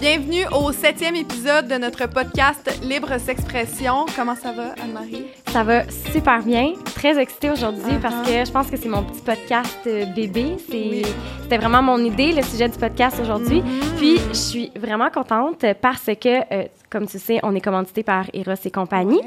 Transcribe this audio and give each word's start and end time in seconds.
Bienvenue 0.00 0.46
au 0.52 0.70
septième 0.72 1.16
épisode 1.16 1.66
de 1.66 1.74
notre 1.74 2.06
podcast 2.08 2.70
Libre 2.82 3.18
S'expression. 3.18 4.06
Comment 4.14 4.36
ça 4.36 4.52
va, 4.52 4.74
Anne-Marie? 4.80 5.24
Ça 5.52 5.64
va 5.64 5.88
super 6.12 6.42
bien. 6.42 6.74
Très 6.98 7.16
excitée 7.16 7.48
aujourd'hui 7.48 7.92
parce 8.02 8.28
que 8.28 8.44
je 8.44 8.50
pense 8.50 8.68
que 8.68 8.76
c'est 8.76 8.88
mon 8.88 9.04
petit 9.04 9.20
podcast 9.20 9.78
euh, 9.86 10.04
bébé. 10.06 10.56
C'était 10.58 11.56
vraiment 11.56 11.80
mon 11.80 11.98
idée, 11.98 12.32
le 12.32 12.42
sujet 12.42 12.68
du 12.68 12.76
podcast 12.76 13.20
aujourd'hui. 13.22 13.60
Mm-hmm. 13.60 13.96
Puis, 13.98 14.18
je 14.30 14.34
suis 14.34 14.72
vraiment 14.76 15.08
contente 15.08 15.64
parce 15.80 16.06
que, 16.06 16.40
euh, 16.52 16.64
comme 16.90 17.06
tu 17.06 17.20
sais, 17.20 17.38
on 17.44 17.54
est 17.54 17.60
commandité 17.60 18.02
par 18.02 18.24
Eros 18.32 18.54
et 18.64 18.70
compagnie. 18.72 19.20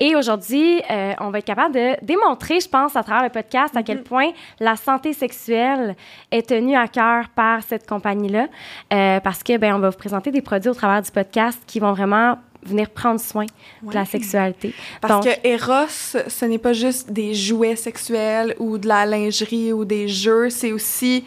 Et 0.00 0.16
aujourd'hui, 0.16 0.82
euh, 0.90 1.12
on 1.20 1.30
va 1.30 1.38
être 1.38 1.44
capable 1.44 1.76
de 1.76 2.04
démontrer, 2.04 2.58
je 2.58 2.68
pense, 2.68 2.96
à 2.96 3.04
travers 3.04 3.22
le 3.22 3.30
podcast, 3.30 3.76
à 3.76 3.84
quel 3.84 4.02
point 4.02 4.30
la 4.58 4.74
santé 4.74 5.12
sexuelle 5.12 5.94
est 6.32 6.48
tenue 6.48 6.76
à 6.76 6.88
cœur 6.88 7.28
par 7.36 7.62
cette 7.62 7.88
compagnie-là. 7.88 8.48
Euh, 8.92 9.20
parce 9.20 9.44
que, 9.44 9.56
ben, 9.58 9.76
on 9.76 9.78
va 9.78 9.90
vous 9.90 9.96
présenter 9.96 10.32
des 10.32 10.42
produits 10.42 10.70
au 10.70 10.74
travers 10.74 11.02
du 11.02 11.12
podcast 11.12 11.62
qui 11.68 11.78
vont 11.78 11.92
vraiment 11.92 12.36
venir 12.64 12.90
prendre 12.90 13.20
soin 13.20 13.46
de 13.82 13.92
la 13.92 14.04
sexualité. 14.04 14.74
Parce 15.00 15.14
Donc, 15.14 15.24
que 15.24 15.46
Eros, 15.46 15.88
ce 16.28 16.44
n'est 16.44 16.58
pas 16.58 16.72
juste 16.72 17.10
des 17.12 17.34
jouets 17.34 17.76
sexuels 17.76 18.54
ou 18.58 18.78
de 18.78 18.86
la 18.88 19.04
lingerie 19.06 19.72
ou 19.72 19.84
des 19.84 20.08
jeux, 20.08 20.50
c'est 20.50 20.72
aussi 20.72 21.24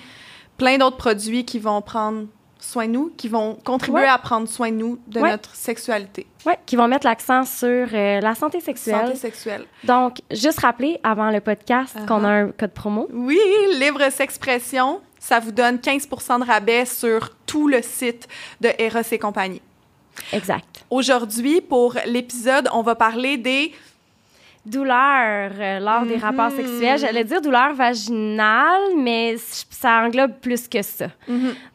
plein 0.57 0.77
d'autres 0.77 0.97
produits 0.97 1.43
qui 1.45 1.59
vont 1.59 1.81
prendre 1.81 2.27
soin 2.59 2.87
de 2.87 2.93
nous, 2.93 3.11
qui 3.15 3.27
vont 3.27 3.55
contribuer 3.63 4.01
Ouais. 4.01 4.07
à 4.07 4.17
prendre 4.17 4.47
soin 4.47 4.71
de 4.71 4.77
nous, 4.77 4.97
de 5.07 5.19
Ouais. 5.19 5.29
notre 5.31 5.53
sexualité, 5.55 6.25
ouais, 6.47 6.57
qui 6.65 6.75
vont 6.75 6.87
mettre 6.87 7.05
l'accent 7.05 7.43
sur 7.43 7.67
euh, 7.93 8.19
la 8.21 8.33
santé 8.33 8.59
sexuelle. 8.59 9.05
santé 9.07 9.15
sexuelle. 9.17 9.65
Donc, 9.83 10.21
juste 10.31 10.59
rappeler 10.61 10.99
avant 11.03 11.29
le 11.29 11.41
podcast 11.41 11.95
qu'on 12.07 12.23
a 12.23 12.29
un 12.29 12.47
code 12.47 12.71
promo. 12.71 13.07
Oui, 13.13 13.37
Libre 13.79 14.09
S'expression, 14.09 14.99
ça 15.19 15.39
vous 15.39 15.51
donne 15.51 15.79
15 15.79 16.07
de 16.07 16.45
rabais 16.47 16.85
sur 16.85 17.29
tout 17.45 17.67
le 17.67 17.81
site 17.83 18.27
de 18.61 18.69
Eros 18.79 18.99
et 19.11 19.19
compagnie. 19.19 19.61
Exact. 20.33 20.83
Aujourd'hui, 20.89 21.61
pour 21.61 21.95
l'épisode, 22.05 22.67
on 22.73 22.81
va 22.81 22.95
parler 22.95 23.37
des 23.37 23.73
Douleur 24.65 25.51
euh, 25.59 25.79
lors 25.79 26.05
des 26.07 26.17
rapports 26.17 26.49
Mhm. 26.49 26.57
sexuels. 26.57 26.97
J'allais 26.99 27.23
dire 27.23 27.39
douleur 27.39 27.75
vaginale, 27.75 28.95
mais 28.97 29.35
ça 29.69 30.01
englobe 30.03 30.33
plus 30.41 30.67
que 30.67 30.81
ça. 30.81 31.07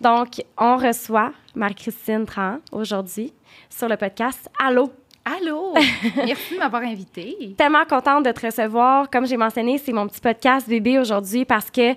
Donc, 0.01 0.43
on 0.59 0.77
reçoit 0.77 1.33
Marie-Christine 1.55 2.27
Tran 2.27 2.59
aujourd'hui 2.73 3.33
sur 3.69 3.89
le 3.89 3.97
podcast 3.97 4.49
Allô. 4.61 4.91
Allô! 5.39 5.75
Merci 6.17 6.55
de 6.55 6.59
m'avoir 6.59 6.83
invitée. 6.83 7.55
Tellement 7.57 7.85
contente 7.85 8.25
de 8.25 8.33
te 8.33 8.47
recevoir. 8.47 9.09
Comme 9.11 9.27
j'ai 9.27 9.37
mentionné, 9.37 9.79
c'est 9.79 9.93
mon 9.93 10.09
petit 10.09 10.21
podcast 10.21 10.69
bébé 10.69 10.99
aujourd'hui 10.99 11.45
parce 11.45 11.71
que 11.71 11.91
euh, 11.93 11.95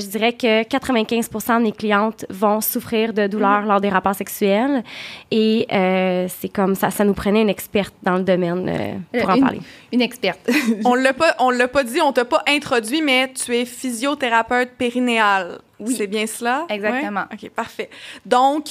je 0.00 0.06
dirais 0.06 0.32
que 0.34 0.62
95 0.62 1.28
de 1.58 1.62
mes 1.62 1.72
clientes 1.72 2.24
vont 2.30 2.60
souffrir 2.60 3.12
de 3.12 3.26
douleurs 3.26 3.62
lors 3.62 3.80
des 3.80 3.88
rapports 3.88 4.14
sexuels. 4.14 4.84
Et 5.32 5.66
euh, 5.72 6.26
c'est 6.28 6.50
comme 6.50 6.74
ça, 6.76 6.90
ça 6.90 7.04
nous 7.04 7.14
prenait 7.14 7.42
une 7.42 7.48
experte 7.48 7.94
dans 8.02 8.16
le 8.16 8.22
domaine 8.22 8.68
euh, 8.68 9.18
pour 9.20 9.28
Euh, 9.28 9.32
en 9.32 9.36
une- 9.36 9.42
parler. 9.42 9.60
Une 9.92 10.02
experte. 10.02 10.48
On 10.84 10.94
l'a 10.94 11.14
pas, 11.14 11.34
on 11.40 11.50
l'a 11.50 11.66
pas 11.66 11.82
dit, 11.82 12.00
on 12.00 12.12
t'a 12.12 12.26
pas 12.26 12.42
introduit, 12.46 13.02
mais 13.02 13.32
tu 13.32 13.56
es 13.56 13.64
physiothérapeute 13.64 14.70
périnéale. 14.78 15.58
Oui. 15.80 15.94
C'est 15.96 16.06
bien 16.06 16.26
cela? 16.26 16.66
Exactement. 16.68 17.24
OK, 17.32 17.48
parfait. 17.50 17.88
Donc, 18.26 18.66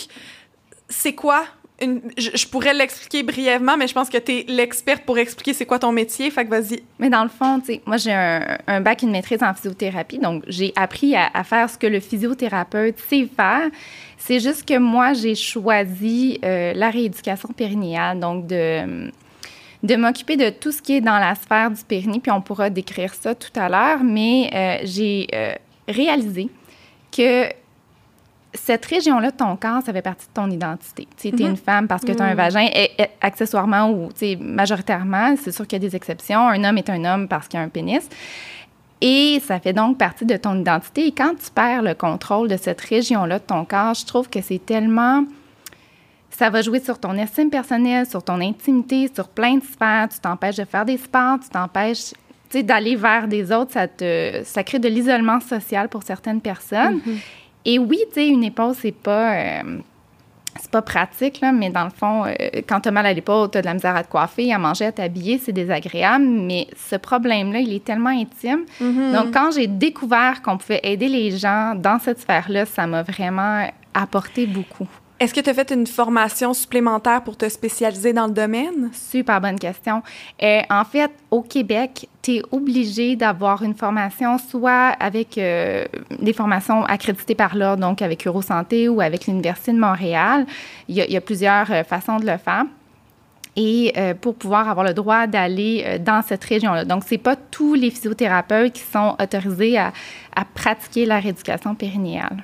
c'est 0.90 1.14
quoi 1.14 1.44
Je, 1.80 2.48
pourrais 2.48 2.74
l'expliquer 2.74 3.22
brièvement, 3.22 3.78
mais 3.78 3.88
je 3.88 3.94
pense 3.94 4.10
que 4.10 4.18
tu 4.18 4.32
es 4.32 4.46
l'experte 4.48 5.04
pour 5.04 5.20
expliquer 5.20 5.54
c'est 5.54 5.68
quoi 5.68 5.78
ton 5.78 5.92
métier. 5.92 6.32
Fait 6.32 6.44
que 6.44 6.50
vas-y. 6.50 6.82
Mais 6.98 7.10
dans 7.10 7.22
le 7.22 7.30
fond, 7.30 7.62
moi, 7.86 7.98
j'ai 7.98 8.14
un, 8.14 8.58
un 8.66 8.82
bac, 8.82 9.04
une 9.04 9.12
maîtrise 9.12 9.44
en 9.44 9.54
physiothérapie. 9.54 10.18
Donc, 10.18 10.44
j'ai 10.48 10.74
appris 10.76 11.16
à, 11.16 11.44
faire 11.44 11.70
ce 11.70 11.78
que 11.78 11.86
le 11.86 12.00
physiothérapeute 12.00 12.98
sait 13.08 13.28
faire. 13.36 13.70
C'est 14.18 14.40
juste 14.40 14.68
que 14.68 14.80
moi, 14.80 15.14
j'ai 15.14 15.36
choisi 15.36 16.40
euh, 16.44 16.74
la 16.74 16.90
rééducation 16.90 17.50
périnéale. 17.50 18.20
Donc, 18.20 18.48
de, 18.48 19.12
de 19.84 19.96
m'occuper 19.96 20.36
de 20.36 20.50
tout 20.50 20.72
ce 20.72 20.82
qui 20.82 20.96
est 20.96 21.02
dans 21.02 21.20
la 21.20 21.36
sphère 21.36 21.70
du 21.70 21.84
périnée. 21.84 22.20
Puis, 22.20 22.32
on 22.32 22.42
pourra 22.42 22.72
décrire 22.72 23.14
ça 23.14 23.36
tout 23.36 23.54
à 23.56 23.70
l'heure. 23.70 24.04
Mais 24.04 24.50
euh, 24.52 24.78
j'ai 24.84 25.28
euh, 25.32 25.54
réalisé 25.88 26.50
que 27.16 27.50
cette 28.58 28.86
région-là 28.86 29.32
de 29.32 29.38
ton 29.38 29.56
corps, 29.56 29.82
ça 29.86 29.94
fait 29.94 30.02
partie 30.02 30.28
de 30.28 30.34
ton 30.34 30.50
identité. 30.50 31.08
Tu 31.18 31.30
sais, 31.30 31.36
t'es 31.36 31.44
une 31.44 31.58
femme 31.58 31.88
parce 31.88 32.04
que 32.04 32.12
tu 32.12 32.22
as 32.22 32.26
un 32.26 32.36
vagin, 32.36 32.68
et, 32.74 32.92
et 32.98 33.08
accessoirement 33.22 33.90
ou 33.90 34.10
majoritairement, 34.40 35.36
c'est 35.42 35.52
sûr 35.52 35.66
qu'il 35.68 35.82
y 35.82 35.86
a 35.86 35.88
des 35.90 35.96
exceptions. 35.96 36.48
Un 36.48 36.64
homme 36.64 36.78
est 36.78 36.90
un 36.90 37.06
homme 37.06 37.28
parce 37.28 37.48
qu'il 37.48 37.60
a 37.60 37.64
un 37.64 37.70
pénis. 37.70 38.08
Et 39.00 39.40
ça 39.46 39.60
fait 39.60 39.74
donc 39.74 39.98
partie 39.98 40.26
de 40.26 40.36
ton 40.38 40.60
identité. 40.60 41.08
Et 41.08 41.12
quand 41.12 41.36
tu 41.36 41.52
perds 41.54 41.84
le 41.84 41.94
contrôle 41.94 42.48
de 42.48 42.58
cette 42.58 42.82
région-là 42.82 43.38
de 43.38 43.44
ton 43.44 43.64
corps, 43.64 43.94
je 43.94 44.06
trouve 44.06 44.30
que 44.30 44.42
c'est 44.42 44.66
tellement... 44.66 45.24
Ça 46.32 46.50
va 46.50 46.62
jouer 46.62 46.80
sur 46.80 47.00
ton 47.00 47.14
estime 47.14 47.50
personnelle, 47.50 48.06
sur 48.08 48.24
ton 48.24 48.42
intimité, 48.42 49.10
sur 49.14 49.28
plein 49.28 49.56
de 49.56 49.64
sphères. 49.64 50.08
Tu 50.12 50.20
t'empêches 50.20 50.58
de 50.58 50.66
faire 50.66 50.86
des 50.86 50.98
sports, 50.98 51.40
tu 51.42 51.50
t'empêches 51.50 52.14
d'aller 52.54 52.96
vers 52.96 53.28
des 53.28 53.52
autres. 53.52 53.72
Ça, 53.72 53.88
te, 53.88 54.42
ça 54.44 54.64
crée 54.64 54.80
de 54.80 54.88
l'isolement 54.88 55.40
social 55.40 55.90
pour 55.90 56.04
certaines 56.04 56.42
personnes. 56.42 57.02
Et 57.68 57.78
oui, 57.78 58.00
tu 58.08 58.14
sais, 58.16 58.28
une 58.28 58.44
épaule, 58.44 58.74
c'est 58.74 58.92
pas... 58.92 59.36
euh, 59.36 59.80
c'est 60.60 60.72
pas 60.72 60.82
pratique, 60.82 61.40
là, 61.42 61.52
mais 61.52 61.70
dans 61.70 61.84
le 61.84 61.92
fond, 61.92 62.26
euh, 62.26 62.34
quand 62.68 62.80
tu 62.82 62.90
as 62.90 62.92
mal 62.92 63.06
à 63.06 63.14
l'épaule, 63.14 63.52
tu 63.52 63.60
as 63.60 63.62
de 63.62 63.68
la 63.68 63.76
misère 63.76 63.96
à 63.96 64.04
te 64.04 64.10
coiffer, 64.10 64.52
à 64.52 64.58
manger, 64.58 64.86
à 64.86 64.92
t'habiller, 64.92 65.38
c'est 65.38 65.52
désagréable. 65.52 66.26
Mais 66.26 66.66
ce 66.76 66.96
problème-là, 66.96 67.60
il 67.60 67.72
est 67.74 67.84
tellement 67.84 68.10
intime. 68.10 68.66
Donc, 69.14 69.32
quand 69.34 69.52
j'ai 69.52 69.68
découvert 69.68 70.42
qu'on 70.42 70.58
pouvait 70.58 70.80
aider 70.82 71.10
les 71.10 71.38
gens 71.38 71.76
dans 71.76 72.00
cette 72.00 72.20
sphère-là, 72.22 72.66
ça 72.66 72.88
m'a 72.88 73.04
vraiment 73.04 73.68
apporté 73.94 74.48
beaucoup. 74.48 74.88
Est-ce 75.20 75.34
que 75.34 75.40
tu 75.40 75.50
as 75.50 75.54
fait 75.56 75.72
une 75.72 75.88
formation 75.88 76.54
supplémentaire 76.54 77.24
pour 77.24 77.36
te 77.36 77.50
spécialiser 77.50 78.14
dans 78.14 78.28
le 78.28 78.34
domaine? 78.34 78.92
Super 78.94 79.42
bonne 79.42 79.58
question. 79.58 80.04
Euh, 80.44 80.62
en 80.70 80.86
fait, 80.86 81.10
au 81.32 81.42
Québec, 81.42 82.08
tu 82.22 82.36
es 82.36 82.42
obligé 82.52 83.16
d'avoir 83.16 83.64
une 83.64 83.74
formation 83.74 84.38
soit 84.38 84.96
avec 85.00 85.40
euh, 85.40 85.86
des 86.20 86.34
formations 86.34 86.86
accréditées 86.86 87.34
par 87.34 87.56
l'Ordre, 87.56 87.82
donc 87.82 88.04
avec 88.04 88.28
Eurosanté 88.28 88.90
ou 88.90 89.02
avec 89.02 89.26
l'Université 89.26 89.72
de 89.74 89.80
Montréal. 89.80 90.46
Il 90.88 90.96
y 90.96 91.18
a, 91.18 91.22
plusieurs 91.22 91.72
euh, 91.72 91.84
façons 91.84 92.18
de 92.18 92.26
le 92.28 92.38
faire. 92.38 92.66
Et 93.60 93.92
pour 94.22 94.36
pouvoir 94.36 94.70
avoir 94.70 94.86
le 94.86 94.94
droit 94.94 95.26
d'aller 95.26 95.98
dans 96.00 96.22
cette 96.22 96.44
région-là. 96.44 96.86
Donc, 96.86 97.02
c'est 97.08 97.18
pas 97.18 97.36
tous 97.36 97.74
les 97.74 97.90
physiothérapeutes 97.90 98.74
qui 98.74 98.84
sont 98.84 99.16
autorisés 99.20 99.80
à, 99.80 99.94
à 100.36 100.46
pratiquer 100.46 101.08
la 101.08 101.20
rééducation 101.20 101.74
périnéale. 101.74 102.44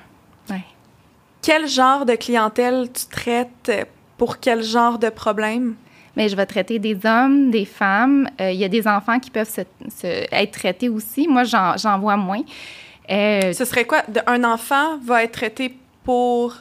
Quel 1.44 1.66
genre 1.68 2.06
de 2.06 2.14
clientèle 2.14 2.88
tu 2.92 3.04
traites 3.06 3.70
pour 4.16 4.38
quel 4.40 4.62
genre 4.62 4.98
de 4.98 5.10
problème? 5.10 5.74
Mais 6.16 6.28
je 6.28 6.36
vais 6.36 6.46
traiter 6.46 6.78
des 6.78 6.96
hommes, 7.04 7.50
des 7.50 7.64
femmes. 7.64 8.28
Euh, 8.40 8.50
Il 8.52 8.58
y 8.58 8.64
a 8.64 8.68
des 8.68 8.86
enfants 8.86 9.18
qui 9.18 9.30
peuvent 9.30 9.50
se, 9.50 9.62
se- 9.94 10.26
être 10.32 10.52
traités 10.52 10.88
aussi. 10.88 11.26
Moi, 11.28 11.42
j'en 11.44 11.98
vois 11.98 12.16
moins. 12.16 12.42
Euh, 13.10 13.52
Ce 13.52 13.64
serait 13.64 13.84
quoi? 13.84 14.02
De- 14.08 14.20
un 14.26 14.42
enfant 14.44 14.96
va 15.04 15.24
être 15.24 15.32
traité 15.32 15.76
pour... 16.04 16.54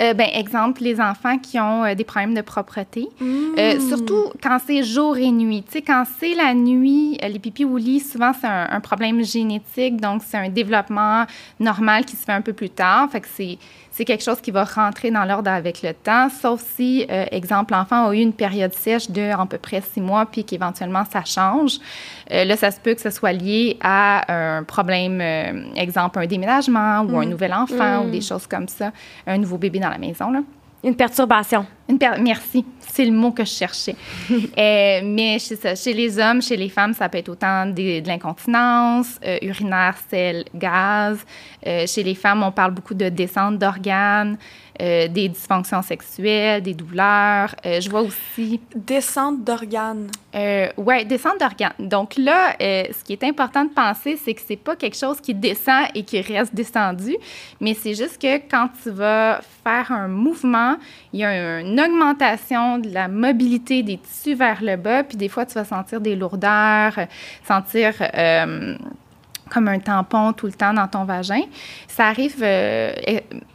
euh, 0.00 0.12
ben, 0.14 0.28
exemple, 0.34 0.82
les 0.82 1.00
enfants 1.00 1.38
qui 1.38 1.58
ont 1.58 1.84
euh, 1.84 1.94
des 1.94 2.04
problèmes 2.04 2.34
de 2.34 2.42
propreté. 2.42 3.08
Hmm. 3.18 3.54
Euh, 3.58 3.80
surtout 3.80 4.24
quand 4.42 4.58
c'est 4.64 4.82
jour 4.84 5.16
et 5.16 5.30
nuit. 5.32 5.64
Tu 5.64 5.72
sais, 5.78 5.82
quand 5.82 6.04
c'est 6.20 6.34
la 6.34 6.52
nuit, 6.54 7.18
euh, 7.24 7.28
les 7.28 7.38
pipis 7.40 7.64
au 7.64 7.78
lit, 7.78 8.00
souvent, 8.00 8.32
c'est 8.38 8.46
un, 8.46 8.68
un 8.70 8.80
problème 8.80 9.24
génétique. 9.24 10.00
Donc, 10.00 10.22
c'est 10.24 10.36
un 10.36 10.50
développement 10.50 11.24
normal 11.58 12.04
qui 12.04 12.14
se 12.14 12.24
fait 12.24 12.32
un 12.32 12.42
peu 12.42 12.52
plus 12.52 12.70
tard. 12.70 13.10
Fait 13.10 13.20
que 13.22 13.28
c'est 13.34 13.58
c'est 13.98 14.04
quelque 14.04 14.22
chose 14.22 14.40
qui 14.40 14.52
va 14.52 14.62
rentrer 14.62 15.10
dans 15.10 15.24
l'ordre 15.24 15.50
avec 15.50 15.82
le 15.82 15.92
temps, 15.92 16.28
sauf 16.28 16.62
si, 16.76 17.04
euh, 17.10 17.24
exemple, 17.32 17.74
l'enfant 17.74 18.06
a 18.06 18.14
eu 18.14 18.20
une 18.20 18.32
période 18.32 18.72
sèche 18.72 19.10
de 19.10 19.32
à 19.32 19.44
peu 19.44 19.58
près 19.58 19.80
six 19.80 20.00
mois, 20.00 20.24
puis 20.24 20.44
qu'éventuellement 20.44 21.02
ça 21.10 21.24
change. 21.24 21.80
Euh, 22.30 22.44
là, 22.44 22.56
ça 22.56 22.70
se 22.70 22.78
peut 22.78 22.94
que 22.94 23.00
ce 23.00 23.10
soit 23.10 23.32
lié 23.32 23.76
à 23.80 24.58
un 24.58 24.62
problème, 24.62 25.20
euh, 25.20 25.74
exemple, 25.74 26.20
un 26.20 26.26
déménagement 26.26 27.00
ou 27.00 27.18
un 27.18 27.26
nouvel 27.26 27.52
enfant 27.52 28.04
ou 28.04 28.10
des 28.10 28.20
choses 28.20 28.46
comme 28.46 28.68
ça, 28.68 28.92
un 29.26 29.36
nouveau 29.36 29.58
bébé 29.58 29.80
dans 29.80 29.90
la 29.90 29.98
maison. 29.98 30.30
Là. 30.30 30.42
Une 30.84 30.94
perturbation. 30.94 31.66
Une 31.88 31.98
per- 31.98 32.20
Merci, 32.20 32.64
c'est 32.78 33.04
le 33.04 33.10
mot 33.10 33.32
que 33.32 33.44
je 33.44 33.50
cherchais. 33.50 33.96
Euh, 34.58 35.00
mais 35.04 35.38
chez, 35.38 35.56
ça, 35.56 35.74
chez 35.74 35.92
les 35.92 36.18
hommes, 36.18 36.40
chez 36.42 36.56
les 36.56 36.68
femmes, 36.68 36.92
ça 36.94 37.08
peut 37.08 37.18
être 37.18 37.28
autant 37.28 37.66
des- 37.66 38.00
de 38.00 38.08
l'incontinence, 38.08 39.18
euh, 39.24 39.38
urinaire, 39.42 39.96
sel, 40.10 40.44
gaz. 40.54 41.24
Euh, 41.66 41.86
chez 41.86 42.02
les 42.02 42.14
femmes, 42.14 42.42
on 42.42 42.52
parle 42.52 42.72
beaucoup 42.72 42.94
de 42.94 43.08
descente 43.08 43.58
d'organes, 43.58 44.36
euh, 44.80 45.08
des 45.08 45.28
dysfonctions 45.28 45.82
sexuelles, 45.82 46.62
des 46.62 46.74
douleurs. 46.74 47.54
Euh, 47.66 47.80
je 47.80 47.90
vois 47.90 48.02
aussi 48.02 48.60
Descente 48.74 49.44
d'organes. 49.44 50.08
euh, 50.34 50.68
ouais, 50.76 51.04
descente 51.04 51.38
d'organes. 51.40 51.72
Donc 51.78 52.16
là, 52.16 52.54
euh, 52.60 52.84
ce 52.96 53.04
qui 53.04 53.12
est 53.12 53.24
important 53.24 53.64
de 53.64 53.70
penser, 53.70 54.16
c'est 54.16 54.34
que 54.34 54.40
c'est 54.46 54.56
pas 54.56 54.76
quelque 54.76 54.96
chose 54.96 55.20
qui 55.20 55.34
descend 55.34 55.86
et 55.94 56.02
qui 56.02 56.20
reste 56.20 56.54
descendu, 56.54 57.16
mais 57.60 57.74
c'est 57.74 57.94
juste 57.94 58.20
que 58.20 58.36
quand 58.48 58.68
tu 58.82 58.90
vas 58.90 59.40
faire 59.64 59.92
un 59.92 60.08
mouvement, 60.08 60.76
il 61.12 61.20
y 61.20 61.24
a 61.24 61.30
un 61.30 61.58
une 61.60 61.80
augmentation 61.80 62.78
de 62.78 62.90
la 62.92 63.08
mobilité 63.08 63.82
des 63.82 63.98
tissus 63.98 64.34
vers 64.34 64.62
le 64.62 64.76
bas, 64.76 65.02
puis 65.04 65.16
des 65.16 65.28
fois, 65.28 65.44
tu 65.44 65.54
vas 65.54 65.64
sentir 65.64 66.00
des 66.00 66.16
lourdeurs, 66.16 66.98
sentir 67.46 67.94
comme 69.48 69.68
un 69.68 69.78
tampon 69.78 70.32
tout 70.32 70.46
le 70.46 70.52
temps 70.52 70.72
dans 70.72 70.86
ton 70.88 71.04
vagin. 71.04 71.42
Ça 71.86 72.06
arrive 72.06 72.36
euh, 72.42 72.92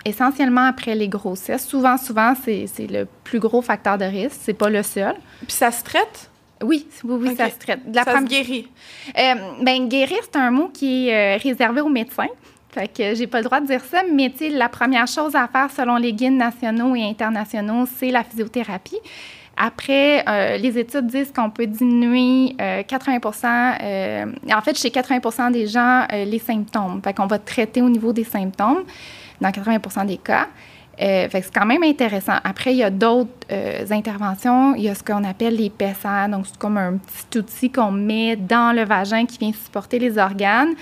essentiellement 0.05 0.65
après 0.67 0.95
les 0.95 1.07
grossesses. 1.07 1.65
Souvent, 1.65 1.97
souvent, 1.97 2.33
c'est 2.43 2.67
le 2.89 3.07
plus 3.23 3.39
gros 3.39 3.61
facteur 3.61 3.97
de 3.97 4.05
risque. 4.05 4.37
C'est 4.41 4.53
pas 4.53 4.69
le 4.69 4.83
seul. 4.83 5.15
Puis 5.47 5.51
ça 5.51 5.71
se 5.71 5.83
traite? 5.83 6.29
Oui, 6.63 6.87
oui, 7.03 7.15
oui, 7.19 7.35
ça 7.35 7.49
se 7.49 7.57
traite. 7.57 7.81
La 7.93 8.03
ça 8.03 8.19
se 8.19 8.25
guérit? 8.25 8.67
Euh, 9.17 9.33
ben, 9.61 9.87
guérir, 9.87 10.19
c'est 10.21 10.37
un 10.37 10.51
mot 10.51 10.69
qui 10.73 11.09
est 11.09 11.35
euh, 11.35 11.39
réservé 11.41 11.81
aux 11.81 11.89
médecins. 11.89 12.29
Fait 12.73 12.87
que 12.87 13.13
j'ai 13.13 13.27
pas 13.27 13.39
le 13.39 13.43
droit 13.43 13.59
de 13.59 13.67
dire 13.67 13.83
ça, 13.83 14.01
mais 14.11 14.33
la 14.49 14.69
première 14.69 15.05
chose 15.07 15.35
à 15.35 15.47
faire 15.47 15.69
selon 15.69 15.97
les 15.97 16.11
guides 16.13 16.33
nationaux 16.33 16.95
et 16.95 17.03
internationaux, 17.03 17.85
c'est 17.97 18.09
la 18.09 18.23
physiothérapie. 18.23 18.97
Après, 19.55 20.27
euh, 20.27 20.57
les 20.57 20.79
études 20.79 21.05
disent 21.07 21.31
qu'on 21.31 21.49
peut 21.51 21.67
diminuer 21.67 22.55
80% 22.57 23.45
euh, 23.45 23.77
euh, 23.81 24.25
en 24.51 24.61
fait, 24.61 24.77
chez 24.77 24.89
80% 24.89 25.51
des 25.51 25.67
gens, 25.67 26.07
les 26.11 26.39
symptômes. 26.39 27.01
Fait 27.03 27.13
qu'on 27.13 27.27
va 27.27 27.37
traiter 27.37 27.81
au 27.81 27.89
niveau 27.89 28.13
des 28.13 28.23
symptômes 28.23 28.83
dans 29.39 29.49
80% 29.49 30.07
des 30.07 30.17
cas. 30.17 30.47
fait 30.97 31.29
que 31.31 31.37
c'est 31.41 31.53
quand 31.53 31.67
même 31.67 31.83
intéressant. 31.83 32.37
Après, 32.43 32.73
il 32.73 32.77
y 32.77 32.83
a 32.83 32.89
d'autres 32.89 33.29
interventions. 33.91 34.73
Il 34.75 34.83
y 34.83 34.89
a 34.89 34.95
ce 34.95 35.03
qu'on 35.03 35.23
appelle 35.23 35.55
les 35.55 35.69
PSA. 35.69 36.27
Donc, 36.29 36.47
c'est 36.47 36.57
comme 36.57 36.77
un 36.77 36.97
petit 36.97 37.37
outil 37.37 37.71
qu'on 37.71 37.91
met 37.91 38.35
dans 38.35 38.75
le 38.75 38.85
vagin 38.85 39.27
qui 39.27 39.37
vient 39.37 39.53
supporter 39.53 39.99
les 39.99 40.17
organes. 40.17 40.73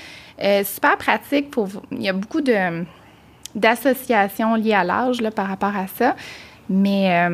super 0.64 0.98
pratique 0.98 1.52
pour... 1.52 1.68
Il 1.92 2.04
y 2.04 2.10
a 2.10 2.14
beaucoup 2.14 2.42
d'associations 3.54 4.56
liées 4.56 4.76
à 4.76 4.86
l'âge 4.86 5.18
par 5.36 5.48
rapport 5.48 5.76
à 5.76 5.88
ça. 5.88 6.16
Mais 6.70 7.30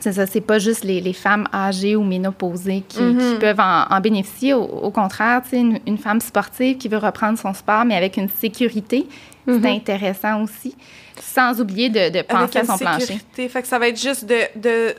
c'est 0.00 0.12
ça, 0.12 0.26
c'est 0.26 0.40
pas 0.40 0.58
juste 0.58 0.84
les, 0.84 1.00
les, 1.00 1.12
femmes 1.12 1.46
âgées 1.52 1.96
ou 1.96 2.02
ménopausées 2.02 2.82
qui, 2.88 3.00
mm-hmm. 3.00 3.38
peuvent 3.38 3.60
en, 3.60 4.00
bénéficier. 4.00 4.54
Au, 4.54 4.90
contraire, 4.90 5.42
une, 5.52 5.78
une 5.86 5.98
femme 5.98 6.20
sportive 6.20 6.78
qui 6.78 6.88
veut 6.88 6.98
reprendre 6.98 7.38
son 7.38 7.52
sport, 7.52 7.84
mais 7.84 7.94
avec 7.94 8.16
une 8.16 8.28
sécurité, 8.28 9.06
c'est 9.46 9.52
mm-hmm. 9.52 9.76
intéressant 9.76 10.42
aussi. 10.42 10.74
Sans 11.20 11.60
oublier 11.60 11.88
de, 11.88 12.10
de 12.10 12.22
penser 12.22 12.60
à 12.60 12.64
son 12.64 12.78
plancher. 12.78 13.20
Fait 13.34 13.62
que 13.62 13.68
ça 13.68 13.78
va 13.78 13.88
être 13.88 14.00
juste 14.00 14.24
de, 14.24 14.40
de, 14.56 14.94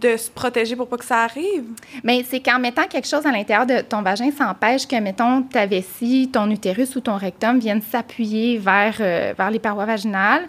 de 0.00 0.16
se 0.16 0.30
protéger 0.30 0.76
pour 0.76 0.88
pas 0.88 0.96
que 0.96 1.04
ça 1.04 1.24
arrive? 1.24 1.64
Mais 2.04 2.24
c'est 2.28 2.40
qu'en 2.40 2.58
mettant 2.58 2.84
quelque 2.84 3.08
chose 3.08 3.26
à 3.26 3.32
l'intérieur 3.32 3.66
de 3.66 3.80
ton 3.80 4.02
vagin, 4.02 4.30
ça 4.36 4.48
empêche 4.48 4.86
que, 4.86 4.98
mettons, 5.00 5.42
ta 5.42 5.66
vessie, 5.66 6.30
ton 6.32 6.50
utérus 6.50 6.94
ou 6.96 7.00
ton 7.00 7.16
rectum 7.16 7.58
viennent 7.58 7.82
s'appuyer 7.82 8.58
vers, 8.58 8.96
euh, 9.00 9.34
vers 9.36 9.50
les 9.50 9.58
parois 9.58 9.84
vaginales. 9.84 10.46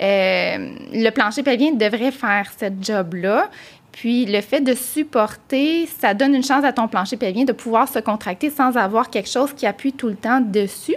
Euh, 0.00 0.70
le 0.92 1.10
plancher 1.10 1.42
pelvien 1.42 1.72
devrait 1.72 2.12
faire 2.12 2.50
ce 2.58 2.66
job-là. 2.80 3.50
Puis 3.92 4.24
le 4.24 4.40
fait 4.40 4.60
de 4.60 4.74
supporter, 4.74 5.86
ça 5.86 6.14
donne 6.14 6.34
une 6.34 6.44
chance 6.44 6.64
à 6.64 6.72
ton 6.72 6.88
plancher 6.88 7.16
pelvien 7.16 7.44
de 7.44 7.52
pouvoir 7.52 7.88
se 7.88 7.98
contracter 7.98 8.50
sans 8.50 8.76
avoir 8.76 9.10
quelque 9.10 9.28
chose 9.28 9.52
qui 9.52 9.66
appuie 9.66 9.92
tout 9.92 10.08
le 10.08 10.14
temps 10.14 10.40
dessus. 10.40 10.96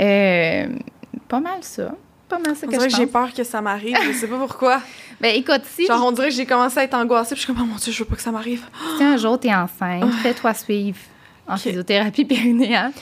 Euh, 0.00 0.66
pas 1.28 1.40
mal 1.40 1.58
ça. 1.62 1.94
Pas 2.28 2.38
mal 2.38 2.56
ça 2.56 2.66
on 2.66 2.70
que 2.70 2.76
que 2.76 2.88
j'ai 2.88 3.06
peur 3.06 3.32
que 3.32 3.44
ça 3.44 3.62
m'arrive. 3.62 3.96
je 4.04 4.12
sais 4.12 4.26
pas 4.26 4.38
pourquoi. 4.38 4.82
ben 5.20 5.34
écoute, 5.34 5.62
si. 5.64 5.86
Genre, 5.86 6.04
on 6.04 6.12
dirait 6.12 6.28
que 6.28 6.34
j'ai 6.34 6.46
commencé 6.46 6.80
à 6.80 6.84
être 6.84 6.94
angoissée. 6.94 7.34
Puis 7.34 7.42
je 7.42 7.44
suis 7.46 7.54
comme, 7.54 7.62
oh 7.62 7.72
mon 7.72 7.76
Dieu, 7.76 7.92
je 7.92 7.98
veux 8.00 8.04
pas 8.04 8.16
que 8.16 8.22
ça 8.22 8.32
m'arrive. 8.32 8.64
Si 8.98 9.04
un 9.04 9.16
jour 9.16 9.38
tu 9.38 9.46
es 9.46 9.54
enceinte, 9.54 10.12
fais-toi 10.22 10.52
suivre 10.54 10.98
en 11.46 11.56
physiothérapie 11.56 12.24
périnéale. 12.26 12.92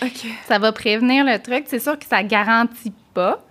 Ça 0.47 0.59
va 0.59 0.73
prévenir 0.73 1.25
le 1.25 1.39
truc. 1.39 1.65
C'est 1.67 1.79
sûr 1.79 1.99
que 1.99 2.05
ça 2.05 2.23
garantit 2.23 2.93
pas. 3.15 3.43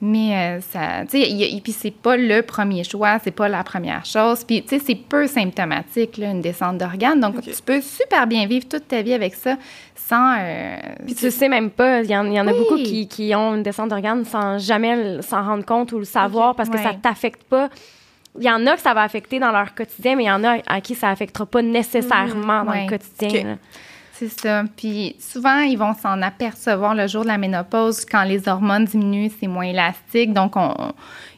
Mais 0.00 0.58
euh, 0.58 0.60
ça, 0.60 1.04
tu 1.10 1.20
sais, 1.20 1.60
puis 1.62 1.72
c'est 1.72 1.90
pas 1.90 2.16
le 2.16 2.42
premier 2.42 2.84
choix, 2.84 3.18
c'est 3.18 3.32
pas 3.32 3.48
la 3.48 3.64
première 3.64 4.04
chose. 4.04 4.44
Puis, 4.44 4.62
tu 4.62 4.68
sais, 4.68 4.84
c'est 4.84 4.94
peu 4.94 5.26
symptomatique, 5.26 6.18
là, 6.18 6.30
une 6.30 6.40
descente 6.40 6.78
d'organes. 6.78 7.18
Donc, 7.18 7.42
tu 7.42 7.50
peux 7.64 7.80
super 7.80 8.28
bien 8.28 8.46
vivre 8.46 8.68
toute 8.68 8.86
ta 8.86 9.02
vie 9.02 9.12
avec 9.12 9.34
ça 9.34 9.56
sans. 9.96 10.36
Euh, 10.38 10.76
puis, 11.04 11.16
tu 11.16 11.30
sais 11.32 11.48
même 11.48 11.70
pas. 11.70 12.02
Il 12.02 12.10
y 12.10 12.16
en, 12.16 12.46
a 12.46 12.52
beaucoup 12.52 12.76
qui, 12.76 13.08
qui, 13.08 13.34
ont 13.34 13.56
une 13.56 13.64
descente 13.64 13.88
d'organes 13.88 14.24
sans 14.24 14.58
jamais 14.58 15.20
s'en 15.22 15.42
rendre 15.42 15.64
compte 15.64 15.90
ou 15.90 15.98
le 15.98 16.04
savoir 16.04 16.54
parce 16.54 16.68
que 16.68 16.78
ça 16.78 16.92
t'affecte 16.94 17.42
pas. 17.42 17.68
Il 18.38 18.44
y 18.44 18.50
en 18.50 18.64
a 18.68 18.76
que 18.76 18.80
ça 18.80 18.94
va 18.94 19.02
affecter 19.02 19.40
dans 19.40 19.50
leur 19.50 19.74
quotidien, 19.74 20.14
mais 20.14 20.24
il 20.24 20.28
y 20.28 20.30
en 20.30 20.44
a 20.44 20.58
à 20.68 20.80
qui 20.80 20.94
ça 20.94 21.08
affectera 21.08 21.44
pas 21.44 21.62
nécessairement 21.62 22.62
dans 22.62 22.72
le 22.72 22.88
quotidien. 22.88 23.58
C'est 24.18 24.40
ça. 24.40 24.64
Puis 24.76 25.14
souvent, 25.20 25.60
ils 25.60 25.78
vont 25.78 25.94
s'en 25.94 26.20
apercevoir 26.22 26.94
le 26.96 27.06
jour 27.06 27.22
de 27.22 27.28
la 27.28 27.38
ménopause 27.38 28.04
quand 28.04 28.24
les 28.24 28.48
hormones 28.48 28.84
diminuent, 28.84 29.30
c'est 29.38 29.46
moins 29.46 29.66
élastique. 29.66 30.32
Donc, 30.32 30.54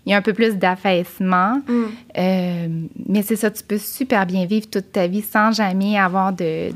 il 0.07 0.11
y 0.11 0.15
a 0.15 0.17
un 0.17 0.23
peu 0.23 0.33
plus 0.33 0.57
d'affaissement. 0.57 1.61
Mm. 1.67 1.85
Euh, 2.17 2.69
mais 3.07 3.23
c'est 3.23 3.37
ça, 3.37 3.51
tu 3.51 3.63
peux 3.63 3.77
super 3.77 4.25
bien 4.25 4.47
vivre 4.47 4.67
toute 4.71 4.93
ta 4.93 5.07
vie 5.07 5.21
sans 5.21 5.53
jamais 5.53 5.99
avoir 5.99 6.33
de, 6.33 6.73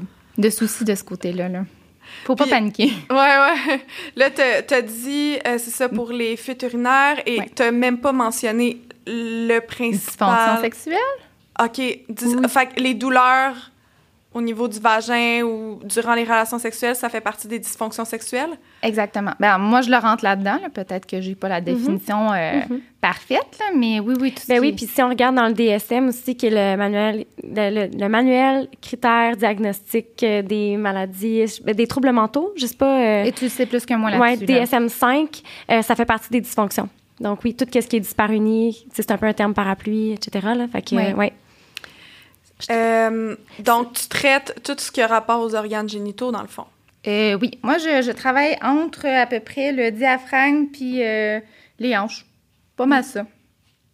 soucis 0.50 0.84
de 0.84 0.94
ce 0.94 1.04
côté-là. 1.04 1.48
Là. 1.48 1.64
Faut 2.24 2.36
pas 2.36 2.46
paniquer. 2.46 2.92
Ouais, 3.10 3.16
ouais. 3.16 3.80
Là, 4.16 4.28
tu 4.28 4.74
as 4.74 4.82
dit, 4.82 5.36
euh, 5.46 5.56
c'est 5.56 5.70
ça 5.70 5.88
pour 5.88 6.12
les 6.12 6.36
fuites 6.36 6.62
urinaires 6.64 7.16
et 7.24 7.38
tu 7.56 7.62
n'as 7.62 7.70
même 7.70 7.96
pas 7.96 8.12
mentionné 8.12 8.82
le 9.06 9.60
principal. 9.60 10.28
Dysfonction 10.28 10.60
sexuelle? 10.60 10.98
OK. 11.62 11.76
Fait 11.76 12.66
que 12.66 12.80
les 12.80 12.92
douleurs 12.92 13.70
au 14.34 14.42
niveau 14.42 14.66
du 14.66 14.80
vagin 14.80 15.42
ou 15.42 15.78
durant 15.84 16.14
les 16.14 16.24
relations 16.24 16.58
sexuelles, 16.58 16.96
ça 16.96 17.08
fait 17.08 17.20
partie 17.20 17.46
des 17.46 17.60
dysfonctions 17.60 18.04
sexuelles? 18.04 18.50
Exactement. 18.82 19.32
Ben, 19.38 19.58
moi, 19.58 19.80
je 19.80 19.90
le 19.90 19.96
rentre 19.96 20.24
là-dedans. 20.24 20.58
Peut-être 20.74 21.06
que 21.06 21.20
j'ai 21.20 21.36
pas 21.36 21.48
la 21.48 21.60
mhm. 21.60 21.64
définition 21.64 22.32
euh, 22.32 22.60
mhm. 22.68 22.80
parfaite, 23.00 23.60
mais 23.76 24.00
oui, 24.00 24.14
oui, 24.20 24.32
tout 24.32 24.42
ben 24.48 24.60
oui, 24.60 24.72
puis 24.72 24.86
si 24.86 25.00
on 25.02 25.08
regarde 25.08 25.36
dans 25.36 25.46
le 25.46 25.54
DSM 25.54 26.08
aussi, 26.08 26.36
qui 26.36 26.46
est 26.46 26.50
le 26.50 26.76
manuel, 26.76 27.26
le, 27.44 28.08
manuel 28.08 28.68
critères 28.82 29.36
diagnostiques 29.36 30.22
euh, 30.24 30.42
des 30.42 30.76
maladies, 30.76 31.60
ben, 31.64 31.74
des 31.74 31.86
troubles 31.86 32.10
mentaux, 32.10 32.52
je 32.56 32.66
sais 32.66 32.76
pas. 32.76 33.00
Euh, 33.00 33.24
Et 33.24 33.32
tu 33.32 33.48
sais 33.48 33.66
plus 33.66 33.86
que 33.86 33.94
moi 33.94 34.10
là-dessus. 34.10 34.46
Oui, 34.48 34.60
DSM 34.60 34.88
5, 34.88 35.42
ça 35.82 35.94
fait 35.94 36.04
partie 36.04 36.30
des 36.30 36.40
dysfonctions. 36.40 36.88
Donc 37.20 37.44
oui, 37.44 37.54
tout 37.54 37.66
ce 37.72 37.86
qui 37.86 37.96
est 37.96 38.00
disparunie, 38.00 38.84
c'est 38.92 39.12
un 39.12 39.16
peu 39.16 39.26
un 39.26 39.32
terme 39.32 39.54
parapluie, 39.54 40.12
etc. 40.12 40.48
Là, 40.56 40.66
fait 40.66 40.82
que, 40.82 41.14
ouais. 41.14 41.32
Euh, 42.70 43.36
donc, 43.58 43.94
tu 43.94 44.08
traites 44.08 44.60
tout 44.62 44.76
ce 44.78 44.90
qui 44.90 45.02
a 45.02 45.06
rapport 45.06 45.40
aux 45.40 45.54
organes 45.54 45.88
génitaux, 45.88 46.30
dans 46.30 46.42
le 46.42 46.48
fond? 46.48 46.66
Euh, 47.06 47.36
oui. 47.40 47.58
Moi, 47.62 47.78
je, 47.78 48.10
travaille 48.12 48.56
entre 48.62 49.06
à 49.06 49.26
peu 49.26 49.40
près 49.40 49.72
le 49.72 49.90
diaphragme 49.90 50.66
puis 50.66 51.02
euh, 51.02 51.40
les 51.78 51.96
hanches. 51.96 52.24
Pas 52.76 52.86
mal 52.86 53.04
ça. 53.04 53.26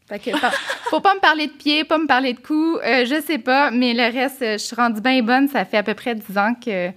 Fait 0.08 0.18
que, 0.18 0.30
faut 0.90 1.00
pas 1.00 1.14
me 1.14 1.20
parler 1.20 1.48
de 1.48 1.52
pieds, 1.52 1.84
pas 1.84 1.98
me 1.98 2.06
parler 2.06 2.34
de 2.34 2.40
cou. 2.40 2.78
je 2.82 3.22
sais 3.26 3.38
pas, 3.38 3.70
mais 3.70 3.94
le 3.94 4.12
reste, 4.12 4.40
je 4.40 4.58
suis 4.58 4.76
rendue 4.76 5.00
bien 5.00 5.22
bonne. 5.22 5.48
Ça 5.48 5.64
fait 5.64 5.78
à 5.78 5.82
peu 5.82 5.94
près 5.94 6.14
10 6.14 6.38
ans 6.38 6.54
que, 6.54 6.90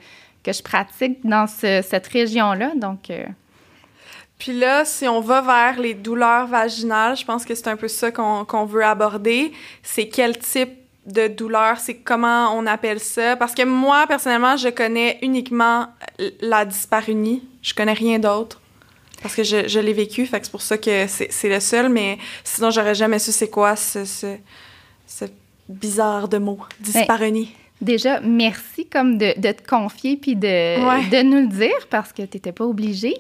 que 0.43 0.51
je 0.51 0.61
pratique 0.61 1.25
dans 1.25 1.47
cette 1.47 2.07
région-là. 2.07 2.73
Donc. 2.75 3.11
Puis 4.37 4.51
là, 4.51 4.83
si 4.83 5.07
on 5.07 5.21
va 5.21 5.41
vers 5.41 5.79
les 5.79 5.93
douleurs 5.93 6.47
vaginales, 6.47 7.15
je 7.15 7.23
pense 7.23 7.45
que 7.45 7.55
c'est 7.55 7.69
un 7.69 7.77
peu 7.77 7.87
ça 7.87 8.11
qu'on 8.11 8.65
veut 8.65 8.83
aborder. 8.83 9.53
C'est 9.83 10.09
quel 10.09 10.37
type 10.37 10.82
de 11.05 11.27
douleur, 11.27 11.79
c'est 11.79 11.95
comment 11.95 12.55
on 12.57 12.65
appelle 12.65 12.99
ça. 12.99 13.35
Parce 13.35 13.53
que 13.53 13.63
moi, 13.63 14.05
personnellement, 14.07 14.55
je 14.57 14.69
connais 14.69 15.19
uniquement 15.21 15.87
la 16.41 16.65
disparunie. 16.65 17.43
Je 17.61 17.73
connais 17.73 17.93
rien 17.93 18.19
d'autre. 18.19 18.61
Parce 19.21 19.35
que 19.35 19.43
je, 19.43 19.67
je 19.67 19.79
l'ai 19.79 19.93
vécu, 19.93 20.25
fait 20.25 20.39
que 20.39 20.45
c'est 20.45 20.51
pour 20.51 20.61
ça 20.61 20.77
que 20.77 21.07
c'est 21.07 21.49
le 21.49 21.61
seul, 21.61 21.87
mais 21.87 22.17
sinon, 22.43 22.71
j'aurais 22.71 22.95
jamais 22.95 23.19
su 23.19 23.31
c'est 23.31 23.49
quoi 23.49 23.77
ce, 23.77 24.03
ce, 24.03 24.35
ce, 25.07 25.25
bizarre 25.69 26.27
de 26.27 26.39
mot, 26.39 26.59
disparunie. 26.81 27.55
déjà, 27.79 28.19
merci 28.19 28.85
comme 28.85 29.17
de, 29.17 29.33
de 29.39 29.51
te 29.53 29.65
confier 29.65 30.17
puis 30.17 30.35
de, 30.35 30.75
de 31.09 31.23
nous 31.23 31.39
le 31.39 31.47
dire 31.47 31.87
parce 31.89 32.11
que 32.11 32.23
tu 32.23 32.35
n'étais 32.35 32.51
pas 32.51 32.65
obligée. 32.65 33.15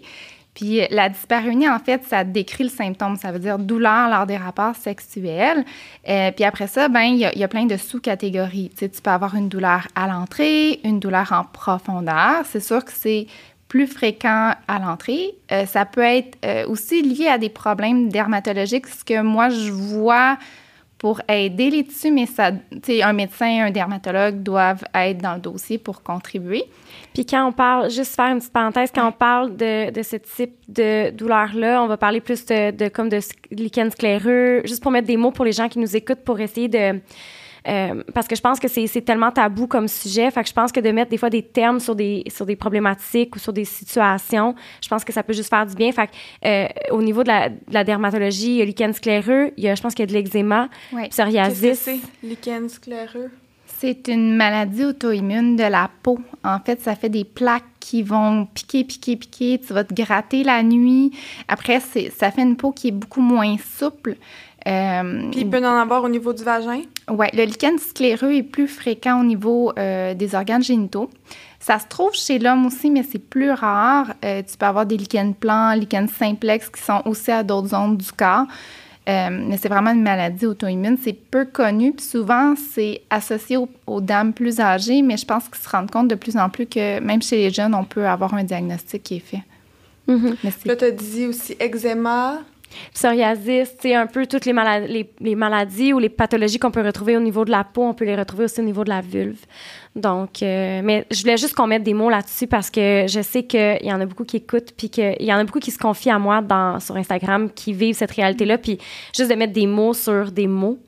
Puis 0.53 0.81
euh, 0.81 0.85
la 0.91 1.09
dyspareunie, 1.09 1.69
en 1.69 1.79
fait, 1.79 2.03
ça 2.05 2.23
décrit 2.23 2.63
le 2.63 2.69
symptôme. 2.69 3.15
Ça 3.17 3.31
veut 3.31 3.39
dire 3.39 3.57
douleur 3.59 4.09
lors 4.09 4.25
des 4.25 4.37
rapports 4.37 4.75
sexuels. 4.75 5.65
Euh, 6.07 6.31
puis 6.31 6.43
après 6.43 6.67
ça, 6.67 6.89
ben 6.89 7.03
il 7.03 7.19
y, 7.19 7.43
a 7.43 7.47
plein 7.47 7.65
de 7.65 7.77
sous-catégories. 7.77 8.69
Tu, 8.71 8.79
sais, 8.79 8.89
tu 8.89 9.01
peux 9.01 9.11
avoir 9.11 9.35
une 9.35 9.49
douleur 9.49 9.87
à 9.95 10.07
l'entrée, 10.07 10.79
une 10.83 10.99
douleur 10.99 11.31
en 11.31 11.43
profondeur. 11.43 12.43
C'est 12.45 12.59
sûr 12.59 12.83
que 12.83 12.91
c'est 12.93 13.27
plus 13.67 13.87
fréquent 13.87 14.53
à 14.67 14.79
l'entrée. 14.79 15.31
Euh, 15.51 15.65
ça 15.65 15.85
peut 15.85 16.01
être 16.01 16.37
aussi 16.67 17.01
lié 17.01 17.27
à 17.27 17.37
des 17.37 17.49
problèmes 17.49 18.09
dermatologiques, 18.09 18.87
ce 18.87 19.03
que 19.03 19.21
moi, 19.21 19.49
je 19.49 19.71
vois 19.71 20.37
pour 21.03 21.19
aider 21.27 21.69
les 21.69 21.83
tissus, 21.83 22.11
mais 22.11 22.25
ça, 22.25 22.51
un 23.01 23.11
médecin, 23.11 23.65
un 23.65 23.71
dermatologue 23.71 24.41
doivent 24.41 24.85
être 24.95 25.17
dans 25.17 25.33
le 25.33 25.41
dossier 25.41 25.77
pour 25.77 26.01
contribuer. 26.01 26.63
Puis 27.13 27.25
quand 27.25 27.45
on 27.45 27.51
parle, 27.51 27.91
juste 27.91 28.15
faire 28.15 28.27
une 28.27 28.37
petite 28.37 28.53
parenthèse, 28.53 28.89
quand 28.95 29.09
on 29.09 29.11
parle 29.11 29.57
de, 29.57 29.91
de 29.91 30.01
ce 30.01 30.15
type 30.15 30.55
de 30.69 31.09
douleur-là, 31.09 31.83
on 31.83 31.87
va 31.87 31.97
parler 31.97 32.21
plus 32.21 32.45
de, 32.45 32.71
de 32.71 32.87
comme 32.87 33.09
de 33.09 33.19
lichen 33.51 33.91
scléreux, 33.91 34.61
juste 34.63 34.81
pour 34.81 34.93
mettre 34.93 35.07
des 35.07 35.17
mots 35.17 35.31
pour 35.31 35.43
les 35.43 35.51
gens 35.51 35.67
qui 35.67 35.77
nous 35.77 35.93
écoutent 35.93 36.23
pour 36.23 36.39
essayer 36.39 36.69
de 36.69 37.01
euh, 37.67 38.03
parce 38.13 38.27
que 38.27 38.35
je 38.35 38.41
pense 38.41 38.59
que 38.59 38.67
c'est 38.67 39.01
tellement 39.05 39.31
tabou 39.31 39.67
comme 39.67 39.87
sujet. 39.87 40.29
Fait 40.31 40.43
que 40.43 40.49
je 40.49 40.53
pense 40.53 40.71
que 40.71 40.79
de 40.79 40.91
mettre 40.91 41.11
des 41.11 41.17
fois 41.17 41.29
des 41.29 41.43
termes 41.43 41.79
sur 41.79 41.95
des, 41.95 42.23
sur 42.27 42.45
des 42.45 42.55
problématiques 42.55 43.35
ou 43.35 43.39
sur 43.39 43.53
des 43.53 43.65
situations, 43.65 44.55
je 44.81 44.87
pense 44.89 45.03
que 45.03 45.13
ça 45.13 45.23
peut 45.23 45.33
juste 45.33 45.49
faire 45.49 45.65
du 45.65 45.75
bien. 45.75 45.91
Fait 45.91 46.07
que, 46.07 46.11
euh, 46.45 46.67
au 46.91 47.01
niveau 47.01 47.23
de 47.23 47.29
la, 47.29 47.49
de 47.49 47.55
la 47.71 47.83
dermatologie, 47.83 48.51
il 48.51 48.57
y 48.57 48.61
a 48.61 48.65
lichen 48.65 48.93
scléreux, 48.93 49.51
il 49.57 49.63
y 49.63 49.69
a, 49.69 49.75
je 49.75 49.81
pense 49.81 49.93
qu'il 49.93 50.03
y 50.03 50.07
a 50.07 50.07
de 50.07 50.13
l'eczéma, 50.13 50.69
Ouais. 50.91 51.03
Qu'est-ce 51.03 51.21
psoriasis. 51.21 51.61
que 51.69 51.73
c'est? 51.75 51.99
Lichen 52.23 52.69
scléreux? 52.69 53.31
C'est 53.79 54.07
une 54.07 54.35
maladie 54.37 54.85
auto-immune 54.85 55.55
de 55.57 55.63
la 55.63 55.89
peau. 56.03 56.17
En 56.43 56.59
fait, 56.59 56.79
ça 56.81 56.95
fait 56.95 57.09
des 57.09 57.25
plaques 57.25 57.63
qui 57.81 58.01
vont 58.01 58.45
piquer, 58.45 58.85
piquer, 58.85 59.17
piquer. 59.17 59.59
Tu 59.65 59.73
vas 59.73 59.83
te 59.83 59.93
gratter 59.93 60.43
la 60.45 60.63
nuit. 60.63 61.11
Après, 61.49 61.81
ça 61.81 62.31
fait 62.31 62.41
une 62.43 62.55
peau 62.55 62.71
qui 62.71 62.89
est 62.89 62.91
beaucoup 62.91 63.19
moins 63.19 63.57
souple. 63.57 64.15
Euh, 64.65 65.29
Puis 65.31 65.41
il 65.41 65.49
peut 65.49 65.57
en 65.57 65.77
avoir 65.77 66.01
au 66.03 66.07
niveau 66.07 66.31
du 66.31 66.43
vagin? 66.43 66.81
Ouais, 67.09 67.29
le 67.33 67.43
lichen 67.43 67.77
scléreux 67.79 68.33
est 68.33 68.43
plus 68.43 68.67
fréquent 68.67 69.19
au 69.19 69.23
niveau 69.23 69.73
euh, 69.77 70.13
des 70.13 70.35
organes 70.35 70.63
génitaux. 70.63 71.09
Ça 71.59 71.79
se 71.79 71.87
trouve 71.87 72.13
chez 72.13 72.39
l'homme 72.39 72.65
aussi, 72.65 72.89
mais 72.89 73.03
c'est 73.03 73.19
plus 73.19 73.51
rare. 73.51 74.13
Euh, 74.23 74.41
tu 74.41 74.57
peux 74.57 74.65
avoir 74.65 74.85
des 74.85 74.97
lichens 74.97 75.33
plans, 75.37 75.73
lichens 75.73 76.09
simplex 76.11 76.69
qui 76.69 76.81
sont 76.81 77.01
aussi 77.05 77.31
à 77.31 77.43
d'autres 77.43 77.69
zones 77.69 77.97
du 77.97 78.11
corps. 78.11 78.45
Euh, 79.09 79.29
mais 79.31 79.57
c'est 79.57 79.67
vraiment 79.67 79.91
une 79.91 80.01
maladie 80.01 80.45
auto-immune. 80.45 80.97
C'est 81.01 81.13
peu 81.13 81.43
connu, 81.43 81.91
puis 81.91 82.05
souvent, 82.05 82.55
c'est 82.55 83.01
associé 83.09 83.57
aux, 83.57 83.67
aux 83.85 83.99
dames 83.99 84.31
plus 84.31 84.61
âgées, 84.61 85.01
mais 85.01 85.17
je 85.17 85.25
pense 85.25 85.49
qu'ils 85.49 85.61
se 85.61 85.69
rendent 85.69 85.91
compte 85.91 86.07
de 86.07 86.15
plus 86.15 86.37
en 86.37 86.49
plus 86.49 86.65
que 86.65 87.01
même 87.01 87.21
chez 87.21 87.37
les 87.37 87.49
jeunes, 87.49 87.75
on 87.75 87.83
peut 87.83 88.07
avoir 88.07 88.33
un 88.33 88.45
diagnostic 88.45 89.03
qui 89.03 89.15
est 89.17 89.19
fait. 89.19 89.43
Mhm. 90.07 90.37
Mais 90.43 90.51
Puis 90.51 90.59
c'est 90.63 90.69
Là, 90.69 90.75
tu 90.77 90.85
as 90.85 90.91
dit 90.91 91.25
aussi 91.25 91.55
eczéma. 91.59 92.39
Psoriasis, 92.93 93.69
un 93.85 94.07
peu 94.07 94.25
toutes 94.25 94.45
les, 94.45 94.53
mala- 94.53 94.87
les, 94.87 95.09
les 95.19 95.35
maladies 95.35 95.93
ou 95.93 95.99
les 95.99 96.09
pathologies 96.09 96.59
qu'on 96.59 96.71
peut 96.71 96.81
retrouver 96.81 97.17
au 97.17 97.19
niveau 97.19 97.45
de 97.45 97.51
la 97.51 97.63
peau, 97.63 97.83
on 97.83 97.93
peut 97.93 98.05
les 98.05 98.15
retrouver 98.15 98.45
aussi 98.45 98.59
au 98.59 98.63
niveau 98.63 98.83
de 98.83 98.89
la 98.89 99.01
vulve. 99.01 99.39
Donc, 99.95 100.41
euh, 100.41 100.81
mais 100.83 101.05
je 101.11 101.21
voulais 101.21 101.37
juste 101.37 101.53
qu'on 101.53 101.67
mette 101.67 101.83
des 101.83 101.93
mots 101.93 102.09
là-dessus 102.09 102.47
parce 102.47 102.69
que 102.69 103.05
je 103.07 103.21
sais 103.21 103.43
qu'il 103.43 103.79
y 103.83 103.93
en 103.93 104.01
a 104.01 104.05
beaucoup 104.05 104.23
qui 104.23 104.37
écoutent, 104.37 104.71
puis 104.75 104.89
qu'il 104.89 105.21
y 105.21 105.31
en 105.31 105.37
a 105.37 105.43
beaucoup 105.43 105.59
qui 105.59 105.71
se 105.71 105.77
confient 105.77 106.09
à 106.11 106.19
moi 106.19 106.41
dans, 106.41 106.79
sur 106.79 106.95
Instagram, 106.95 107.49
qui 107.53 107.73
vivent 107.73 107.95
cette 107.95 108.11
réalité-là, 108.11 108.57
puis 108.57 108.79
juste 109.15 109.29
de 109.29 109.35
mettre 109.35 109.53
des 109.53 109.67
mots 109.67 109.93
sur 109.93 110.31
des 110.31 110.47
mots, 110.47 110.79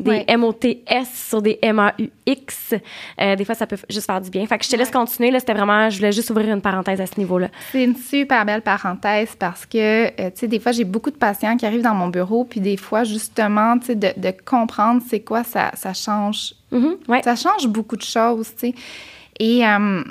des 0.00 0.10
Ouais. 0.10 0.24
M-O-T-S 0.28 1.26
sur 1.28 1.42
des 1.42 1.58
M-A-U-X, 1.62 2.74
euh, 3.20 3.36
des 3.36 3.44
fois, 3.44 3.54
ça 3.54 3.66
peut 3.66 3.76
juste 3.90 4.06
faire 4.06 4.20
du 4.20 4.30
bien. 4.30 4.46
Fait 4.46 4.58
que 4.58 4.64
je 4.64 4.70
te 4.70 4.76
laisse 4.76 4.90
continuer, 4.90 5.30
là, 5.30 5.40
c'était 5.40 5.54
vraiment, 5.54 5.90
je 5.90 5.96
voulais 5.96 6.12
juste 6.12 6.30
ouvrir 6.30 6.54
une 6.54 6.60
parenthèse 6.62 7.00
à 7.00 7.06
ce 7.06 7.18
niveau-là. 7.18 7.48
C'est 7.72 7.84
une 7.84 7.96
super 7.96 8.44
belle 8.44 8.62
parenthèse 8.62 9.34
parce 9.38 9.66
que, 9.66 10.06
euh, 10.06 10.30
tu 10.30 10.40
sais, 10.40 10.48
des 10.48 10.60
fois, 10.60 10.72
j'ai 10.72 10.84
beaucoup 10.84 11.10
de 11.10 11.16
patients 11.16 11.56
qui 11.56 11.66
arrivent 11.66 11.82
dans 11.82 11.94
mon 11.94 12.08
bureau, 12.08 12.44
puis 12.44 12.60
des 12.60 12.76
fois, 12.76 13.04
justement, 13.04 13.78
tu 13.78 13.86
sais, 13.86 13.94
de, 13.94 14.08
de 14.16 14.32
comprendre 14.44 15.02
c'est 15.08 15.20
quoi, 15.20 15.44
ça, 15.44 15.70
ça 15.74 15.92
change. 15.94 16.54
Ouais. 16.72 17.22
Ça 17.22 17.34
change 17.34 17.66
beaucoup 17.66 17.96
de 17.96 18.02
choses, 18.02 18.48
tu 18.54 18.68
sais. 18.68 18.74
Et, 19.40 19.66
euh, 19.66 20.02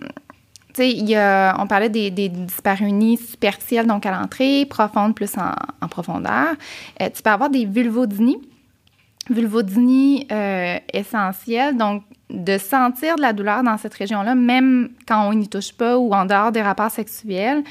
tu 0.74 0.84
sais, 0.84 0.90
il 0.92 1.10
y 1.10 1.16
a, 1.16 1.56
on 1.60 1.68
parlait 1.68 1.90
des, 1.90 2.12
des 2.12 2.30
dyspareunies 2.30 3.18
superficielles, 3.18 3.88
donc 3.88 4.06
à 4.06 4.12
l'entrée, 4.12 4.66
profondes 4.70 5.16
plus 5.16 5.36
en, 5.38 5.52
en 5.82 5.88
profondeur. 5.88 6.56
Euh, 7.02 7.10
tu 7.16 7.22
peux 7.24 7.30
avoir 7.30 7.50
des 7.50 7.66
vulvodynies. 7.66 8.38
Vulvodynie 9.30 10.28
euh, 10.32 10.78
essentielle, 10.94 11.78
donc 11.78 12.04
de 12.30 12.58
sentir 12.58 13.16
de 13.16 13.22
la 13.22 13.34
douleur 13.34 13.64
dans 13.64 13.78
cette 13.78 13.94
région-là, 13.94 14.36
même 14.36 14.90
quand 15.08 15.30
on 15.30 15.34
n'y 15.34 15.48
touche 15.48 15.72
pas 15.72 15.98
ou 15.98 16.14
en 16.14 16.26
dehors 16.26 16.52
des 16.52 16.62
rapports 16.62 16.92
sexuels, 16.92 17.64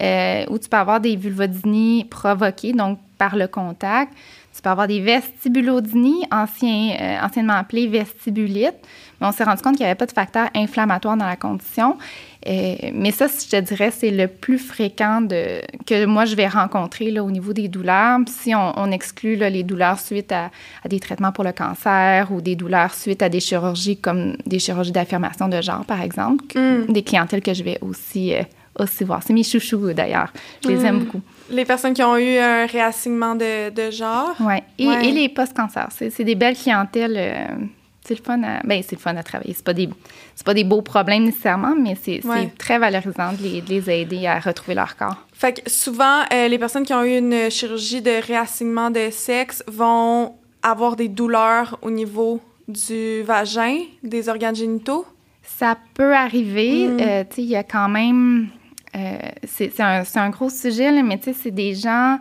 euh, 0.00 0.44
où 0.48 0.58
tu 0.58 0.68
peux 0.68 0.76
avoir 0.76 1.00
des 1.00 1.16
vulvodynies 1.16 2.04
provoquées, 2.04 2.72
donc 2.72 2.98
par 3.18 3.36
le 3.36 3.48
contact. 3.48 4.12
Tu 4.54 4.62
peux 4.62 4.70
avoir 4.70 4.86
des 4.86 5.00
vestibulodynies, 5.00 6.24
ancien, 6.30 6.96
euh, 7.00 7.18
anciennement 7.20 7.54
appelées 7.54 7.86
vestibulites. 7.88 8.76
Mais 9.20 9.26
on 9.26 9.32
s'est 9.32 9.44
rendu 9.44 9.62
compte 9.62 9.76
qu'il 9.76 9.84
n'y 9.84 9.90
avait 9.90 9.94
pas 9.94 10.06
de 10.06 10.12
facteur 10.12 10.48
inflammatoire 10.54 11.16
dans 11.16 11.26
la 11.26 11.36
condition. 11.36 11.96
Euh, 12.48 12.76
mais 12.94 13.10
ça, 13.10 13.26
je 13.26 13.48
te 13.50 13.60
dirais, 13.60 13.90
c'est 13.90 14.10
le 14.10 14.28
plus 14.28 14.58
fréquent 14.58 15.20
de, 15.20 15.60
que 15.84 16.04
moi, 16.06 16.24
je 16.26 16.36
vais 16.36 16.46
rencontrer 16.46 17.10
là, 17.10 17.24
au 17.24 17.30
niveau 17.30 17.52
des 17.52 17.66
douleurs. 17.68 18.18
Si 18.28 18.54
on, 18.54 18.72
on 18.78 18.90
exclut 18.92 19.34
là, 19.36 19.50
les 19.50 19.64
douleurs 19.64 19.98
suite 19.98 20.30
à, 20.32 20.50
à 20.84 20.88
des 20.88 21.00
traitements 21.00 21.32
pour 21.32 21.42
le 21.44 21.52
cancer 21.52 22.30
ou 22.30 22.40
des 22.40 22.54
douleurs 22.54 22.94
suite 22.94 23.22
à 23.22 23.28
des 23.28 23.40
chirurgies 23.40 23.96
comme 23.96 24.36
des 24.46 24.58
chirurgies 24.60 24.92
d'affirmation 24.92 25.48
de 25.48 25.60
genre, 25.60 25.84
par 25.84 26.00
exemple, 26.02 26.44
Mm. 26.56 26.92
des 26.92 27.02
clientèles 27.02 27.42
que 27.42 27.52
je 27.52 27.62
vais 27.64 27.78
aussi, 27.80 28.32
euh, 28.34 28.42
aussi 28.78 29.02
voir. 29.04 29.22
C'est 29.24 29.32
mes 29.32 29.42
chouchous, 29.42 29.92
d'ailleurs. 29.92 30.32
Je 30.62 30.68
les 30.68 30.76
Mm. 30.76 30.86
aime 30.86 30.98
beaucoup. 31.00 31.20
Les 31.50 31.64
personnes 31.64 31.94
qui 31.94 32.02
ont 32.02 32.16
eu 32.16 32.38
un 32.38 32.66
réassignement 32.66 33.34
de, 33.34 33.70
de 33.70 33.90
genre? 33.90 34.34
Ouais. 34.40 34.62
Et, 34.78 34.86
Ouais. 34.86 35.08
et 35.08 35.12
les 35.12 35.28
post-cancer, 35.28 35.88
c'est 35.90 36.10
c'est 36.10 36.24
des 36.24 36.34
belles 36.36 36.56
clientèles. 36.56 37.16
euh, 37.16 37.46
c'est 38.06 38.18
le 38.18 38.22
fun 38.24 38.42
à, 38.42 38.60
ben, 38.64 38.82
c'est 38.82 38.96
le 38.96 39.00
fun 39.00 39.16
à 39.16 39.22
travailler. 39.22 39.54
C'est 39.54 39.64
pas 39.64 39.74
des, 39.74 39.88
c'est 40.34 40.44
pas 40.46 40.54
des 40.54 40.64
beaux 40.64 40.82
problèmes 40.82 41.24
nécessairement, 41.24 41.74
mais 41.76 41.96
c'est 42.00 42.24
Ouais. 42.24 42.52
très 42.58 42.78
valorisant 42.78 43.32
de 43.32 43.42
les, 43.42 43.60
de 43.60 43.68
les 43.68 43.90
aider 43.90 44.26
à 44.26 44.38
retrouver 44.38 44.74
leur 44.74 44.96
corps. 44.96 45.16
Fait 45.32 45.52
que 45.62 45.70
souvent, 45.70 46.20
euh, 46.32 46.48
les 46.48 46.58
personnes 46.58 46.84
qui 46.84 46.94
ont 46.94 47.02
eu 47.04 47.18
une 47.18 47.50
chirurgie 47.50 48.02
de 48.02 48.22
réassignement 48.26 48.90
de 48.90 49.08
sexe 49.10 49.62
vont 49.66 50.34
avoir 50.62 50.96
des 50.96 51.08
douleurs 51.08 51.78
au 51.82 51.90
niveau 51.90 52.40
du 52.68 53.22
vagin, 53.22 53.78
des 54.02 54.28
organes 54.28 54.56
génitaux? 54.56 55.04
Ça 55.42 55.76
peut 55.94 56.14
arriver. 56.14 56.88
Mm. 56.88 57.00
euh, 57.00 57.24
tu 57.28 57.36
sais, 57.36 57.42
il 57.42 57.48
y 57.48 57.56
a 57.56 57.62
quand 57.62 57.88
même. 57.88 58.48
euh, 58.96 59.18
c'est 59.46 59.72
c'est 59.74 59.82
un, 59.82 60.04
c'est 60.04 60.18
un 60.18 60.30
gros 60.30 60.50
sujet, 60.50 60.90
là, 60.90 61.02
mais 61.02 61.18
tu 61.18 61.24
sais, 61.24 61.36
c'est 61.40 61.50
des 61.50 61.74
gens 61.74 62.18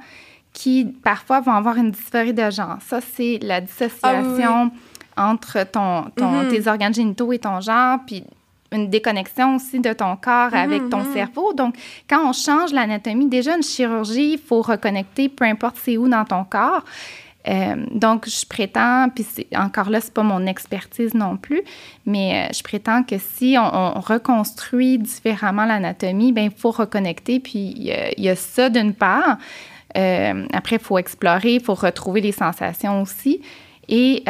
qui 0.54 0.86
parfois 1.04 1.42
vont 1.42 1.52
avoir 1.54 1.76
une 1.78 1.92
dysphorie 1.92 2.34
de 2.34 2.50
genre. 2.50 2.78
Ça, 2.88 3.00
c'est 3.02 3.40
la 3.42 3.60
dissociation 3.62 4.72
entre 5.18 5.64
ton, 5.70 6.06
ton- 6.16 6.44
Mhm. 6.44 6.50
tes 6.50 6.68
organes 6.68 6.94
génitaux 6.94 7.32
et 7.34 7.40
ton 7.40 7.60
genre, 7.62 8.00
puis 8.06 8.24
une 8.72 8.90
déconnexion 8.90 9.56
aussi 9.56 9.80
de 9.80 9.94
ton 9.94 10.16
corps 10.18 10.54
avec 10.54 10.90
ton 10.90 11.00
Mhm. 11.04 11.14
cerveau. 11.14 11.54
Donc, 11.54 11.76
quand 12.10 12.28
on 12.28 12.34
change 12.34 12.74
l'anatomie, 12.74 13.28
déjà 13.30 13.56
une 13.56 13.64
chirurgie, 13.64 14.34
il 14.34 14.40
faut 14.40 14.62
reconnecter, 14.62 15.30
peu 15.30 15.46
importe 15.46 15.78
c'est 15.82 15.98
où 15.98 16.08
dans 16.10 16.26
ton 16.26 16.44
corps. 16.44 16.84
Euh, 17.48 17.76
donc, 17.92 18.28
je 18.28 18.44
prétends, 18.48 19.08
puis 19.14 19.24
encore 19.56 19.92
là, 19.92 20.02
c'est 20.02 20.12
pas 20.14 20.24
mon 20.24 20.48
expertise 20.48 21.14
non 21.14 21.38
plus, 21.38 21.62
mais 22.06 22.48
euh, 22.50 22.54
je 22.54 22.64
prétends 22.64 23.04
que 23.04 23.18
si 23.20 23.56
on, 23.58 23.98
on 23.98 24.00
reconstruit 24.00 24.98
différemment 24.98 25.66
l'anatomie, 25.66 26.32
ben 26.34 26.46
il 26.46 26.60
faut 26.60 26.72
reconnecter. 26.72 27.40
Puis 27.40 27.76
il 27.78 27.84
y 27.84 27.92
a- 27.92 28.12
il 28.18 28.24
y, 28.24 28.30
a 28.30 28.36
ça 28.36 28.70
d'une 28.70 28.96
part. 28.96 29.38
Euh, 29.96 30.48
après, 30.54 30.78
il 30.78 30.82
faut 30.82 30.98
explorer, 30.98 31.54
il 31.54 31.62
faut 31.64 31.76
retrouver 31.76 32.20
les 32.20 32.32
sensations 32.32 33.04
aussi. 33.04 33.42
Et 33.88 34.24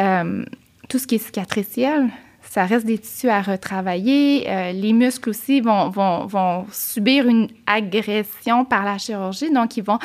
tout 0.88 0.98
ce 0.98 1.06
qui 1.06 1.16
est 1.16 1.18
cicatriciel, 1.18 2.10
ça 2.42 2.64
reste 2.64 2.86
des 2.86 2.98
tissus 2.98 3.28
à 3.28 3.42
retravailler. 3.42 4.48
Euh, 4.48 4.72
les 4.72 4.92
muscles 4.92 5.30
aussi 5.30 5.60
vont, 5.60 5.90
vont, 5.90 6.26
vont 6.26 6.66
subir 6.70 7.26
une 7.26 7.48
agression 7.66 8.64
par 8.64 8.84
la 8.84 8.98
chirurgie, 8.98 9.50
donc 9.50 9.76
ils 9.76 9.82
vont 9.82 9.98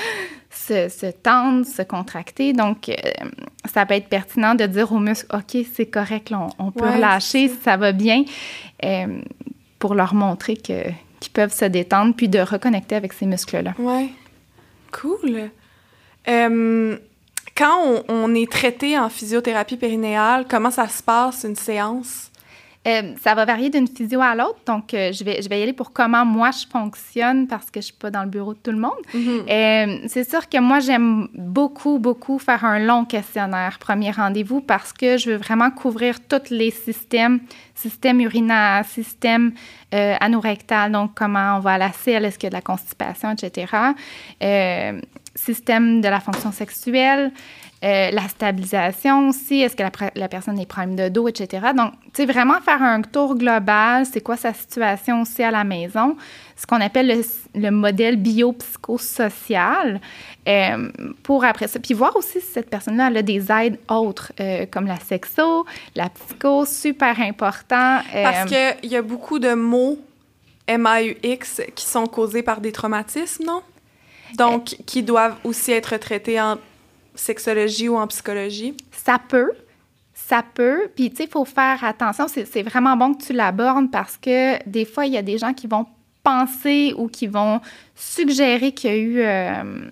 se, 0.49 0.89
se 0.89 1.05
tendre, 1.05 1.65
se 1.65 1.81
contracter. 1.81 2.53
Donc, 2.53 2.89
euh, 2.89 2.93
ça 3.71 3.85
peut 3.85 3.93
être 3.93 4.09
pertinent 4.09 4.55
de 4.55 4.65
dire 4.65 4.91
aux 4.91 4.99
muscles, 4.99 5.33
OK, 5.33 5.65
c'est 5.73 5.85
correct, 5.85 6.29
là, 6.29 6.47
on, 6.57 6.67
on 6.67 6.71
peut 6.71 6.83
Ouais, 6.83 6.95
relâcher, 6.95 7.47
c'est 7.47 7.63
ça 7.63 7.77
va 7.77 7.91
bien, 7.91 8.23
euh, 8.83 9.21
pour 9.79 9.95
leur 9.95 10.13
montrer 10.13 10.57
que 10.57 10.83
qu'ils 11.19 11.33
peuvent 11.33 11.53
se 11.53 11.65
détendre, 11.65 12.15
puis 12.15 12.27
de 12.27 12.39
reconnecter 12.39 12.95
avec 12.95 13.13
ces 13.13 13.27
muscles-là. 13.27 13.75
Ouais. 13.77 14.09
Cool. 14.91 15.51
Quand 17.61 17.79
on, 17.85 18.03
on 18.09 18.33
est 18.33 18.51
traité 18.51 18.97
en 18.97 19.07
physiothérapie 19.09 19.77
périnéale, 19.77 20.45
comment 20.49 20.71
ça 20.71 20.87
se 20.87 21.03
passe 21.03 21.43
une 21.43 21.55
séance? 21.55 22.31
Euh, 22.87 23.13
ça 23.21 23.35
va 23.35 23.45
varier 23.45 23.69
d'une 23.69 23.87
physio 23.87 24.19
à 24.19 24.33
l'autre, 24.33 24.57
donc 24.65 24.95
euh, 24.95 25.11
je, 25.11 25.23
vais, 25.23 25.43
je 25.43 25.47
vais 25.47 25.59
y 25.59 25.61
aller 25.61 25.73
pour 25.73 25.93
comment 25.93 26.25
moi 26.25 26.49
je 26.49 26.65
fonctionne 26.67 27.45
parce 27.47 27.69
que 27.69 27.79
je 27.79 27.85
suis 27.85 27.93
pas 27.93 28.09
dans 28.09 28.23
le 28.23 28.29
bureau 28.29 28.55
de 28.55 28.59
tout 28.59 28.71
le 28.71 28.79
monde. 28.79 28.97
Euh, 29.13 29.99
c'est 30.07 30.27
sûr 30.27 30.49
que 30.49 30.59
moi, 30.59 30.79
j'aime 30.79 31.27
beaucoup, 31.35 31.99
beaucoup 31.99 32.39
faire 32.39 32.65
un 32.65 32.79
long 32.79 33.05
questionnaire, 33.05 33.77
premier 33.79 34.09
rendez-vous, 34.09 34.61
parce 34.61 34.93
que 34.93 35.19
je 35.19 35.29
veux 35.29 35.37
vraiment 35.37 35.69
couvrir 35.69 36.15
tous 36.27 36.49
les 36.49 36.71
systèmes, 36.71 37.41
système 37.75 38.19
urinaire, 38.19 38.83
système 38.85 39.53
anorectal, 39.91 40.91
donc 40.91 41.11
comment 41.13 41.57
on 41.57 41.59
va 41.59 41.73
à 41.73 41.77
la 41.77 41.91
selle, 41.91 42.25
est-ce 42.25 42.39
qu'il 42.39 42.47
y 42.47 42.47
a 42.47 42.49
de 42.51 42.55
la 42.55 42.61
constipation, 42.61 43.29
etc. 43.31 43.67
Système 45.35 46.01
de 46.01 46.07
la 46.09 46.19
fonction 46.19 46.51
sexuelle, 46.51 47.31
euh, 47.83 48.11
la 48.11 48.27
stabilisation 48.27 49.29
aussi, 49.29 49.61
est-ce 49.61 49.75
que 49.75 49.83
la, 50.15 50.27
personne 50.27 50.59
est 50.59 50.67
problème 50.67 50.95
de 50.95 51.09
dos, 51.09 51.27
etc. 51.27 51.67
Donc, 51.75 51.93
tu 52.13 52.21
sais, 52.21 52.25
vraiment 52.25 52.61
faire 52.61 52.81
un 52.81 53.01
tour 53.01 53.35
global, 53.35 54.05
c'est 54.05 54.21
quoi 54.21 54.37
sa 54.37 54.53
situation 54.53 55.21
aussi 55.21 55.41
à 55.41 55.49
la 55.49 55.63
maison, 55.63 56.15
ce 56.55 56.67
qu'on 56.67 56.79
appelle 56.79 57.07
le, 57.07 57.59
le 57.59 57.71
modèle 57.71 58.17
biopsychosocial, 58.17 59.99
euh, 60.47 60.91
pour 61.23 61.43
après 61.43 61.67
ça. 61.67 61.79
Puis 61.79 61.93
voir 61.93 62.15
aussi 62.15 62.39
si 62.39 62.51
cette 62.53 62.69
personne-là 62.69 63.05
a 63.05 63.21
des 63.21 63.51
aides 63.51 63.79
autres, 63.89 64.31
euh, 64.39 64.65
comme 64.69 64.85
la 64.85 64.99
sexo, 64.99 65.65
la 65.95 66.09
psycho, 66.09 66.65
super 66.65 67.19
important. 67.19 67.99
euh, 68.15 68.23
Parce 68.23 68.45
qu'il 68.45 68.91
y 68.91 68.95
a 68.95 69.01
beaucoup 69.01 69.39
de 69.39 69.53
mots 69.53 69.97
MAUX 70.67 71.61
qui 71.75 71.85
sont 71.85 72.05
causés 72.05 72.43
par 72.43 72.61
des 72.61 72.71
traumatismes, 72.71 73.43
non? 73.45 73.61
Donc, 74.37 74.75
qui 74.85 75.03
doivent 75.03 75.37
aussi 75.43 75.71
être 75.71 75.97
traités 75.97 76.39
en 76.39 76.57
sexologie 77.15 77.89
ou 77.89 77.97
en 77.97 78.07
psychologie. 78.07 78.75
Ça 78.91 79.17
peut. 79.19 79.51
ça 80.13 80.43
peut. 80.53 80.89
Puis, 80.95 81.09
tu 81.09 81.17
sais, 81.17 81.23
il 81.25 81.29
faut 81.29 81.45
faire 81.45 81.83
attention. 81.83 82.27
C'est 82.27 82.63
vraiment 82.63 82.95
bon 82.95 83.13
que 83.13 83.23
tu 83.23 83.33
l'abordes 83.33 83.91
parce 83.91 84.17
que 84.17 84.63
des 84.67 84.85
fois, 84.85 85.05
il 85.05 85.13
y 85.13 85.17
a 85.17 85.21
des 85.21 85.37
gens 85.37 85.53
qui 85.53 85.67
vont 85.67 85.85
penser 86.23 86.93
ou 86.97 87.07
qui 87.07 87.27
vont 87.27 87.61
suggérer 87.95 88.71
qu'il 88.71 88.89
y 88.89 88.93
a 88.93 88.97
eu 88.97 89.19
euh, 89.21 89.89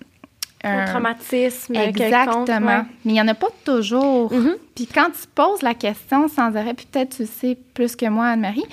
un, 0.62 0.84
traumatisme. 0.86 1.74
Exactement. 1.74 2.86
Mais 3.04 3.12
il 3.12 3.12
n'y 3.12 3.20
en 3.20 3.28
a 3.28 3.34
pas 3.34 3.48
toujours. 3.64 4.32
Mm-hmm. 4.32 4.56
Puis 4.74 4.86
quand 4.86 5.10
tu 5.10 5.26
poses 5.34 5.62
la 5.62 5.74
question 5.74 6.28
sans 6.28 6.54
arrêt, 6.56 6.74
puis 6.74 6.86
peut-être 6.90 7.16
tu 7.16 7.26
sais 7.26 7.56
plus 7.74 7.96
que 7.96 8.06
moi, 8.06 8.26
Anne-Marie, 8.26 8.66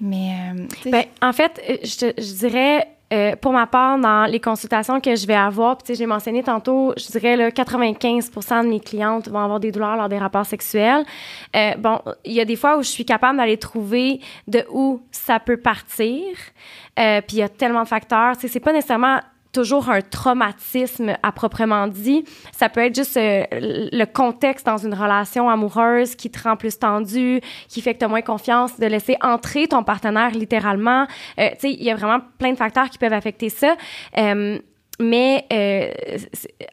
mais. 0.00 0.32
Euh, 0.54 0.90
ben, 0.90 1.04
en 1.22 1.32
fait, 1.32 1.60
euh, 1.68 1.76
je, 1.82 2.22
je 2.22 2.32
dirais. 2.34 2.88
Euh, 3.12 3.36
pour 3.36 3.52
ma 3.52 3.66
part, 3.66 3.98
dans 3.98 4.26
les 4.26 4.40
consultations 4.40 5.00
que 5.00 5.14
je 5.14 5.26
vais 5.26 5.34
avoir, 5.34 5.78
puis 5.78 5.94
j'ai 5.94 6.06
mentionné 6.06 6.42
tantôt, 6.42 6.92
je 6.96 7.06
dirais 7.06 7.36
là, 7.36 7.50
95% 7.50 8.64
de 8.64 8.68
mes 8.68 8.80
clientes 8.80 9.28
vont 9.28 9.38
avoir 9.38 9.60
des 9.60 9.70
douleurs 9.70 9.96
lors 9.96 10.08
des 10.08 10.18
rapports 10.18 10.46
sexuels. 10.46 11.04
bon, 11.78 12.00
il 12.24 12.32
y 12.32 12.40
a 12.40 12.44
des 12.44 12.56
fois 12.56 12.76
où 12.78 12.82
je 12.82 12.88
suis 12.88 13.04
capable 13.04 13.38
d'aller 13.38 13.58
trouver 13.58 14.20
de 14.48 14.64
où 14.70 15.00
ça 15.12 15.38
peut 15.38 15.56
partir. 15.56 16.22
puis 16.96 17.36
il 17.36 17.38
y 17.38 17.42
a 17.42 17.48
tellement 17.48 17.82
de 17.82 17.88
facteurs. 17.88 18.34
C'est 18.38 18.60
pas 18.60 18.72
nécessairement 18.72 19.20
toujours 19.56 19.88
un 19.88 20.02
traumatisme 20.02 21.16
à 21.22 21.32
proprement 21.32 21.86
dit. 21.86 22.24
Ça 22.52 22.68
peut 22.68 22.80
être 22.80 22.94
juste 22.94 23.16
euh, 23.16 23.44
le 23.52 24.04
contexte 24.04 24.66
dans 24.66 24.76
une 24.76 24.92
relation 24.92 25.48
amoureuse 25.48 26.14
qui 26.14 26.30
te 26.30 26.42
rend 26.42 26.56
plus 26.56 26.78
tendu, 26.78 27.40
qui 27.66 27.80
fait 27.80 27.94
que 27.94 28.00
tu 28.00 28.04
as 28.04 28.08
moins 28.08 28.20
confiance, 28.20 28.78
de 28.78 28.84
laisser 28.84 29.16
entrer 29.22 29.66
ton 29.66 29.82
partenaire 29.82 30.32
littéralement. 30.32 31.06
Euh, 31.38 31.48
tu 31.52 31.60
sais, 31.60 31.72
il 31.72 31.82
y 31.82 31.90
a 31.90 31.94
vraiment 31.94 32.18
plein 32.38 32.52
de 32.52 32.58
facteurs 32.58 32.90
qui 32.90 32.98
peuvent 32.98 33.14
affecter 33.14 33.48
ça. 33.48 33.76
Euh, 34.18 34.58
mais 35.00 35.46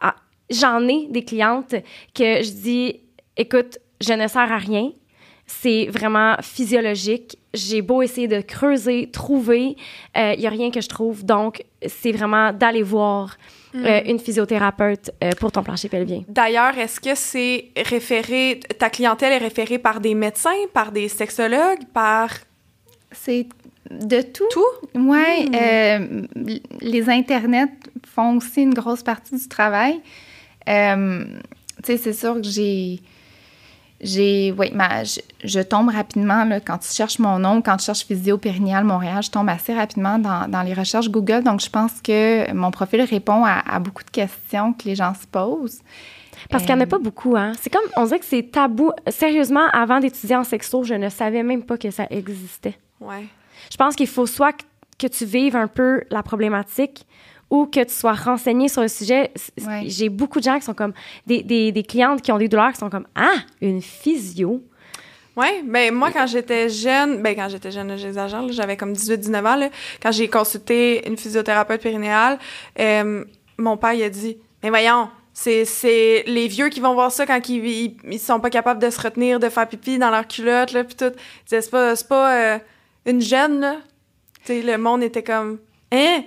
ah, 0.02 0.16
j'en 0.50 0.86
ai 0.86 1.08
des 1.10 1.24
clientes 1.24 1.76
que 2.14 2.44
je 2.44 2.52
dis, 2.52 3.00
écoute, 3.38 3.78
je 4.02 4.12
ne 4.12 4.28
sers 4.28 4.52
à 4.52 4.58
rien 4.58 4.92
c'est 5.62 5.88
vraiment 5.88 6.36
physiologique. 6.42 7.38
J'ai 7.54 7.82
beau 7.82 8.02
essayer 8.02 8.28
de 8.28 8.42
creuser, 8.42 9.10
trouver, 9.12 9.76
il 10.16 10.22
euh, 10.22 10.36
n'y 10.36 10.48
a 10.48 10.50
rien 10.50 10.72
que 10.72 10.82
je 10.82 10.90
trouve. 10.90 11.24
Donc, 11.24 11.64
c'est 11.86 12.12
vraiment 12.12 12.52
d'aller 12.52 12.82
voir 12.82 13.38
mm. 13.74 13.86
euh, 13.86 14.02
une 14.06 14.20
physiothérapeute 14.20 15.12
euh, 15.24 15.32
pour 15.40 15.52
ton 15.52 15.64
plancher 15.64 15.90
pelvien. 15.90 16.24
D'ailleurs, 16.28 16.78
est-ce 16.78 17.00
que 17.00 17.16
c'est 17.16 17.70
référé, 17.78 18.60
ta 18.80 18.90
clientèle 18.90 19.34
est 19.34 19.38
référée 19.38 19.78
par 19.78 20.00
des 20.00 20.16
médecins, 20.16 20.50
par 20.74 20.92
des 20.92 21.08
sexologues, 21.08 21.86
par... 21.94 22.30
C'est 23.12 23.48
de 23.92 24.22
tout. 24.22 24.48
Tout? 24.50 24.88
Oui. 24.96 25.50
Mm. 25.52 26.26
les 26.82 27.10
internets 27.10 27.68
font 28.08 28.38
aussi 28.38 28.64
une 28.64 28.74
grosse 28.74 29.04
partie 29.04 29.36
du 29.36 29.48
travail. 29.48 30.02
tu 30.66 30.72
sais, 31.84 31.98
c'est 31.98 32.14
sûr 32.14 32.36
que 32.36 32.48
j'ai 32.48 33.02
j'ai, 34.04 34.54
oui, 34.58 34.70
ma, 34.74 35.04
je, 35.04 35.60
tombe 35.62 35.90
rapidement, 35.90 36.44
là, 36.44 36.60
quand 36.60 36.78
tu 36.78 36.94
cherches 36.94 37.20
mon 37.20 37.40
nom, 37.40 37.62
quand 37.62 37.78
tu 37.78 37.86
cherches 37.86 38.06
Physio 38.06 38.38
Périnéal 38.38 38.84
Montréal, 38.84 39.24
je 39.24 39.32
tombe 39.32 39.50
assez 39.50 39.74
rapidement 39.74 40.20
dans, 40.20 40.48
dans, 40.50 40.62
les 40.62 40.74
recherches 40.74 41.10
Google. 41.10 41.44
Donc, 41.44 41.62
je 41.62 41.70
pense 41.70 42.02
que 42.02 42.52
mon 42.54 42.70
profil 42.70 43.02
répond 43.02 43.46
à, 43.46 43.80
beaucoup 43.80 44.04
de 44.04 44.10
questions 44.10 44.74
que 44.74 44.86
les 44.86 44.96
gens 44.96 45.14
se 45.14 45.26
posent. 45.26 45.80
Parce 46.50 46.66
qu'il 46.66 46.76
n'y 46.76 46.82
en 46.82 46.84
a 46.84 46.88
pas 46.88 47.00
beaucoup, 47.00 47.38
hein. 47.38 47.54
C'est 47.62 47.72
comme, 47.72 47.90
on 47.96 48.04
dirait 48.04 48.20
que 48.20 48.26
c'est 48.26 48.52
tabou. 48.52 48.92
Sérieusement, 49.08 49.68
avant 49.72 50.00
d'étudier 50.00 50.36
en 50.36 50.44
sexo, 50.44 50.84
je 50.84 50.94
ne 50.94 51.08
savais 51.08 51.42
même 51.42 51.64
pas 51.64 51.78
que 51.78 51.90
ça 51.90 52.06
existait. 52.10 52.78
Ouais. 53.00 53.26
Je 53.72 53.78
pense 53.78 53.96
qu'il 53.96 54.08
faut 54.08 54.26
soit 54.26 54.54
que 55.00 55.08
tu 55.08 55.26
vives 55.26 55.56
un 55.56 55.68
peu 55.68 56.04
la 56.12 56.22
problématique 56.22 57.06
ou 57.54 57.68
que 57.68 57.84
tu 57.84 57.94
sois 57.94 58.14
renseigné 58.14 58.68
sur 58.68 58.82
le 58.82 58.88
sujet. 58.88 59.32
J'ai 59.86 60.10
beaucoup 60.10 60.40
de 60.40 60.44
gens 60.44 60.58
qui 60.58 60.66
sont 60.66 60.74
comme 60.74 60.94
des, 61.28 61.44
des, 61.44 61.72
des, 61.72 61.84
clientes 61.84 62.20
qui 62.24 62.32
ont 62.32 62.40
des 62.40 62.48
douleurs 62.48 62.72
qui 62.72 62.80
sont 62.80 62.90
comme 62.90 63.06
Ah, 63.14 63.36
une 63.62 63.80
physio. 63.80 64.64
Oui, 65.38 65.48
ben 65.64 65.94
moi, 65.94 66.10
quand 66.12 66.26
j'étais 66.26 66.68
jeune, 66.68 67.22
ben 67.22 67.36
quand 67.36 67.50
j'étais 67.50 67.70
jeune, 67.70 67.96
j'exagère, 67.96 68.52
j'avais 68.52 68.76
comme 68.76 68.94
18-19 68.94 69.38
ans, 69.38 69.56
là, 69.56 69.70
quand 70.02 70.12
j'ai 70.12 70.28
consulté 70.28 71.08
une 71.08 71.16
physiothérapeute 71.16 71.80
périnéale, 71.80 72.40
euh, 72.80 73.24
mon 73.60 73.78
père, 73.78 73.94
il 73.94 74.02
a 74.02 74.10
dit 74.10 74.38
Mais 74.64 74.70
voyons, 74.70 75.10
c'est 75.32 76.24
les 76.26 76.48
vieux 76.48 76.70
qui 76.70 76.80
vont 76.80 76.96
voir 76.96 77.12
ça 77.12 77.28
quand 77.28 77.50
ils, 77.50 77.96
ils, 78.10 78.20
sont 78.20 78.40
pas 78.40 78.50
capables 78.50 78.82
de 78.82 78.90
se 78.90 79.00
retenir, 79.00 79.40
de 79.40 79.50
faire 79.50 79.70
pipi 79.70 80.00
dans 80.00 80.10
leur 80.10 80.28
culotte, 80.28 80.72
là, 80.72 80.84
puis 80.84 80.96
tout. 80.96 81.14
C'est 81.46 81.70
pas, 81.70 81.94
pas 82.10 82.36
euh, 82.36 82.60
une 83.06 83.22
jeune, 83.22 83.60
là. 83.60 83.76
Tu 84.44 84.54
sais, 84.54 84.62
le 84.64 84.80
monde 84.80 85.04
était 85.04 85.24
comme 85.24 85.60
Hein? 85.94 86.24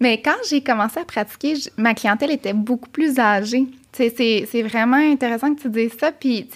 Mais 0.00 0.20
quand 0.20 0.36
j'ai 0.48 0.60
commencé 0.60 1.00
à 1.00 1.04
pratiquer, 1.04 1.54
ma 1.76 1.94
clientèle 1.94 2.30
était 2.30 2.52
beaucoup 2.52 2.88
plus 2.88 3.18
âgée. 3.18 3.66
C'est 3.92 4.62
vraiment 4.62 4.96
intéressant 4.96 5.54
que 5.54 5.62
tu 5.62 5.70
dises 5.70 5.96
ça. 5.98 6.12
Puis, 6.12 6.48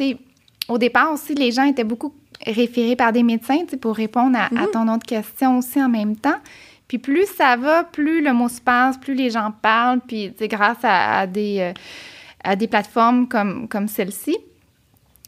au 0.68 0.78
départ 0.78 1.12
aussi, 1.12 1.34
les 1.34 1.50
gens 1.52 1.64
étaient 1.64 1.84
beaucoup 1.84 2.14
référés 2.46 2.96
par 2.96 3.12
des 3.12 3.22
médecins 3.22 3.64
pour 3.80 3.96
répondre 3.96 4.38
à, 4.38 4.48
mm-hmm. 4.48 4.70
ton 4.72 4.88
autre 4.92 5.06
question 5.06 5.58
aussi 5.58 5.82
en 5.82 5.88
même 5.88 6.16
temps. 6.16 6.38
Puis 6.88 6.98
plus 6.98 7.26
ça 7.26 7.56
va, 7.56 7.84
plus 7.84 8.20
le 8.20 8.32
mot 8.32 8.48
se 8.48 8.60
passe, 8.60 8.98
plus 8.98 9.14
les 9.14 9.30
gens 9.30 9.52
parlent. 9.62 10.00
Puis, 10.00 10.32
grâce 10.40 10.78
à, 10.82 11.26
des, 11.26 11.60
euh, 11.60 11.72
à 12.42 12.56
des 12.56 12.66
plateformes 12.66 13.28
comme, 13.28 13.68
comme 13.68 13.88
celle-ci. 13.88 14.36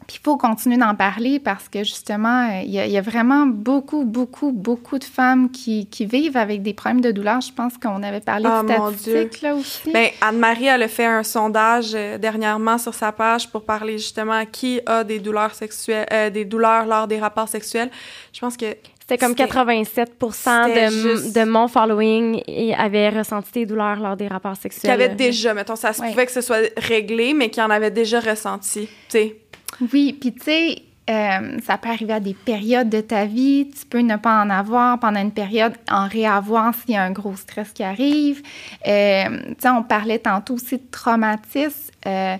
Puis 0.07 0.19
il 0.21 0.25
faut 0.25 0.37
continuer 0.37 0.77
d'en 0.77 0.95
parler 0.95 1.39
parce 1.39 1.69
que 1.69 1.85
justement, 1.85 2.49
il 2.63 2.71
y, 2.71 2.99
a, 2.99 3.01
vraiment 3.01 3.47
beaucoup, 3.47 4.05
beaucoup, 4.05 4.53
beaucoup 4.53 4.99
de 4.99 5.05
femmes 5.05 5.51
qui, 5.51 5.87
qui, 5.87 6.07
vivent 6.07 6.37
avec 6.37 6.63
des 6.63 6.75
problèmes 6.75 7.01
de 7.01 7.11
douleur. 7.11 7.41
Je 7.41 7.53
pense 7.53 7.79
qu'on 7.79 8.03
avait 8.03 8.21
parlé 8.21 8.45
de 8.45 8.51
oh, 8.51 8.93
statistiques 8.93 9.43
là 9.43 9.55
aussi. 9.55 9.91
Bien, 9.93 10.09
Anne-Marie, 10.21 10.67
elle 10.67 10.83
a 10.83 10.89
fait 10.89 11.07
un 11.07 11.23
sondage 11.23 11.93
euh, 11.95 12.19
dernièrement 12.19 12.79
sur 12.79 12.95
sa 12.95 13.13
page 13.13 13.51
pour 13.51 13.65
parler 13.65 13.99
justement 13.99 14.33
à 14.33 14.47
qui 14.47 14.81
a 14.87 15.05
des 15.05 15.19
douleurs 15.19 15.55
sexuelles, 15.55 16.07
euh, 16.13 16.31
des 16.31 16.45
douleurs 16.45 16.87
lors 16.87 17.07
des 17.07 17.19
rapports 17.19 17.49
sexuels. 17.49 17.91
Je 18.33 18.41
pense 18.41 18.57
que 18.57 18.67
c'était 19.01 19.19
comme 19.19 19.35
87 19.35 20.13
de, 20.21 21.33
de, 21.33 21.45
mon 21.45 21.67
following 21.67 22.41
et 22.47 22.73
avait 22.75 23.09
ressenti 23.09 23.51
des 23.53 23.67
douleurs 23.67 23.99
lors 23.99 24.17
des 24.17 24.29
rapports 24.29 24.57
sexuels. 24.57 24.97
Qui 24.97 25.03
avait 25.03 25.15
déjà, 25.15 25.55
mettons, 25.55 25.75
ça 25.75 25.93
se 25.93 26.03
pouvait 26.03 26.25
que 26.25 26.33
ce 26.33 26.41
soit 26.41 26.71
réglé, 26.77 27.35
mais 27.35 27.51
qui 27.51 27.61
en 27.61 27.69
avait 27.69 27.91
déjà 27.91 28.21
ressenti, 28.21 28.87
tu 28.87 28.91
sais. 29.09 29.37
Oui, 29.81 30.17
puis 30.21 30.33
tu 30.33 30.43
sais, 30.43 30.83
euh, 31.11 31.59
ça 31.65 31.79
peut 31.79 31.89
arriver 31.89 32.13
à 32.13 32.21
des 32.21 32.35
périodes 32.35 32.89
de 32.89 33.01
ta 33.01 33.25
vie. 33.25 33.69
Tu 33.71 33.87
peux 33.87 34.01
ne 34.01 34.17
pas 34.17 34.43
en 34.43 34.51
avoir 34.51 34.99
pendant 35.01 35.21
une 35.21 35.33
période, 35.33 35.75
en 35.91 36.07
réavoir 36.07 36.75
s'il 36.75 36.95
y 36.95 36.97
a 36.97 37.03
un 37.03 37.11
gros 37.11 37.35
stress 37.37 37.73
qui 37.73 37.83
arrive. 37.83 38.43
Euh, 38.87 39.25
tu 39.49 39.55
sais, 39.59 39.69
on 39.69 39.83
parlait 39.83 40.21
tantôt 40.21 40.55
aussi 40.55 40.77
de 40.77 40.87
traumatisme. 40.91 41.91
Euh, 42.07 42.37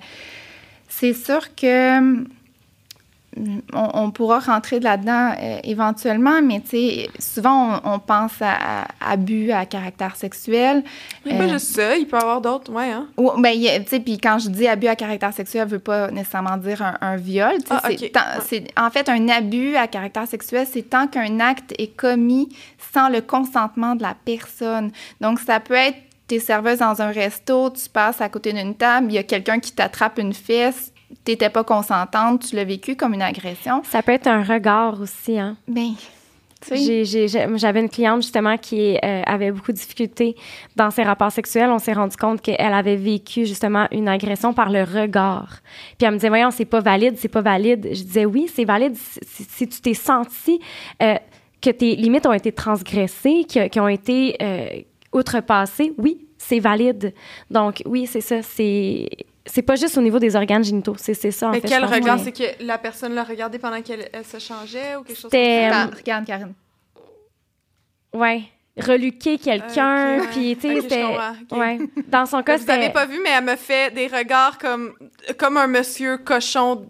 c'est 0.89 1.15
sûr 1.15 1.55
que 1.55 2.25
on, 3.73 4.11
pourra 4.11 4.41
rentrer 4.41 4.81
là-dedans 4.81 5.35
euh, 5.41 5.59
éventuellement, 5.65 6.43
mais 6.43 6.61
tu 6.61 6.71
sais, 6.71 7.11
souvent 7.19 7.81
on, 7.85 7.99
pense 7.99 8.33
à, 8.41 8.87
abus 9.01 9.53
à 9.53 9.65
caractère 9.65 10.17
sexuel. 10.17 10.85
Mais 11.25 11.37
pas 11.39 11.45
euh, 11.45 11.49
juste 11.49 11.75
ça, 11.75 11.97
il 11.97 12.07
peut 12.07 12.19
y 12.19 12.21
avoir 12.21 12.41
d'autres, 12.41 12.71
ouais. 12.73 12.91
Hein? 12.91 13.09
Ou, 13.17 13.31
ben, 13.39 13.55
tu 13.55 13.89
sais, 13.89 14.01
puis 14.01 14.19
quand 14.19 14.39
je 14.39 14.51
dis 14.51 14.69
abus 14.69 14.89
à 14.89 14.97
caractère 14.97 15.33
sexuel, 15.33 15.63
ça 15.63 15.67
veut 15.67 15.79
pas 15.79 16.11
nécessairement 16.11 16.57
dire 16.57 16.83
un, 17.01 17.17
viol. 17.17 17.57
Ah, 17.71 17.83
c'est, 18.45 18.69
en 18.77 18.91
fait, 18.91 19.09
un 19.09 19.29
abus 19.29 19.77
à 19.77 19.87
caractère 19.87 20.27
sexuel, 20.27 20.67
c'est 20.71 20.91
tant 20.91 21.07
qu'un 21.07 21.41
acte 21.41 21.75
est 21.79 21.97
commis 21.97 22.49
sans 22.93 23.09
le 23.09 23.21
consentement 23.21 23.95
de 23.95 24.03
la 24.03 24.15
personne. 24.25 24.91
Donc, 25.21 25.39
ça 25.41 25.61
peut 25.61 25.75
être 25.75 25.97
t'es 26.27 26.39
serveuse 26.39 26.79
dans 26.79 27.03
un 27.03 27.11
resto, 27.11 27.71
tu 27.71 27.89
passes 27.91 28.21
à 28.21 28.29
côté 28.29 28.53
d'une 28.53 28.75
table, 28.75 29.09
il 29.11 29.15
y 29.15 29.19
a 29.19 29.23
quelqu'un 29.23 29.59
qui 29.59 29.73
t'attrape 29.73 30.19
une 30.19 30.33
fesse, 30.33 30.92
t'étais 31.25 31.51
pas 31.51 31.65
consentante, 31.65 32.49
tu 32.49 32.57
l'as 32.57 32.65
vécu 32.65 32.97
comme 32.97 33.15
une 33.15 33.23
agression. 33.23 33.83
Ça 33.85 34.03
peut 34.03 34.13
être 34.13 34.27
un 34.27 34.43
regard 34.43 35.01
aussi, 35.01 35.39
hein? 35.39 35.57
Bien. 35.69 35.95
J'avais 37.55 37.81
une 37.81 37.89
cliente 37.89 38.23
justement 38.23 38.57
qui 38.57 38.97
euh, 38.97 39.23
avait 39.27 39.51
beaucoup 39.51 39.73
de 39.73 39.77
difficultés 39.77 40.37
dans 40.77 40.91
ses 40.91 41.03
rapports 41.03 41.33
sexuels. 41.33 41.71
On 41.71 41.79
s'est 41.79 41.93
rendu 41.93 42.17
compte 42.17 42.41
qu'elle 42.41 42.73
avait 42.73 42.97
vécu 42.97 43.47
justement 43.47 43.89
une 43.91 44.09
agression 44.09 44.53
par 44.55 44.71
le 44.71 44.85
regard. 44.85 45.59
Puis 45.99 46.07
elle 46.07 46.13
me 46.13 46.17
disait, 46.17 46.29
voyons, 46.29 46.51
c'est 46.51 46.65
pas 46.65 46.81
valide, 46.81 47.17
c'est 47.19 47.29
pas 47.29 47.41
valide. 47.41 47.89
Je 47.93 48.03
disais, 48.03 48.25
oui, 48.25 48.49
c'est 48.53 48.65
valide 48.65 48.97
si, 48.97 49.69
tu 49.69 49.81
t'es 49.81 49.95
senti 49.95 50.61
euh, 51.03 51.17
que 51.61 51.71
tes 51.71 51.97
limites 51.97 52.27
ont 52.27 52.33
été 52.33 52.53
transgressées, 52.53 53.45
qui, 53.45 53.81
ont 53.81 53.89
été 53.89 54.37
euh, 54.41 54.69
outrepassées. 55.13 55.93
Oui, 55.99 56.27
c'est 56.39 56.61
valide. 56.61 57.13
Donc 57.51 57.83
oui, 57.87 58.07
c'est 58.07 58.21
ça. 58.21 58.43
C'est 58.43 59.09
c'est 59.47 59.63
pas 59.63 59.77
juste 59.77 59.99
au 59.99 60.01
niveau 60.01 60.19
des 60.19 60.37
organes 60.37 60.65
génitaux, 60.65 60.95
c'est 60.97 61.15
ça 61.15 61.49
en 61.49 61.51
Mais 61.51 61.61
fait. 61.61 61.69
quel 61.69 61.85
regard? 61.85 62.19
C'est 62.21 62.33
que 62.33 62.65
la 62.65 62.79
personne 62.79 63.15
l'a 63.15 63.25
regardé 63.25 63.59
pendant 63.59 63.83
qu'elle 63.83 64.09
se 64.25 64.39
changeait 64.39 64.97
ou 64.97 65.03
quelque 65.03 65.19
chose 65.19 65.31
comme 65.31 65.41
ça? 65.41 65.87
Regarde, 65.87 66.25
Karine. 66.25 66.55
Ouais. 68.13 68.43
Reluquer 68.79 69.37
quelqu'un, 69.37 70.21
puis 70.31 70.57
tu 70.57 70.69
sais, 70.69 70.81
c'était... 70.81 71.05
Ouais. 71.51 71.79
Dans 72.09 72.25
son 72.25 72.43
cas, 72.43 72.57
c'était... 72.57 72.77
Vous 72.77 72.83
avez 72.85 72.93
pas 72.93 73.05
vu, 73.05 73.21
mais 73.23 73.31
elle 73.37 73.45
me 73.45 73.57
fait 73.57 73.93
des 73.93 74.07
regards 74.07 74.57
comme, 74.57 74.95
comme 75.37 75.59
un 75.59 75.67
monsieur 75.67 76.17
cochon, 76.17 76.87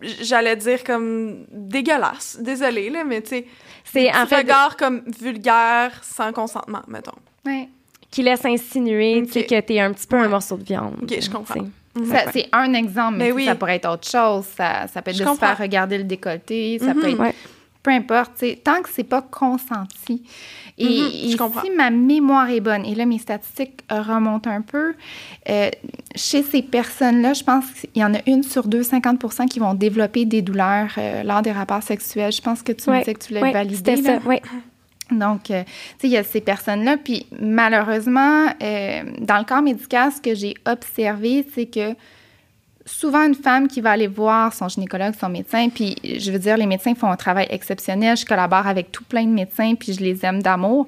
j'allais 0.00 0.54
dire 0.54 0.84
comme 0.84 1.46
dégueulasse. 1.50 2.38
Désolée, 2.40 2.90
là, 2.90 3.02
mais 3.02 3.22
tu 3.22 3.30
sais... 3.30 3.46
C'est 3.82 4.14
en 4.14 4.26
fait... 4.26 4.36
regard 4.36 4.76
comme 4.76 5.02
vulgaire, 5.20 6.00
sans 6.02 6.32
consentement, 6.32 6.82
mettons. 6.86 7.18
Ouais 7.44 7.68
qui 8.14 8.22
laisse 8.22 8.44
insinuer 8.44 9.22
que 9.26 9.60
tu 9.60 9.72
es 9.72 9.80
un 9.80 9.92
petit 9.92 10.06
peu 10.06 10.16
un 10.16 10.28
morceau 10.28 10.56
de 10.56 10.62
viande. 10.62 10.94
OK, 11.02 11.14
je 11.20 11.28
comprends. 11.30 11.66
Ça, 12.10 12.30
c'est 12.32 12.46
un 12.52 12.72
exemple, 12.74 13.16
mais, 13.18 13.32
oui. 13.32 13.44
ça 13.44 13.54
pourrait 13.56 13.76
être 13.76 13.88
autre 13.90 14.08
chose. 14.08 14.44
Ça, 14.56 14.86
ça 14.92 15.02
peut 15.02 15.10
être 15.10 15.16
Je 15.16 15.22
de 15.22 15.28
se 15.28 15.30
comprends. 15.30 15.48
faire 15.48 15.58
regarder 15.58 15.98
le 15.98 16.04
décolleté, 16.04 16.78
ça 16.78 16.94
Mhm. 16.94 17.00
peut 17.00 17.08
être... 17.10 17.18
Ouais. 17.20 17.34
Peu 17.82 17.90
importe, 17.90 18.32
tu 18.38 18.46
sais, 18.46 18.60
tant 18.64 18.80
que 18.82 18.88
c'est 18.90 19.04
pas 19.04 19.20
consenti. 19.20 20.22
Et, 20.78 20.86
Mhm, 20.86 21.10
et 21.12 21.28
je 21.30 21.36
comprends. 21.36 21.60
si 21.60 21.70
ma 21.70 21.90
mémoire 21.90 22.48
est 22.50 22.60
bonne, 22.60 22.84
et 22.86 22.94
là, 22.94 23.04
mes 23.04 23.18
statistiques 23.18 23.80
remontent 23.90 24.48
un 24.50 24.62
peu, 24.62 24.94
euh, 25.50 25.68
chez 26.16 26.42
ces 26.42 26.62
personnes-là, 26.62 27.34
je 27.34 27.44
pense 27.44 27.64
qu'il 27.72 28.00
y 28.00 28.04
en 28.04 28.14
a 28.14 28.18
une 28.26 28.42
sur 28.42 28.66
deux, 28.66 28.82
50% 28.82 29.46
qui 29.46 29.58
vont 29.58 29.74
développer 29.74 30.24
des 30.24 30.40
douleurs 30.40 30.88
euh, 30.98 31.22
lors 31.24 31.42
des 31.42 31.52
rapports 31.52 31.82
sexuels. 31.82 32.32
Je 32.32 32.40
pense 32.40 32.62
que 32.62 32.72
tu 32.72 32.88
me 32.88 32.94
Ouais, 32.94 33.00
disais 33.00 33.14
que 33.14 33.24
tu 33.24 33.34
l'as 33.34 33.42
ouais, 33.42 33.52
validé. 33.52 33.76
c'était 33.76 33.96
ça, 34.02 34.18
oui. 34.24 34.36
Donc, 35.10 35.50
euh, 35.50 35.62
il 36.02 36.10
y 36.10 36.16
a 36.16 36.24
ces 36.24 36.40
personnes-là. 36.40 36.96
Puis, 36.96 37.26
malheureusement, 37.40 38.46
euh, 38.62 39.02
dans 39.20 39.38
le 39.38 39.44
corps 39.44 39.62
médical, 39.62 40.10
ce 40.12 40.20
que 40.20 40.34
j'ai 40.34 40.54
observé, 40.66 41.46
c'est 41.54 41.66
que 41.66 41.94
souvent, 42.86 43.26
une 43.26 43.34
femme 43.34 43.68
qui 43.68 43.80
va 43.80 43.92
aller 43.92 44.06
voir 44.06 44.52
son 44.52 44.68
gynécologue, 44.68 45.14
son 45.18 45.28
médecin, 45.28 45.68
puis 45.68 45.96
je 46.02 46.30
veux 46.30 46.38
dire, 46.38 46.56
les 46.56 46.66
médecins 46.66 46.94
font 46.94 47.10
un 47.10 47.16
travail 47.16 47.46
exceptionnel. 47.50 48.16
Je 48.16 48.24
collabore 48.24 48.66
avec 48.66 48.92
tout 48.92 49.04
plein 49.04 49.24
de 49.24 49.32
médecins, 49.32 49.74
puis 49.74 49.92
je 49.92 50.00
les 50.00 50.24
aime 50.24 50.42
d'amour. 50.42 50.86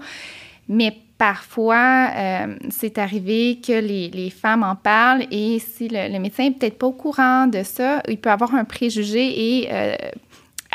Mais 0.68 0.96
parfois, 1.18 2.10
euh, 2.14 2.56
c'est 2.70 2.98
arrivé 2.98 3.60
que 3.66 3.72
les, 3.72 4.30
femmes 4.30 4.62
en 4.62 4.76
parlent 4.76 5.26
et 5.30 5.58
si 5.58 5.88
le, 5.88 6.18
médecin 6.18 6.44
n'est 6.44 6.50
peut-être 6.50 6.78
pas 6.78 6.86
au 6.86 6.92
courant 6.92 7.46
de 7.46 7.62
ça, 7.62 8.02
il 8.08 8.18
peut 8.18 8.30
avoir 8.30 8.54
un 8.54 8.64
préjugé 8.64 9.62
et 9.62 9.68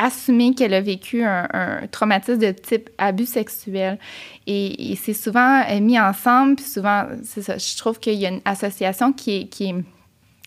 assumer 0.02 0.54
qu'elle 0.56 0.74
a 0.74 0.82
vécu 0.82 1.24
un, 1.24 1.48
un 1.54 1.88
traumatisme 1.88 2.40
de 2.40 2.52
type 2.52 2.90
abus 2.98 3.26
sexuel. 3.28 3.98
Et, 4.48 4.92
et 4.92 4.96
c'est 4.96 5.14
souvent 5.14 5.62
euh, 5.70 5.80
mis 5.80 6.00
ensemble, 6.00 6.56
puis 6.56 6.66
souvent, 6.66 7.06
c'est 7.24 7.42
ça, 7.42 7.58
je 7.58 7.78
trouve 7.78 8.00
qu'il 8.00 8.16
y 8.16 8.26
a 8.26 8.30
une 8.30 8.42
association 8.46 9.14
qui 9.14 9.42
est, 9.42 9.46
qui 9.48 9.70
est, 9.70 9.76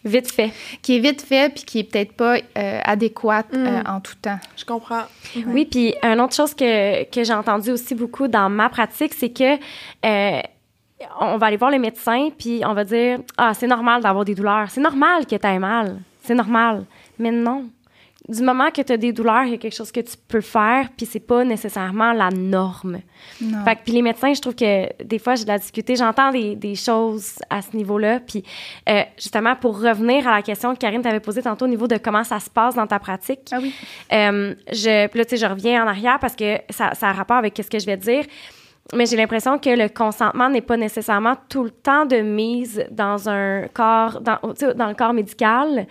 Vite 0.07 0.31
fait. 0.31 0.53
qui 0.83 0.97
est 0.97 0.99
vite 0.99 1.23
faite, 1.23 1.55
puis 1.55 1.65
qui 1.65 1.79
est 1.79 1.85
peut-être 1.85 2.13
pas 2.13 2.37
euh, 2.37 2.81
adéquate 2.85 3.51
Mm. 3.55 3.67
euh, 3.67 3.83
en 3.87 4.01
tout 4.01 4.13
temps. 4.21 4.39
Je 4.55 4.63
comprends. 4.67 5.05
Oui, 5.47 5.65
puis 5.65 5.95
une 6.03 6.21
autre 6.21 6.35
chose 6.35 6.53
que, 6.53 7.05
que 7.05 7.25
j'ai 7.25 7.33
entendu 7.33 7.71
aussi 7.71 7.95
beaucoup 7.95 8.29
dans 8.29 8.51
ma 8.51 8.69
pratique, 8.69 9.15
c'est 9.15 9.31
que 9.31 9.55
euh, 10.05 10.43
on 11.21 11.39
va 11.39 11.47
aller 11.47 11.57
voir 11.57 11.71
le 11.71 11.79
médecin, 11.79 12.29
puis 12.39 12.61
on 12.67 12.75
va 12.75 12.85
dire 12.85 13.19
Ah, 13.39 13.55
c'est 13.55 13.67
normal 13.67 14.03
d'avoir 14.03 14.27
des 14.27 14.35
douleurs. 14.35 14.67
C'est 14.69 14.83
normal 14.83 15.25
que 15.25 15.37
tu 15.37 15.47
aies 15.47 15.59
mal. 15.59 15.97
C'est 16.23 16.35
normal. 16.35 16.85
Mais 17.19 17.31
non. 17.31 17.65
Du 18.27 18.41
moment 18.43 18.71
que 18.71 18.81
tu 18.81 18.91
as 18.91 18.97
des 18.97 19.13
douleurs, 19.13 19.45
il 19.45 19.51
y 19.51 19.55
a 19.55 19.59
quelque 19.59 19.75
chose 19.77 19.93
que 19.93 20.01
tu 20.01 20.15
peux 20.29 20.41
faire, 20.41 20.89
puis 20.97 21.05
c'est 21.05 21.21
pas 21.21 21.45
nécessairement 21.45 22.15
la 22.15 22.31
norme. 22.31 23.01
Non. 23.43 23.63
Fait 23.65 23.77
que, 23.77 23.81
puis 23.85 23.93
les 23.93 24.01
médecins, 24.01 24.33
je 24.33 24.41
trouve 24.41 24.55
que 24.55 25.03
des 25.05 25.19
fois, 25.19 25.35
j'ai 25.35 25.45
de 25.45 25.49
la 25.49 25.59
difficulté. 25.59 25.95
J'entends 25.97 26.31
des, 26.33 26.57
des 26.57 26.75
choses 26.75 27.35
à 27.51 27.61
ce 27.61 27.77
niveau-là. 27.77 28.21
Puis 28.21 28.43
euh, 28.89 29.03
justement, 29.19 29.55
pour 29.57 29.79
revenir 29.79 30.27
à 30.27 30.37
la 30.37 30.43
question 30.43 30.73
que 30.75 30.79
Karine 30.79 31.03
t'avait 31.03 31.21
posée 31.21 31.43
tantôt 31.43 31.67
au 31.67 31.69
niveau 31.69 31.87
de 31.87 31.99
comment 31.99 32.25
ça 32.25 32.41
se 32.41 32.49
passe 32.49 32.75
dans 32.75 32.87
ta 32.87 32.99
pratique, 32.99 33.41
Ah 33.53 33.59
oui. 33.61 33.75
euh, 34.13 34.55
je, 34.73 35.07
puis 35.09 35.19
là, 35.19 35.25
tu 35.27 35.37
sais, 35.37 35.47
je 35.47 35.47
reviens 35.47 35.85
en 35.85 35.87
arrière 35.87 36.19
parce 36.19 36.35
que 36.35 36.59
ça, 36.71 36.95
ça 36.95 37.09
a 37.09 37.13
rapport 37.13 37.37
avec 37.37 37.55
ce 37.57 37.69
que 37.69 37.79
je 37.79 37.85
vais 37.87 37.99
dire. 37.99 38.25
Mais 38.93 39.07
j'ai 39.07 39.17
l'impression 39.17 39.59
que 39.59 39.71
le 39.71 39.89
consentement 39.89 40.51
n'est 40.51 40.61
pas 40.61 40.77
nécessairement 40.77 41.37
tout 41.49 41.65
le 41.65 41.71
temps 41.71 42.05
de 42.05 42.19
mise 42.19 42.85
dans 42.91 43.31
un 43.31 43.67
corps, 43.73 44.21
dans, 44.21 44.39
le 44.43 44.95
corps 44.95 45.15
médical. 45.15 45.87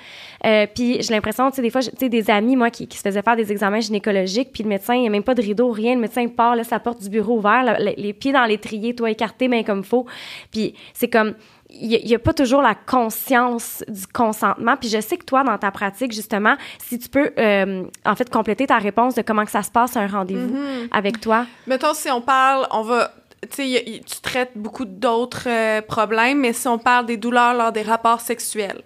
Euh, 0.45 0.67
puis 0.73 1.01
j'ai 1.01 1.13
l'impression, 1.13 1.49
tu 1.49 1.55
sais, 1.55 1.61
des 1.63 1.71
fois, 1.71 1.81
tu 1.81 1.89
sais, 1.97 2.07
des 2.07 2.29
amis, 2.29 2.55
moi, 2.55 2.69
qui, 2.69 2.87
se 2.91 3.01
faisaient 3.01 3.23
faire 3.23 3.35
des 3.35 3.51
examens 3.51 3.79
gynécologiques, 3.79 4.51
puis 4.53 4.61
le 4.61 4.69
médecin, 4.69 4.93
il 4.93 5.01
n'y 5.01 5.07
a 5.07 5.09
même 5.09 5.23
pas 5.23 5.33
de 5.33 5.41
rideau, 5.41 5.71
rien. 5.71 5.95
Le 5.95 6.01
médecin 6.01 6.27
part, 6.27 6.55
laisse 6.55 6.69
la 6.69 6.79
porte 6.79 7.01
du 7.01 7.09
bureau 7.09 7.37
ouverte, 7.37 7.79
le- 7.79 7.99
les 7.99 8.13
pieds 8.13 8.31
dans 8.31 8.45
l'étrier, 8.45 8.93
toi 8.93 9.09
écarté, 9.09 9.47
mais 9.47 9.63
comme 9.63 9.83
faut. 9.83 10.05
Puis 10.51 10.75
c'est 10.93 11.09
comme, 11.09 11.33
il 11.73 12.05
n'y 12.05 12.13
a, 12.15 12.19
pas 12.19 12.33
toujours 12.33 12.61
la 12.61 12.75
conscience 12.75 13.83
du 13.87 14.05
consentement. 14.07 14.77
Puis 14.77 14.89
je 14.89 15.01
sais 15.01 15.17
que 15.17 15.25
toi, 15.25 15.43
dans 15.43 15.57
ta 15.57 15.71
pratique, 15.71 16.11
justement, 16.11 16.55
si 16.79 16.99
tu 16.99 17.09
peux, 17.09 17.31
euh, 17.37 17.83
en 18.05 18.15
fait, 18.15 18.29
compléter 18.29 18.67
ta 18.67 18.77
réponse 18.77 19.15
de 19.15 19.21
comment 19.21 19.43
que 19.45 19.51
ça 19.51 19.63
se 19.63 19.71
passe 19.71 19.97
un 19.97 20.07
rendez-vous 20.07 20.53
Mhm. 20.55 20.87
avec 20.91 21.19
toi. 21.19 21.45
Mettons, 21.67 21.93
si 21.93 22.09
on 22.11 22.21
parle, 22.21 22.67
on 22.71 22.83
va. 22.83 23.11
Tu 23.51 23.63
tu 24.05 24.21
traites 24.21 24.51
beaucoup 24.55 24.85
d'autres 24.85 25.47
euh, 25.49 25.81
problèmes, 25.81 26.39
mais 26.39 26.53
si 26.53 26.67
on 26.67 26.77
parle 26.77 27.05
des 27.05 27.17
douleurs 27.17 27.53
lors 27.53 27.71
des 27.73 27.81
rapports 27.81 28.21
sexuels. 28.21 28.81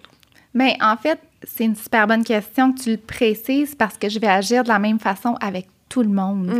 Mais 0.54 0.76
en 0.80 0.96
fait, 0.96 1.20
c'est 1.44 1.64
une 1.64 1.76
super 1.76 2.06
bonne 2.08 2.24
question 2.24 2.72
que 2.72 2.80
tu 2.80 2.90
le 2.90 2.96
précises 2.96 3.76
parce 3.76 3.96
que 3.96 4.08
je 4.08 4.18
vais 4.18 4.26
agir 4.26 4.64
de 4.64 4.68
la 4.68 4.80
même 4.80 4.98
façon 4.98 5.36
avec 5.40 5.68
tout 5.88 6.02
le 6.02 6.08
monde. 6.08 6.50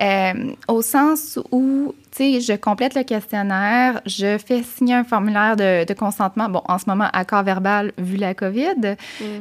Euh, 0.00 0.32
au 0.68 0.82
sens 0.82 1.38
où, 1.52 1.94
tu 2.10 2.16
sais, 2.16 2.40
je 2.40 2.52
complète 2.54 2.94
le 2.94 3.02
questionnaire, 3.02 4.00
je 4.06 4.38
fais 4.38 4.62
signer 4.62 4.94
un 4.94 5.04
formulaire 5.04 5.56
de, 5.56 5.84
de 5.84 5.94
consentement. 5.94 6.48
Bon, 6.48 6.62
en 6.66 6.78
ce 6.78 6.84
moment, 6.88 7.08
accord 7.12 7.42
verbal 7.42 7.92
vu 7.98 8.16
la 8.16 8.34
COVID, 8.34 8.96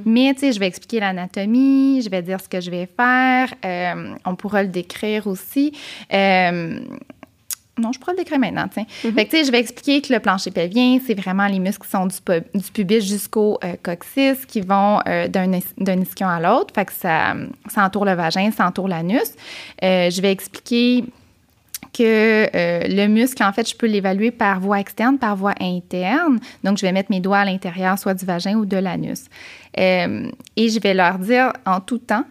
mais 0.05 0.33
tu 0.33 0.41
sais, 0.41 0.51
je 0.51 0.59
vais 0.59 0.67
expliquer 0.67 0.99
l'anatomie, 0.99 2.01
je 2.03 2.09
vais 2.09 2.21
dire 2.21 2.39
ce 2.39 2.49
que 2.49 2.61
je 2.61 2.71
vais 2.71 2.87
faire. 2.97 3.53
euh, 3.65 4.13
on 4.25 4.35
pourra 4.35 4.63
le 4.63 4.69
décrire 4.69 5.27
aussi. 5.27 5.73
Euh, 6.13 6.79
non, 7.79 7.91
je 7.91 7.99
pourrais 7.99 8.11
le 8.13 8.19
décrire 8.19 8.37
maintenant, 8.39 8.67
tiens. 8.71 8.85
Fait 8.87 9.11
que, 9.25 9.31
tu 9.31 9.37
sais, 9.37 9.43
je 9.45 9.51
vais 9.51 9.59
expliquer 9.59 9.99
que 10.01 10.13
le 10.13 10.19
plancher 10.19 10.51
pelvien, 10.51 10.99
c'est 11.05 11.15
vraiment 11.15 11.47
les 11.47 11.57
muscles 11.57 11.83
qui 11.85 11.89
sont 11.91 12.05
du, 12.05 12.15
pu- 12.21 12.43
du 12.53 12.71
pubis 12.71 13.01
jusqu'au 13.01 13.57
euh, 13.63 13.73
coccyx 13.81 14.45
qui 14.45 14.61
vont 14.61 14.99
euh, 15.07 15.27
d'un 15.27 15.51
is- 15.53 15.73
d'un 15.77 15.99
ischion 15.99 16.27
à 16.27 16.39
l'autre. 16.39 16.71
Fait 16.75 16.85
que 16.85 16.93
ça, 16.93 17.33
ça 17.69 17.83
entoure 17.83 18.05
le 18.05 18.13
vagin, 18.13 18.51
ça 18.51 18.67
entoure 18.67 18.87
l'anus. 18.87 19.33
Euh, 19.83 20.09
je 20.11 20.21
vais 20.21 20.31
expliquer 20.31 21.05
que 21.97 22.03
euh, 22.55 22.87
le 22.87 23.07
muscle, 23.07 23.43
en 23.43 23.51
fait, 23.53 23.67
je 23.69 23.75
peux 23.75 23.87
l'évaluer 23.87 24.31
par 24.31 24.59
voie 24.59 24.79
externe, 24.79 25.17
par 25.17 25.35
voie 25.35 25.53
interne. 25.59 26.39
Donc, 26.63 26.77
je 26.77 26.83
vais 26.85 26.91
mettre 26.91 27.09
mes 27.11 27.19
doigts 27.19 27.39
à 27.39 27.45
l'intérieur, 27.45 27.97
soit 27.99 28.13
du 28.13 28.25
vagin 28.25 28.55
ou 28.55 28.65
de 28.65 28.77
l'anus. 28.77 29.25
Et 29.75 30.69
je 30.69 30.79
vais 30.79 30.93
leur 30.93 31.17
dire 31.19 31.53
en 31.65 31.79
tout 31.79 31.97
temps, 31.99 32.23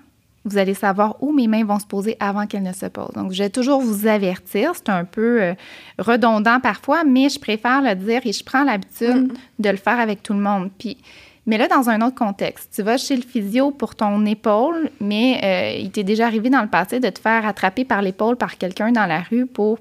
vous 0.44 0.58
allez 0.58 0.74
savoir 0.74 1.16
où 1.22 1.32
mes 1.32 1.46
mains 1.46 1.64
vont 1.64 1.78
se 1.78 1.86
poser 1.86 2.16
avant 2.18 2.46
qu'elles 2.46 2.62
ne 2.62 2.72
se 2.72 2.86
posent. 2.86 3.14
Donc, 3.14 3.32
je 3.32 3.42
vais 3.42 3.50
toujours 3.50 3.80
vous 3.80 4.06
avertir. 4.06 4.72
C'est 4.74 4.88
un 4.88 5.04
peu 5.04 5.42
euh, 5.42 5.54
redondant 5.98 6.58
parfois, 6.60 7.04
mais 7.04 7.28
je 7.28 7.38
préfère 7.38 7.80
le 7.80 7.94
dire 7.94 8.22
et 8.24 8.32
je 8.32 8.42
prends 8.42 8.64
l'habitude 8.64 9.32
de 9.58 9.68
le 9.68 9.76
faire 9.76 10.00
avec 10.00 10.22
tout 10.22 10.32
le 10.32 10.40
monde. 10.40 10.70
Puis, 10.78 10.98
mais 11.46 11.58
là, 11.58 11.68
dans 11.68 11.88
un 11.90 12.00
autre 12.02 12.16
contexte, 12.16 12.72
tu 12.74 12.82
vas 12.82 12.96
chez 12.96 13.16
le 13.16 13.22
physio 13.22 13.70
pour 13.70 13.94
ton 13.94 14.24
épaule, 14.26 14.90
mais 15.00 15.40
euh, 15.42 15.80
il 15.80 15.90
t'est 15.90 16.04
déjà 16.04 16.26
arrivé 16.26 16.50
dans 16.50 16.62
le 16.62 16.68
passé 16.68 17.00
de 17.00 17.08
te 17.08 17.18
faire 17.18 17.46
attraper 17.46 17.84
par 17.84 18.02
l'épaule 18.02 18.36
par 18.36 18.58
quelqu'un 18.58 18.92
dans 18.92 19.06
la 19.06 19.20
rue 19.20 19.46
pour 19.46 19.78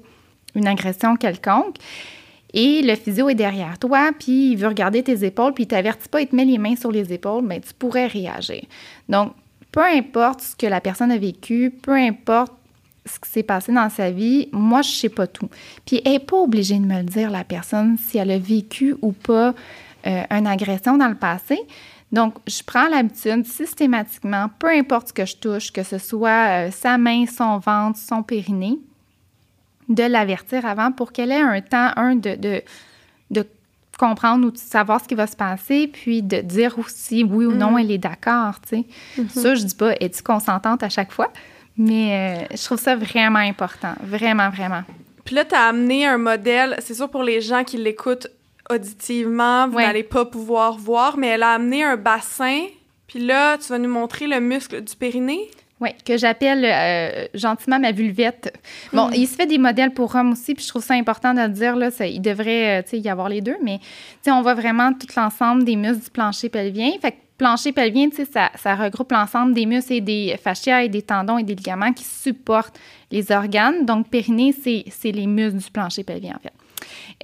une 0.54 0.66
agression 0.66 1.16
quelconque. 1.16 1.76
Et 2.54 2.82
le 2.82 2.94
physio 2.96 3.28
est 3.28 3.34
derrière 3.34 3.78
toi, 3.78 4.10
puis 4.18 4.52
il 4.52 4.56
veut 4.56 4.68
regarder 4.68 5.02
tes 5.02 5.24
épaules, 5.24 5.54
puis 5.54 5.64
il 5.64 5.68
t'avertit 5.68 6.08
pas, 6.08 6.20
il 6.20 6.26
te 6.26 6.36
met 6.36 6.44
les 6.44 6.58
mains 6.58 6.76
sur 6.76 6.92
les 6.92 7.12
épaules, 7.12 7.42
mais 7.42 7.60
tu 7.60 7.72
pourrais 7.72 8.06
réagir. 8.06 8.62
Donc, 9.08 9.32
peu 9.72 9.82
importe 9.82 10.42
ce 10.42 10.56
que 10.56 10.66
la 10.66 10.80
personne 10.80 11.10
a 11.10 11.18
vécu, 11.18 11.70
peu 11.70 11.92
importe 11.92 12.52
ce 13.04 13.18
qui 13.18 13.28
s'est 13.28 13.42
passé 13.42 13.72
dans 13.72 13.90
sa 13.90 14.10
vie, 14.10 14.48
moi, 14.52 14.82
je 14.82 14.90
sais 14.90 15.08
pas 15.08 15.26
tout. 15.26 15.48
Puis, 15.84 16.00
elle 16.04 16.12
n'est 16.12 16.18
pas 16.20 16.36
obligée 16.36 16.78
de 16.78 16.84
me 16.84 16.98
le 16.98 17.04
dire, 17.04 17.30
la 17.30 17.42
personne, 17.42 17.96
si 17.98 18.18
elle 18.18 18.30
a 18.30 18.38
vécu 18.38 18.94
ou 19.02 19.12
pas 19.12 19.54
euh, 20.06 20.22
une 20.30 20.46
agression 20.46 20.96
dans 20.96 21.08
le 21.08 21.16
passé. 21.16 21.58
Donc, 22.12 22.34
je 22.46 22.62
prends 22.62 22.88
l'habitude 22.88 23.46
systématiquement, 23.46 24.50
peu 24.58 24.68
importe 24.68 25.08
ce 25.08 25.12
que 25.14 25.24
je 25.24 25.36
touche, 25.36 25.72
que 25.72 25.82
ce 25.82 25.98
soit 25.98 26.66
euh, 26.66 26.70
sa 26.70 26.98
main, 26.98 27.24
son 27.26 27.58
ventre, 27.58 27.98
son 27.98 28.22
périnée, 28.22 28.78
de 29.88 30.04
l'avertir 30.04 30.66
avant 30.66 30.92
pour 30.92 31.12
qu'elle 31.12 31.32
ait 31.32 31.40
un 31.40 31.60
temps, 31.60 31.90
un, 31.96 32.14
de, 32.14 32.36
de, 32.36 32.62
de 33.30 33.46
comprendre 34.06 34.46
ou 34.46 34.50
de 34.50 34.58
savoir 34.58 35.00
ce 35.02 35.06
qui 35.08 35.14
va 35.14 35.26
se 35.26 35.36
passer, 35.36 35.86
puis 35.86 36.22
de 36.22 36.40
dire 36.40 36.78
aussi 36.78 37.22
oui 37.24 37.44
ou 37.46 37.52
non, 37.54 37.78
elle 37.78 37.90
est 37.90 37.98
d'accord, 37.98 38.54
tu 38.68 38.84
sais. 39.16 39.28
Ça, 39.28 39.54
je 39.54 39.62
dis 39.64 39.74
pas, 39.74 39.92
es-tu 40.00 40.22
consentante 40.22 40.82
à 40.82 40.88
chaque 40.88 41.12
fois? 41.12 41.32
Mais 41.76 42.44
euh, 42.50 42.56
je 42.56 42.64
trouve 42.64 42.78
ça 42.78 42.96
vraiment 42.96 43.38
important, 43.38 43.94
vraiment, 44.02 44.50
vraiment. 44.50 44.82
Puis 45.24 45.34
là, 45.36 45.44
tu 45.44 45.54
as 45.54 45.68
amené 45.68 46.04
un 46.06 46.18
modèle, 46.18 46.76
c'est 46.80 46.94
sûr 46.94 47.08
pour 47.08 47.22
les 47.22 47.40
gens 47.40 47.62
qui 47.64 47.76
l'écoutent 47.76 48.26
auditivement, 48.70 49.68
vous 49.68 49.76
Ouais. 49.76 49.86
n'allez 49.86 50.02
pas 50.02 50.24
pouvoir 50.24 50.76
voir, 50.78 51.16
mais 51.16 51.28
elle 51.28 51.42
a 51.42 51.52
amené 51.52 51.84
un 51.84 51.96
bassin, 51.96 52.62
puis 53.06 53.20
là, 53.24 53.56
tu 53.58 53.68
vas 53.68 53.78
nous 53.78 53.88
montrer 53.90 54.26
le 54.26 54.40
muscle 54.40 54.82
du 54.82 54.96
périnée? 54.96 55.50
Oui, 55.82 55.90
que 56.06 56.16
j'appelle 56.16 56.64
euh, 56.64 57.26
gentiment 57.34 57.78
ma 57.80 57.90
vulvette. 57.92 58.56
Bon, 58.92 59.10
il 59.10 59.26
se 59.26 59.34
fait 59.34 59.46
des 59.46 59.58
modèles 59.58 59.92
pour 59.92 60.14
hommes 60.14 60.30
aussi, 60.32 60.54
puis 60.54 60.62
je 60.64 60.68
trouve 60.68 60.84
ça 60.84 60.94
important 60.94 61.34
de 61.34 61.40
le 61.40 61.48
dire, 61.48 61.74
là, 61.76 61.90
ça- 61.90 62.06
il 62.06 62.22
devrait 62.22 62.78
euh, 62.78 62.82
tu 62.82 62.90
sais, 62.90 62.98
y 63.00 63.08
avoir 63.08 63.28
les 63.28 63.40
deux, 63.40 63.56
mais 63.62 63.78
tu 63.80 63.86
sais, 64.22 64.30
on 64.30 64.42
voit 64.42 64.54
vraiment 64.54 64.92
tout 64.92 65.08
l'ensemble 65.16 65.64
des 65.64 65.74
muscles 65.76 66.04
du 66.04 66.10
plancher 66.10 66.48
pelvien. 66.48 66.92
Fait 67.02 67.10
que 67.10 67.16
plancher 67.36 67.72
pelvien, 67.72 68.08
tu 68.10 68.16
sais, 68.16 68.24
ça, 68.32 68.50
ça 68.54 68.76
regroupe 68.76 69.10
l'ensemble 69.10 69.54
des 69.54 69.66
muscles 69.66 69.94
et 69.94 70.00
des 70.00 70.38
fascias 70.42 70.84
et 70.84 70.88
des 70.88 71.02
tendons 71.02 71.36
et 71.38 71.42
des 71.42 71.56
ligaments 71.56 71.92
qui 71.92 72.04
supportent 72.04 72.78
les 73.10 73.32
organes. 73.32 73.84
Donc, 73.84 74.08
périnée, 74.08 74.52
c'est 74.52 75.10
les 75.10 75.26
muscles 75.26 75.58
du 75.58 75.70
plancher 75.70 76.04
pelvien, 76.04 76.36
en 76.36 76.40
fait. 76.40 76.52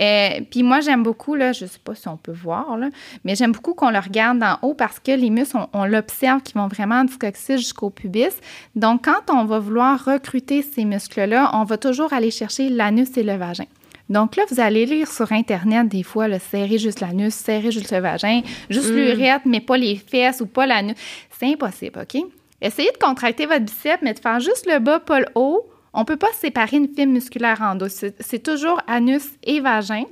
Euh, 0.01 0.41
puis 0.51 0.63
moi, 0.63 0.81
j'aime 0.81 1.03
beaucoup, 1.03 1.35
là, 1.35 1.53
je 1.53 1.67
sais 1.67 1.79
pas 1.83 1.95
si 1.95 2.09
on 2.09 2.17
peut 2.17 2.33
voir, 2.33 2.77
là, 2.77 2.89
mais 3.25 3.35
j'aime 3.35 3.53
beaucoup 3.53 3.75
qu'on 3.75 3.91
le 3.91 3.99
regarde 3.99 4.39
d'en 4.39 4.59
haut 4.63 4.75
parce 4.75 4.99
que 4.99 5.13
les 5.13 5.31
muscles, 5.31 5.59
on, 5.73 5.81
on 5.81 5.85
l'observe 5.85 6.43
qui 6.43 6.55
vont 6.55 6.69
vraiment 6.69 7.05
du 7.05 7.17
coccyx 7.17 7.59
jusqu'au 7.59 7.91
pubis. 7.91 8.37
Donc, 8.75 9.05
quand 9.05 9.33
on 9.33 9.45
va 9.45 9.59
vouloir 9.59 10.05
recruter 10.05 10.63
ces 10.63 10.85
muscles-là, 10.85 11.51
on 11.55 11.65
va 11.65 11.79
toujours 11.79 12.13
aller 12.13 12.31
chercher 12.31 12.69
l'anus 12.69 13.17
et 13.17 13.23
le 13.23 13.37
vagin. 13.37 13.65
Donc 14.09 14.37
là, 14.37 14.45
vous 14.51 14.61
allez 14.61 14.87
lire 14.87 15.11
sur 15.11 15.33
Internet 15.33 15.89
des 15.89 16.03
fois, 16.03 16.29
le 16.29 16.39
serrer 16.39 16.79
juste 16.79 17.01
l'anus, 17.01 17.35
serrer 17.35 17.71
juste 17.71 17.93
le 17.93 17.99
vagin, 17.99 18.41
juste 18.71 18.91
l'urètre, 18.91 19.47
mais 19.47 19.61
pas 19.61 19.77
les 19.77 19.97
fesses 19.97 20.41
ou 20.41 20.47
pas 20.47 20.67
l'anus. 20.67 20.97
C'est 21.39 21.47
impossible, 21.53 22.01
OK? 22.01 22.23
Essayez 22.61 22.91
de 22.91 22.97
contracter 22.97 23.47
votre 23.47 23.65
biceps, 23.65 24.03
mais 24.03 24.15
de 24.15 24.19
faire 24.19 24.41
juste 24.41 24.67
le 24.67 24.79
bas, 24.79 24.99
pas 24.99 25.21
le 25.21 25.27
haut. 25.35 25.69
On 26.01 26.05
peut 26.05 26.17
pas 26.17 26.33
séparer 26.33 26.77
une 26.77 26.87
fibre 26.87 27.13
musculaire 27.13 27.61
en 27.61 27.75
deux. 27.75 27.89
C'est 27.89 28.41
toujours 28.41 28.81
anus 28.87 29.25
et 29.43 29.59
vagin. 29.59 30.05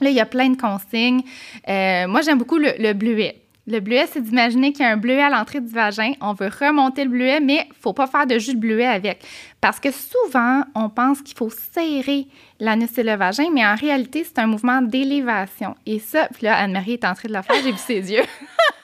Là, 0.00 0.10
il 0.10 0.14
y 0.14 0.20
a 0.20 0.26
plein 0.26 0.48
de 0.48 0.56
consignes. 0.56 1.22
Euh, 1.68 2.06
moi, 2.06 2.20
j'aime 2.20 2.38
beaucoup 2.38 2.56
le, 2.56 2.70
le 2.78 2.92
bleuet. 2.92 3.42
Le 3.66 3.80
bleuet, 3.80 4.06
c'est 4.12 4.22
d'imaginer 4.22 4.70
qu'il 4.72 4.82
y 4.82 4.88
a 4.88 4.92
un 4.92 4.96
bleuet 4.96 5.20
à 5.20 5.28
l'entrée 5.28 5.60
du 5.60 5.72
vagin. 5.74 6.12
On 6.20 6.34
veut 6.34 6.46
remonter 6.46 7.02
le 7.02 7.10
bleuet, 7.10 7.40
mais 7.40 7.66
faut 7.80 7.92
pas 7.92 8.06
faire 8.06 8.28
de 8.28 8.38
jus 8.38 8.54
de 8.54 8.60
bleuet 8.60 8.86
avec. 8.86 9.24
Parce 9.60 9.80
que 9.80 9.88
souvent, 9.90 10.62
on 10.76 10.88
pense 10.88 11.20
qu'il 11.20 11.36
faut 11.36 11.50
serrer 11.50 12.28
l'anus 12.60 12.96
et 12.96 13.02
le 13.02 13.16
vagin, 13.16 13.48
mais 13.52 13.66
en 13.66 13.74
réalité, 13.74 14.22
c'est 14.22 14.38
un 14.38 14.46
mouvement 14.46 14.82
d'élévation. 14.82 15.74
Et 15.84 15.98
ça, 15.98 16.28
puis 16.32 16.44
là, 16.44 16.58
Anne-Marie 16.58 16.92
est 16.92 17.04
en 17.04 17.14
train 17.14 17.28
de 17.28 17.34
le 17.34 17.42
faire, 17.42 17.56
j'ai 17.64 17.72
vu 17.72 17.78
ses 17.78 18.12
yeux. 18.12 18.22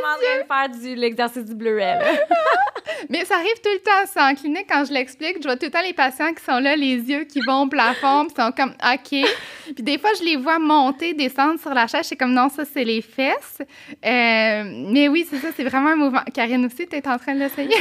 vraiment 0.00 0.14
en 0.14 0.46
train 0.46 0.68
de 0.68 0.74
faire 0.74 0.96
l'exercice 0.96 1.44
du 1.44 1.54
bleuet. 1.54 1.98
Mais 3.10 3.24
ça 3.24 3.36
arrive 3.36 3.60
tout 3.62 3.70
le 3.72 3.80
temps, 3.80 4.06
ça. 4.06 4.28
En 4.28 4.34
clinique, 4.34 4.66
quand 4.68 4.84
je 4.84 4.92
l'explique, 4.92 5.36
je 5.38 5.42
vois 5.42 5.56
tout 5.56 5.66
le 5.66 5.70
temps 5.70 5.82
les 5.82 5.92
patients 5.92 6.32
qui 6.32 6.44
sont 6.44 6.58
là, 6.58 6.76
les 6.76 6.96
yeux 6.96 7.24
qui 7.24 7.40
vont 7.40 7.62
au 7.62 7.68
plafond, 7.68 8.26
puis 8.26 8.42
sont 8.42 8.52
comme 8.52 8.74
OK. 8.82 9.26
Puis 9.74 9.82
des 9.82 9.98
fois, 9.98 10.10
je 10.18 10.24
les 10.24 10.36
vois 10.36 10.58
monter, 10.58 11.14
descendre 11.14 11.60
sur 11.60 11.74
la 11.74 11.86
chaise. 11.86 12.06
C'est 12.06 12.16
comme 12.16 12.32
non, 12.32 12.48
ça, 12.48 12.64
c'est 12.64 12.84
les 12.84 13.02
fesses. 13.02 13.58
Euh, 13.60 14.62
mais 14.92 15.08
oui, 15.08 15.26
c'est 15.28 15.38
ça, 15.38 15.48
c'est 15.54 15.64
vraiment 15.64 15.90
un 15.90 15.96
mouvement. 15.96 16.22
Karine 16.32 16.64
aussi, 16.64 16.86
tu 16.86 16.96
es 16.96 17.08
en 17.08 17.18
train 17.18 17.34
de 17.34 17.40
l'essayer? 17.40 17.76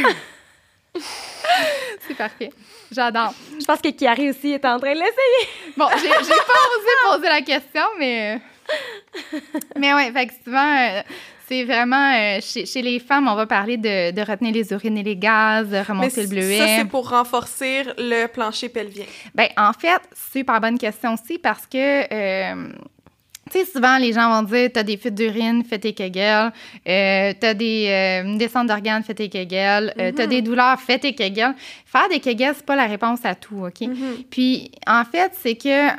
c'est 2.07 2.15
parfait. 2.15 2.51
J'adore. 2.91 3.33
Je 3.59 3.65
pense 3.65 3.81
que 3.81 3.89
Kiari 3.89 4.29
aussi 4.29 4.51
est 4.51 4.65
en 4.65 4.79
train 4.79 4.93
de 4.93 4.99
l'essayer. 4.99 5.73
Bon, 5.75 5.87
j'ai 5.95 6.07
j'ai 6.07 6.09
pas 6.09 6.61
osé 6.77 7.17
poser 7.17 7.27
la 7.27 7.41
question, 7.41 7.83
mais. 7.99 8.39
Mais 9.75 9.93
ouais, 9.93 10.07
effectivement, 10.07 10.77
euh, 10.77 11.01
c'est 11.47 11.63
vraiment. 11.63 12.13
euh, 12.13 12.39
chez, 12.41 12.65
chez 12.65 12.81
les 12.81 12.99
femmes, 12.99 13.27
on 13.27 13.35
va 13.35 13.45
parler 13.45 13.77
de, 13.77 14.11
de 14.11 14.21
retenir 14.21 14.53
les 14.53 14.71
urines 14.71 14.97
et 14.97 15.03
les 15.03 15.15
gaz, 15.15 15.67
Mais 15.71 15.81
remonter 15.81 16.21
le 16.23 16.27
bleuet. 16.27 16.57
ça, 16.57 16.67
c'est 16.79 16.85
pour 16.85 17.09
renforcer 17.09 17.83
le 17.97 18.27
plancher 18.27 18.69
pelvien. 18.69 19.05
Ben, 19.33 19.47
en 19.57 19.73
fait, 19.73 20.01
super 20.31 20.59
bonne 20.61 20.77
question 20.77 21.13
aussi 21.13 21.37
parce 21.37 21.65
que, 21.67 22.13
euh, 22.13 22.67
tu 23.51 23.59
sais, 23.59 23.65
souvent, 23.65 23.97
les 23.99 24.11
gens 24.11 24.29
vont 24.31 24.41
dire 24.47 24.69
t'as 24.73 24.81
des 24.81 24.97
fuites 24.97 25.13
d'urine, 25.13 25.63
fais 25.63 25.77
tes 25.77 25.93
kegels. 25.93 26.51
Euh, 26.87 27.33
t'as 27.39 27.53
des 27.53 27.87
euh, 27.89 28.23
une 28.27 28.37
descente 28.39 28.67
d'organes, 28.67 29.03
fais 29.03 29.13
tes 29.13 29.29
kegels. 29.29 29.93
Euh, 29.99 30.11
T'as 30.15 30.25
des 30.25 30.41
douleurs, 30.41 30.79
fais 30.79 30.97
tes 30.97 31.13
kegels. 31.13 31.53
Faire 31.85 32.09
des 32.09 32.19
kegels, 32.19 32.53
c'est 32.55 32.65
pas 32.65 32.75
la 32.75 32.87
réponse 32.87 33.23
à 33.23 33.35
tout, 33.35 33.65
OK? 33.67 33.87
Puis, 34.31 34.71
en 34.87 35.03
fait, 35.05 35.31
c'est 35.43 35.55
que, 35.55 35.89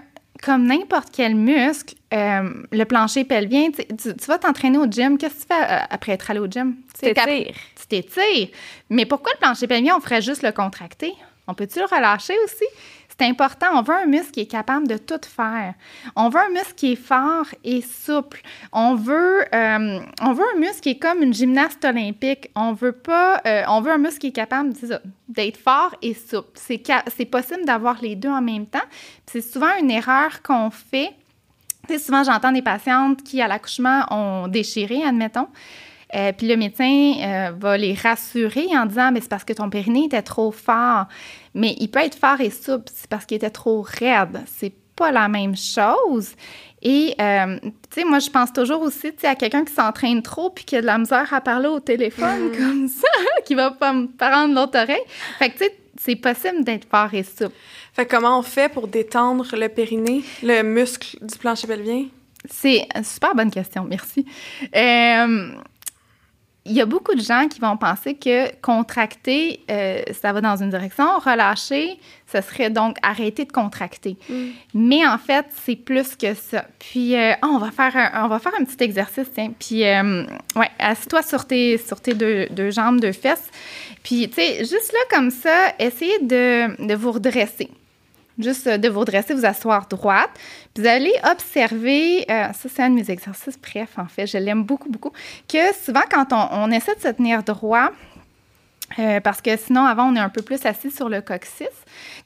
comme 0.42 0.66
n'importe 0.66 1.08
quel 1.12 1.34
muscle, 1.34 1.94
euh, 2.12 2.50
le 2.72 2.84
plancher 2.84 3.24
pelvien, 3.24 3.70
tu, 3.70 3.84
tu- 4.16 4.26
vas 4.26 4.38
t'entraîner 4.38 4.78
au 4.78 4.86
gym. 4.86 5.18
Qu'est-ce 5.18 5.34
que 5.34 5.40
tu 5.40 5.46
fais 5.48 5.62
euh, 5.74 5.78
après 5.90 6.12
être 6.12 6.30
allé 6.30 6.40
au 6.40 6.46
gym? 6.46 6.76
Tu 6.94 7.12
T'étires. 7.12 7.54
tu 7.80 7.86
t'étires. 7.88 8.48
Mais 8.90 9.06
pourquoi 9.06 9.32
le 9.34 9.38
plancher 9.38 9.66
pelvien, 9.66 9.96
on 9.96 10.00
ferait 10.00 10.22
juste 10.22 10.42
le 10.42 10.52
contracter? 10.52 11.12
On 11.48 11.54
peut-tu 11.54 11.78
le 11.78 11.84
relâcher 11.86 12.34
aussi? 12.44 12.64
C'est 13.18 13.26
important. 13.26 13.66
On 13.72 13.82
veut 13.82 13.94
un 13.94 14.06
muscle 14.06 14.30
qui 14.30 14.40
est 14.40 14.46
capable 14.46 14.86
de 14.88 14.98
tout 14.98 15.20
faire. 15.26 15.74
On 16.16 16.28
veut 16.28 16.40
un 16.40 16.50
muscle 16.50 16.74
qui 16.74 16.92
est 16.92 16.96
fort 16.96 17.46
et 17.64 17.80
souple. 17.80 18.42
On 18.72 18.94
veut, 18.94 19.42
euh, 19.54 20.00
on 20.20 20.32
veut 20.34 20.44
un 20.54 20.58
muscle 20.58 20.80
qui 20.80 20.90
est 20.90 20.98
comme 20.98 21.22
une 21.22 21.32
gymnaste 21.32 21.82
olympique. 21.84 22.50
On 22.54 22.74
veut 22.74 22.92
pas, 22.92 23.40
euh, 23.46 23.62
on 23.68 23.80
veut 23.80 23.92
un 23.92 23.98
muscle 23.98 24.18
qui 24.18 24.26
est 24.26 24.32
capable 24.32 24.74
d'être 25.28 25.56
fort 25.56 25.94
et 26.02 26.12
souple. 26.12 26.50
C'est, 26.54 27.24
possible 27.30 27.64
d'avoir 27.64 28.02
les 28.02 28.16
deux 28.16 28.28
en 28.28 28.42
même 28.42 28.66
temps. 28.66 28.78
C'est 29.24 29.40
souvent 29.40 29.74
une 29.80 29.90
erreur 29.90 30.42
qu'on 30.42 30.70
fait. 30.70 31.14
Souvent, 31.98 32.22
j'entends 32.22 32.52
des 32.52 32.62
patientes 32.62 33.22
qui, 33.22 33.40
à 33.40 33.48
l'accouchement, 33.48 34.04
ont 34.10 34.48
déchiré, 34.48 35.02
admettons. 35.04 35.48
Euh, 36.14 36.32
puis 36.32 36.46
le 36.46 36.56
médecin 36.56 37.52
va 37.58 37.76
les 37.76 37.94
rassurer 37.94 38.66
en 38.76 38.86
disant 38.86 39.10
mais 39.10 39.20
c'est 39.20 39.28
parce 39.28 39.42
que 39.42 39.52
ton 39.52 39.68
périnée 39.68 40.04
était 40.04 40.22
trop 40.22 40.52
fort. 40.52 41.06
Mais 41.56 41.74
il 41.80 41.88
peut 41.88 42.00
être 42.00 42.16
fort 42.16 42.38
et 42.40 42.50
souple, 42.50 42.92
c'est 42.94 43.08
parce 43.08 43.24
qu'il 43.24 43.38
était 43.38 43.50
trop 43.50 43.80
raide. 43.80 44.42
C'est 44.46 44.74
pas 44.94 45.10
la 45.10 45.26
même 45.26 45.56
chose. 45.56 46.34
Et, 46.82 47.14
euh, 47.18 47.58
tu 47.62 47.70
sais, 47.90 48.04
moi, 48.04 48.18
je 48.18 48.28
pense 48.28 48.52
toujours 48.52 48.82
aussi 48.82 49.10
tu 49.12 49.20
sais, 49.20 49.26
à 49.26 49.34
quelqu'un 49.34 49.64
qui 49.64 49.72
s'entraîne 49.72 50.22
trop 50.22 50.50
puis 50.50 50.66
qui 50.66 50.76
a 50.76 50.82
de 50.82 50.86
la 50.86 50.98
misère 50.98 51.32
à 51.32 51.40
parler 51.40 51.68
au 51.68 51.80
téléphone 51.80 52.52
comme 52.54 52.88
ça, 52.88 53.08
qui 53.46 53.54
va 53.54 53.70
pas 53.70 53.94
me 53.94 54.06
prendre 54.06 54.54
l'autre 54.54 54.78
oreille. 54.78 55.00
Fait 55.38 55.48
que, 55.48 55.58
tu 55.58 55.64
sais, 55.64 55.76
c'est 55.98 56.16
possible 56.16 56.62
d'être 56.62 56.86
fort 56.90 57.12
et 57.14 57.22
souple. 57.22 57.56
Fait 57.94 58.04
que 58.04 58.14
comment 58.14 58.38
on 58.38 58.42
fait 58.42 58.70
pour 58.70 58.86
détendre 58.86 59.46
le 59.56 59.70
périnée, 59.70 60.24
le 60.42 60.62
muscle 60.62 61.16
du 61.22 61.38
plancher 61.38 61.66
pelvien? 61.66 62.04
C'est 62.50 62.86
une 62.94 63.02
super 63.02 63.34
bonne 63.34 63.50
question, 63.50 63.84
merci. 63.84 64.26
Euh, 64.74 65.52
il 66.68 66.72
y 66.72 66.80
a 66.80 66.86
beaucoup 66.86 67.14
de 67.14 67.20
gens 67.20 67.46
qui 67.48 67.60
vont 67.60 67.76
penser 67.76 68.14
que 68.14 68.54
contracter, 68.60 69.60
euh, 69.70 70.02
ça 70.20 70.32
va 70.32 70.40
dans 70.40 70.56
une 70.56 70.70
direction, 70.70 71.18
relâcher, 71.18 71.98
ce 72.32 72.40
serait 72.40 72.70
donc 72.70 72.96
arrêter 73.02 73.44
de 73.44 73.52
contracter. 73.52 74.16
Mais 74.74 75.06
en 75.06 75.18
fait, 75.18 75.46
c'est 75.64 75.76
plus 75.76 76.16
que 76.16 76.34
ça. 76.34 76.64
Puis, 76.78 77.16
euh, 77.16 77.32
on, 77.42 77.58
va 77.58 77.70
faire 77.70 77.96
un, 77.96 78.24
on 78.24 78.28
va 78.28 78.38
faire 78.38 78.52
un 78.58 78.64
petit 78.64 78.82
exercice, 78.82 79.28
tiens. 79.32 79.52
Puis, 79.58 79.86
euh, 79.86 80.24
ouais, 80.56 80.70
assis-toi 80.78 81.22
sur 81.22 81.46
tes, 81.46 81.78
sur 81.78 82.00
tes 82.00 82.14
deux, 82.14 82.46
deux 82.50 82.70
jambes, 82.70 83.00
deux 83.00 83.12
fesses. 83.12 83.48
Puis, 84.02 84.28
tu 84.28 84.34
sais, 84.34 84.58
juste 84.58 84.92
là, 84.92 85.16
comme 85.16 85.30
ça, 85.30 85.72
essayez 85.78 86.18
de, 86.20 86.86
de 86.86 86.94
vous 86.94 87.12
redresser. 87.12 87.70
Juste 88.38 88.66
euh, 88.66 88.78
de 88.78 88.88
vous 88.88 89.00
redresser, 89.00 89.34
vous 89.34 89.46
asseoir 89.46 89.86
droite. 89.86 90.30
Vous 90.76 90.86
allez 90.86 91.12
observer, 91.30 92.24
euh, 92.30 92.52
ça 92.52 92.68
c'est 92.68 92.82
un 92.82 92.90
de 92.90 92.94
mes 92.96 93.10
exercices, 93.10 93.58
bref, 93.58 93.98
en 93.98 94.06
fait, 94.06 94.26
je 94.26 94.38
l'aime 94.38 94.64
beaucoup, 94.64 94.90
beaucoup, 94.90 95.12
que 95.48 95.74
souvent 95.74 96.02
quand 96.10 96.26
on, 96.32 96.70
essaie 96.70 96.94
de 96.94 97.00
se 97.00 97.08
tenir 97.08 97.42
droit, 97.42 97.90
euh, 98.98 99.20
parce 99.20 99.40
que 99.40 99.56
sinon, 99.56 99.84
avant, 99.84 100.12
on 100.12 100.16
est 100.16 100.20
un 100.20 100.28
peu 100.28 100.42
plus 100.42 100.64
assis 100.64 100.90
sur 100.90 101.08
le 101.08 101.20
coccyx. 101.20 101.70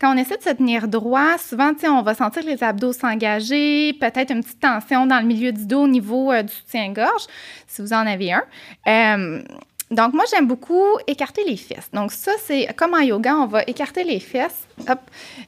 Quand 0.00 0.14
on 0.14 0.18
essaie 0.18 0.36
de 0.36 0.42
se 0.42 0.50
tenir 0.50 0.88
droit, 0.88 1.38
souvent, 1.38 1.72
on 1.84 2.02
va 2.02 2.14
sentir 2.14 2.42
les 2.42 2.62
abdos 2.62 2.92
s'engager, 2.92 3.94
peut-être 3.94 4.30
une 4.30 4.42
petite 4.42 4.60
tension 4.60 5.06
dans 5.06 5.20
le 5.20 5.26
milieu 5.26 5.52
du 5.52 5.64
dos 5.64 5.84
au 5.84 5.88
niveau 5.88 6.32
du 6.42 6.52
soutien-gorge, 6.52 7.26
si 7.66 7.80
vous 7.80 7.92
en 7.92 8.06
avez 8.06 8.32
un. 8.32 9.42
Donc, 9.90 10.12
moi, 10.14 10.24
j'aime 10.30 10.46
beaucoup 10.46 10.84
écarter 11.06 11.42
les 11.44 11.56
fesses. 11.56 11.90
Donc, 11.92 12.12
ça, 12.12 12.32
c'est 12.44 12.68
comme 12.76 12.94
en 12.94 13.00
yoga, 13.00 13.34
on 13.36 13.46
va 13.46 13.62
écarter 13.66 14.04
les 14.04 14.20
fesses. 14.20 14.66
Hop. 14.88 14.98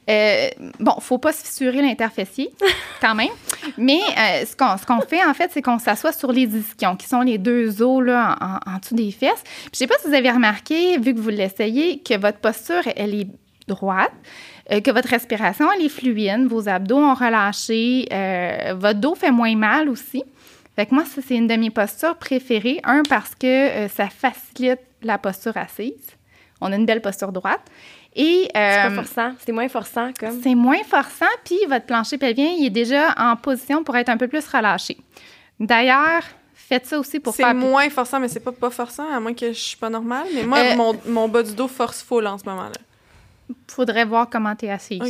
Euh, 0.09 0.49
bon, 0.79 0.93
faut 0.99 1.17
pas 1.17 1.31
se 1.31 1.43
fissurer 1.45 1.81
l'interfessier, 1.81 2.51
quand 3.01 3.15
même. 3.15 3.29
Mais 3.77 3.99
euh, 4.17 4.45
ce 4.45 4.55
qu'on 4.55 4.77
ce 4.77 4.85
qu'on 4.85 4.99
fait, 5.01 5.23
en 5.23 5.33
fait, 5.33 5.49
c'est 5.53 5.61
qu'on 5.61 5.79
s'assoit 5.79 6.11
sur 6.11 6.31
les 6.31 6.43
ischions, 6.57 6.95
qui 6.97 7.07
sont 7.07 7.21
les 7.21 7.37
deux 7.37 7.81
os 7.81 8.03
là, 8.03 8.35
en, 8.41 8.45
en- 8.71 8.75
en 8.75 8.79
dessous 8.79 8.95
des 8.95 9.11
fesses. 9.11 9.43
Puis, 9.43 9.69
je 9.73 9.77
sais 9.77 9.87
pas 9.87 9.95
si 10.01 10.07
vous 10.09 10.13
avez 10.13 10.29
remarqué, 10.31 10.97
vu 10.97 11.13
que 11.15 11.19
vous 11.19 11.29
l'essayez, 11.29 11.99
que 11.99 12.17
votre 12.17 12.39
posture, 12.39 12.81
elle 12.95 13.15
est 13.15 13.27
droite, 13.67 14.11
euh, 14.73 14.81
que 14.81 14.91
votre 14.91 15.07
respiration, 15.07 15.67
elle 15.73 15.85
est 15.85 15.89
fluide, 15.89 16.47
vos 16.47 16.67
abdos 16.67 16.97
ont 16.97 17.13
relâché, 17.13 18.07
euh, 18.11 18.73
votre 18.77 18.99
dos 18.99 19.15
fait 19.15 19.31
moins 19.31 19.55
mal 19.55 19.87
aussi. 19.89 20.21
Fait 20.75 20.85
que 20.87 20.95
moi, 20.95 21.05
ça, 21.05 21.21
c'est 21.25 21.35
une 21.35 21.47
de 21.47 21.55
mes 21.55 21.69
postures 21.69 22.15
préférées. 22.15 22.79
Un, 22.83 23.03
parce 23.07 23.35
que 23.35 23.45
euh, 23.47 23.87
ça 23.89 24.09
facilite 24.09 24.79
la 25.03 25.17
posture 25.17 25.55
assise. 25.55 26.07
On 26.61 26.71
a 26.71 26.75
une 26.75 26.85
belle 26.85 27.01
posture 27.01 27.31
droite. 27.31 27.61
Et 28.15 28.47
C'est 28.53 28.59
euh, 28.59 28.89
pas 28.89 29.03
forçant. 29.03 29.31
C'est 29.45 29.51
moins 29.51 29.67
forçant, 29.69 30.11
comme. 30.19 30.39
c'est 30.41 30.55
moins 30.55 30.83
forçant, 30.87 31.25
puis 31.43 31.57
votre 31.67 31.85
plancher 31.85 32.17
pelvien, 32.17 32.47
il 32.57 32.65
est 32.67 32.69
déjà 32.69 33.13
en 33.17 33.35
position 33.35 33.83
pour 33.83 33.95
être 33.97 34.09
un 34.09 34.17
peu 34.17 34.27
plus 34.27 34.47
relâché. 34.47 34.97
D'ailleurs, 35.59 36.23
faites 36.53 36.85
ça 36.85 36.99
aussi 36.99 37.19
pour 37.19 37.33
C'est 37.33 37.43
faire... 37.43 37.55
moins 37.55 37.89
forçant, 37.89 38.19
mais 38.19 38.27
c'est 38.27 38.39
pas 38.39 38.51
pas 38.51 38.69
forçant, 38.69 39.09
à 39.11 39.19
moins 39.19 39.33
que 39.33 39.47
je 39.47 39.59
suis 39.59 39.77
pas 39.77 39.89
normale. 39.89 40.27
Mais 40.33 40.43
moi, 40.43 40.59
Euh, 40.59 40.75
mon, 40.75 40.99
mon 41.07 41.27
bas 41.27 41.43
du 41.43 41.53
dos 41.55 41.67
force 41.67 42.01
full 42.03 42.25
en 42.27 42.37
ce 42.37 42.45
moment-là. 42.45 42.71
Faudrait 43.67 44.05
voir 44.05 44.29
comment 44.29 44.55
tu 44.55 44.65
es 44.65 44.69
assise. 44.69 45.01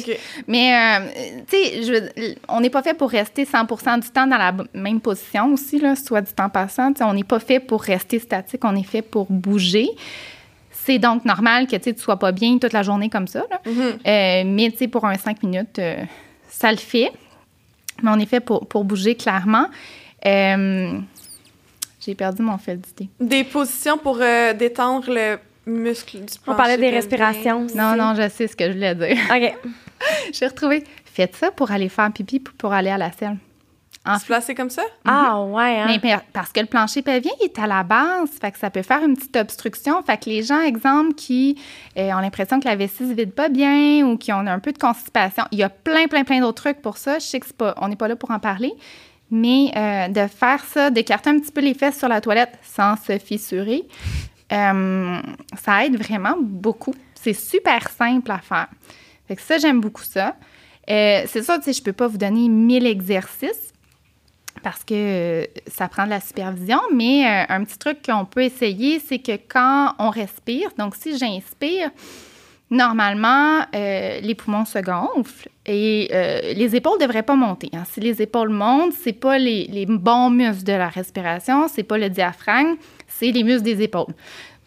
Mais, 0.47 0.73
euh, 0.73 1.41
tu 1.49 1.58
sais, 1.58 2.36
on 2.47 2.62
n'est 2.62 2.69
pas 2.69 2.82
fait 2.84 2.93
pour 2.93 3.10
rester 3.10 3.45
100% 3.45 3.99
du 3.99 4.10
temps 4.10 4.27
dans 4.27 4.38
la 4.38 4.53
même 4.73 5.01
position 5.01 5.53
aussi, 5.53 5.79
là, 5.79 5.95
soit 5.95 6.21
du 6.21 6.32
temps 6.34 6.49
passant. 6.49 6.93
On 7.01 7.13
n'est 7.13 7.23
pas 7.23 7.39
fait 7.39 7.60
pour 7.60 7.82
rester 7.82 8.19
statique, 8.19 8.63
on 8.63 8.75
est 8.75 8.84
fait 8.84 9.01
pour 9.01 9.27
bouger. 9.29 9.89
C'est 10.71 10.99
donc 10.99 11.25
normal 11.25 11.67
que 11.67 11.75
tu 11.77 11.93
ne 11.93 11.97
sois 11.97 12.17
pas 12.17 12.32
bien 12.32 12.58
toute 12.58 12.73
la 12.73 12.84
journée 12.84 13.10
comme 13.10 13.27
ça. 13.27 13.43
là. 13.49 13.62
Mhm. 13.65 13.82
Euh, 13.82 14.43
mais 14.45 14.71
tu 14.71 14.77
sais, 14.77 14.88
pour 14.88 15.06
un 15.06 15.17
5 15.17 15.43
minutes, 15.43 15.79
euh, 15.79 16.03
ça 16.49 16.71
le 16.71 16.77
fait. 16.77 17.12
Mais 18.01 18.12
on 18.12 18.19
est 18.19 18.25
fait 18.25 18.39
pour, 18.39 18.67
pour 18.67 18.84
bouger 18.84 19.15
clairement. 19.15 19.67
J'ai 20.25 22.15
perdu 22.15 22.41
mon 22.41 22.58
fil 22.58 22.79
d'idée. 22.79 23.10
Des 23.19 23.43
positions 23.43 23.97
pour 23.97 24.17
détendre 24.17 25.06
le 25.10 25.38
muscle 25.65 26.17
du 26.17 26.26
plancher 26.26 26.39
On 26.47 26.56
parlait 26.56 26.78
des 26.78 26.89
respirations 26.89 27.65
aussi. 27.65 27.78
Non, 27.78 27.95
non, 27.95 28.13
je 28.15 28.30
sais 28.30 28.47
ce 28.47 28.56
que 28.56 28.65
je 28.65 28.73
voulais 28.73 28.95
dire. 28.95 29.17
OK. 29.30 29.69
J'ai 30.34 30.47
retrouvé. 30.47 30.84
Faites 31.06 31.36
ça 31.36 31.52
pour 31.52 31.71
aller 31.71 31.89
faire 31.89 32.12
pipi 32.12 32.39
pour 32.39 32.73
aller 32.73 32.89
à 32.89 32.97
la 32.97 33.12
selle. 33.12 33.38
En 34.06 34.19
se 34.19 34.26
placer 34.26 34.54
comme 34.54 34.69
ça? 34.69 34.82
Ah, 35.06 35.41
ouais. 35.41 35.80
Hein? 35.80 35.86
Mais 35.88 36.17
parce 36.34 36.52
que 36.52 36.60
le 36.60 36.65
plancher 36.65 37.02
pelvien 37.02 37.32
est 37.41 37.58
à 37.58 37.67
la 37.67 37.84
base, 37.84 38.32
fait 38.41 38.52
que 38.52 38.60
ça 38.60 38.69
peut 38.69 38.82
faire 38.82 39.02
une 39.02 39.15
petite 39.15 39.38
obstruction. 39.38 40.04
Fait 40.04 40.17
que 40.17 40.30
les 40.30 40.43
gens, 40.43 40.60
exemple, 40.60 41.13
qui 41.13 41.58
euh, 41.97 42.12
ont 42.12 42.19
l'impression 42.19 42.60
que 42.60 42.67
la 42.67 42.76
vessie 42.76 43.08
se 43.08 43.13
vide 43.13 43.32
pas 43.32 43.47
bien 43.47 44.06
ou 44.06 44.17
qui 44.17 44.34
ont 44.34 44.39
un 44.39 44.60
peu 44.60 44.73
de 44.73 44.78
constipation, 44.78 45.45
il 45.52 45.60
y 45.60 45.63
a 45.63 45.69
plein, 45.69 46.08
plein, 46.08 46.26
plein 46.26 46.41
d'autres 46.41 46.62
trucs 46.63 46.82
pour 46.82 46.97
ça. 46.97 47.19
Je 47.19 47.23
sais 47.23 47.39
que 47.39 47.54
pas, 47.54 47.76
on 47.80 47.88
n'est 47.88 47.95
pas 47.95 48.10
là 48.10 48.17
pour 48.17 48.32
en 48.32 48.39
parler. 48.39 48.73
Mais 49.32 49.71
euh, 49.76 50.10
de 50.10 50.28
faire 50.28 50.63
ça, 50.65 50.89
d'écarter 50.89 51.30
un 51.30 51.39
petit 51.39 51.52
peu 51.52 51.62
les 51.62 51.73
fesses 51.73 51.97
sur 51.97 52.10
la 52.10 52.19
toilette 52.19 52.60
sans 52.62 52.97
se 52.97 53.17
fissurer, 53.17 53.84
euh, 54.54 55.22
ça 55.62 55.86
aide 55.86 55.98
vraiment 55.98 56.36
beaucoup. 56.39 56.94
C'est 57.16 57.34
super 57.34 57.89
simple 57.89 58.32
à 58.32 58.39
faire. 58.39 58.68
Fait 59.28 59.36
que 59.36 59.42
ça, 59.42 59.58
j'aime 59.58 59.82
beaucoup 59.82 60.04
ça. 60.04 60.36
c'est 60.88 61.44
ça, 61.44 61.58
tu 61.58 61.66
sais, 61.66 61.74
je 61.74 61.82
peux 61.82 61.94
pas 61.94 62.08
vous 62.08 62.18
donner 62.18 62.50
mille 62.50 62.86
exercices 62.86 63.74
parce 64.63 64.84
que 64.84 64.94
euh, 64.94 65.46
ça 65.68 65.88
prend 65.88 66.06
de 66.06 66.10
la 66.10 66.22
supervision, 66.22 66.80
mais 66.94 67.26
euh, 67.26 67.44
un 67.50 67.63
petit 67.63 67.78
truc 67.78 68.00
qu'on 68.04 68.26
peut 68.26 68.44
essayer, 68.44 69.00
c'est 69.00 69.20
que 69.20 69.34
quand 69.34 69.94
on 70.00 70.10
respire, 70.10 70.70
donc 70.78 70.96
si 70.96 71.18
j'inspire, 71.18 71.89
normalement, 72.72 73.60
euh, 73.76 74.20
les 74.22 74.36
poumons 74.36 74.66
se 74.66 74.80
gonflent 74.80 75.50
et 75.66 76.10
les 76.56 76.76
épaules 76.76 77.00
ne 77.00 77.06
devraient 77.06 77.24
pas 77.24 77.36
monter. 77.36 77.70
Hein. 77.74 77.84
Si 77.89 78.00
les 78.00 78.22
épaules 78.22 78.50
montent, 78.50 78.94
c'est 78.94 79.13
pas 79.13 79.38
les, 79.38 79.86
bons 79.88 80.30
muscles 80.30 80.63
de 80.63 80.74
la 80.74 80.89
respiration, 80.89 81.68
c'est 81.68 81.84
pas 81.84 81.98
le 81.98 82.10
diaphragme, 82.10 82.76
c'est 83.24 83.32
les 83.32 83.44
muscles 83.44 83.64
des 83.64 83.82
épaules 83.82 84.14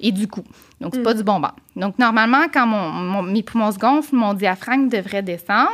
et 0.00 0.12
du 0.12 0.28
cou. 0.28 0.42
Donc, 0.80 0.94
c'est 0.94 1.02
pas 1.02 1.14
mm. 1.14 1.18
du 1.18 1.22
bon 1.24 1.40
Donc, 1.74 1.98
normalement, 1.98 2.46
quand 2.52 2.66
mon, 2.66 3.22
mes 3.22 3.42
poumons 3.42 3.72
se 3.72 3.78
gonflent, 3.78 4.14
mon 4.14 4.34
diaphragme 4.34 4.88
devrait 4.88 5.22
descendre. 5.22 5.70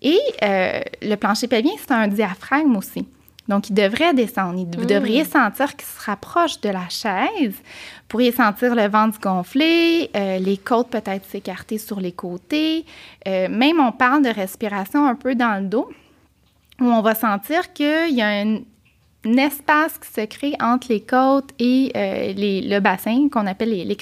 Et 0.00 0.18
le 0.42 1.14
plancher 1.14 1.46
pelvien, 1.46 1.72
c'est 1.78 1.92
un 1.92 2.08
diaphragme 2.08 2.76
aussi. 2.76 3.06
Donc, 3.48 3.70
il 3.70 3.74
devrait 3.74 4.14
descendre. 4.14 4.64
Vous 4.76 4.84
mm. 4.84 4.86
devriez 4.86 5.24
sentir 5.24 5.76
qu'il 5.76 5.86
se 5.86 6.06
rapproche 6.06 6.60
de 6.60 6.68
la 6.68 6.88
chaise. 6.88 7.54
Vous 7.54 8.08
pourriez 8.08 8.32
sentir 8.32 8.74
le 8.74 8.88
ventre 8.88 9.20
gonfler, 9.20 10.10
euh, 10.14 10.38
les 10.38 10.56
côtes 10.56 10.90
peut-être 10.90 11.26
s'écarter 11.26 11.78
sur 11.78 12.00
les 12.00 12.12
côtés. 12.12 12.84
Euh, 13.26 13.48
même, 13.48 13.80
on 13.80 13.92
parle 13.92 14.22
de 14.22 14.28
respiration 14.28 15.06
un 15.06 15.14
peu 15.14 15.34
dans 15.34 15.60
le 15.60 15.68
dos, 15.68 15.90
où 16.80 16.84
on 16.84 17.02
va 17.02 17.14
sentir 17.14 17.72
qu'il 17.72 18.14
y 18.14 18.22
a 18.22 18.28
un, 18.28 18.60
espace 19.24 19.98
qui 19.98 20.08
se 20.08 20.26
crée 20.26 20.54
entre 20.60 20.88
les 20.90 21.00
côtes 21.00 21.50
et 21.58 21.92
euh, 21.96 22.32
le 22.36 22.80
bassin, 22.80 23.28
qu'on 23.30 23.46
appelle 23.46 23.70
les, 23.70 23.84
les 23.84 23.96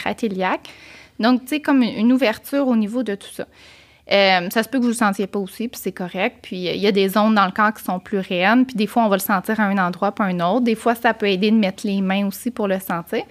Donc, 1.18 1.42
tu 1.42 1.48
sais, 1.48 1.60
comme 1.60 1.82
une 1.82 2.12
ouverture 2.12 2.66
au 2.68 2.76
niveau 2.76 3.02
de 3.02 3.14
tout 3.14 3.30
ça. 3.32 3.46
Euh, 4.10 4.50
ça 4.50 4.62
se 4.64 4.68
peut 4.68 4.78
que 4.78 4.82
vous 4.82 4.88
ne 4.88 4.94
le 4.94 4.98
sentiez 4.98 5.26
pas 5.28 5.38
aussi, 5.38 5.68
puis 5.68 5.80
c'est 5.80 5.92
correct. 5.92 6.38
Puis 6.42 6.56
il 6.56 6.80
y 6.80 6.86
a 6.86 6.92
des 6.92 7.08
zones 7.08 7.34
dans 7.34 7.46
le 7.46 7.52
corps 7.52 7.72
qui 7.72 7.84
sont 7.84 8.00
plus 8.00 8.18
réelles, 8.18 8.64
puis 8.64 8.74
des 8.74 8.86
fois, 8.86 9.04
on 9.04 9.08
va 9.08 9.16
le 9.16 9.22
sentir 9.22 9.60
à 9.60 9.64
un 9.64 9.78
endroit, 9.78 10.12
pas 10.12 10.24
à 10.24 10.28
un 10.28 10.40
autre. 10.40 10.62
Des 10.62 10.74
fois, 10.74 10.94
ça 10.94 11.14
peut 11.14 11.28
aider 11.28 11.50
de 11.50 11.56
mettre 11.56 11.86
les 11.86 12.00
mains 12.00 12.26
aussi 12.26 12.50
pour 12.50 12.66
le 12.66 12.80
sentir. 12.80 13.22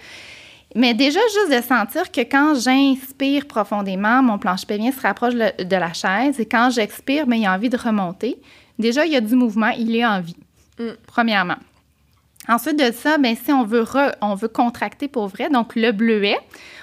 Mais 0.74 0.94
déjà, 0.94 1.18
juste 1.20 1.56
de 1.56 1.66
sentir 1.66 2.10
que 2.12 2.20
quand 2.20 2.54
j'inspire 2.54 3.46
profondément, 3.46 4.22
mon 4.22 4.38
planche 4.38 4.64
pelvien 4.64 4.92
se 4.92 5.00
rapproche 5.00 5.34
de 5.34 5.76
la 5.76 5.92
chaise 5.92 6.38
et 6.38 6.46
quand 6.46 6.70
j'expire, 6.70 7.26
mais 7.26 7.36
ben, 7.36 7.42
il 7.42 7.46
a 7.46 7.54
envie 7.54 7.68
de 7.68 7.76
remonter. 7.76 8.40
Déjà, 8.78 9.04
il 9.04 9.12
y 9.12 9.16
a 9.16 9.20
du 9.20 9.34
mouvement, 9.34 9.70
il 9.70 9.94
est 9.96 10.06
en 10.06 10.20
vie, 10.20 10.36
mm. 10.78 10.90
premièrement. 11.06 11.56
Ensuite 12.50 12.80
de 12.80 12.90
ça, 12.90 13.16
bien, 13.16 13.36
si 13.36 13.52
on 13.52 13.64
veut, 13.64 13.84
on 14.20 14.34
veut 14.34 14.48
contracter 14.48 15.06
pour 15.06 15.28
vrai, 15.28 15.48
donc 15.50 15.76
le 15.76 15.92
bleuet, 15.92 16.36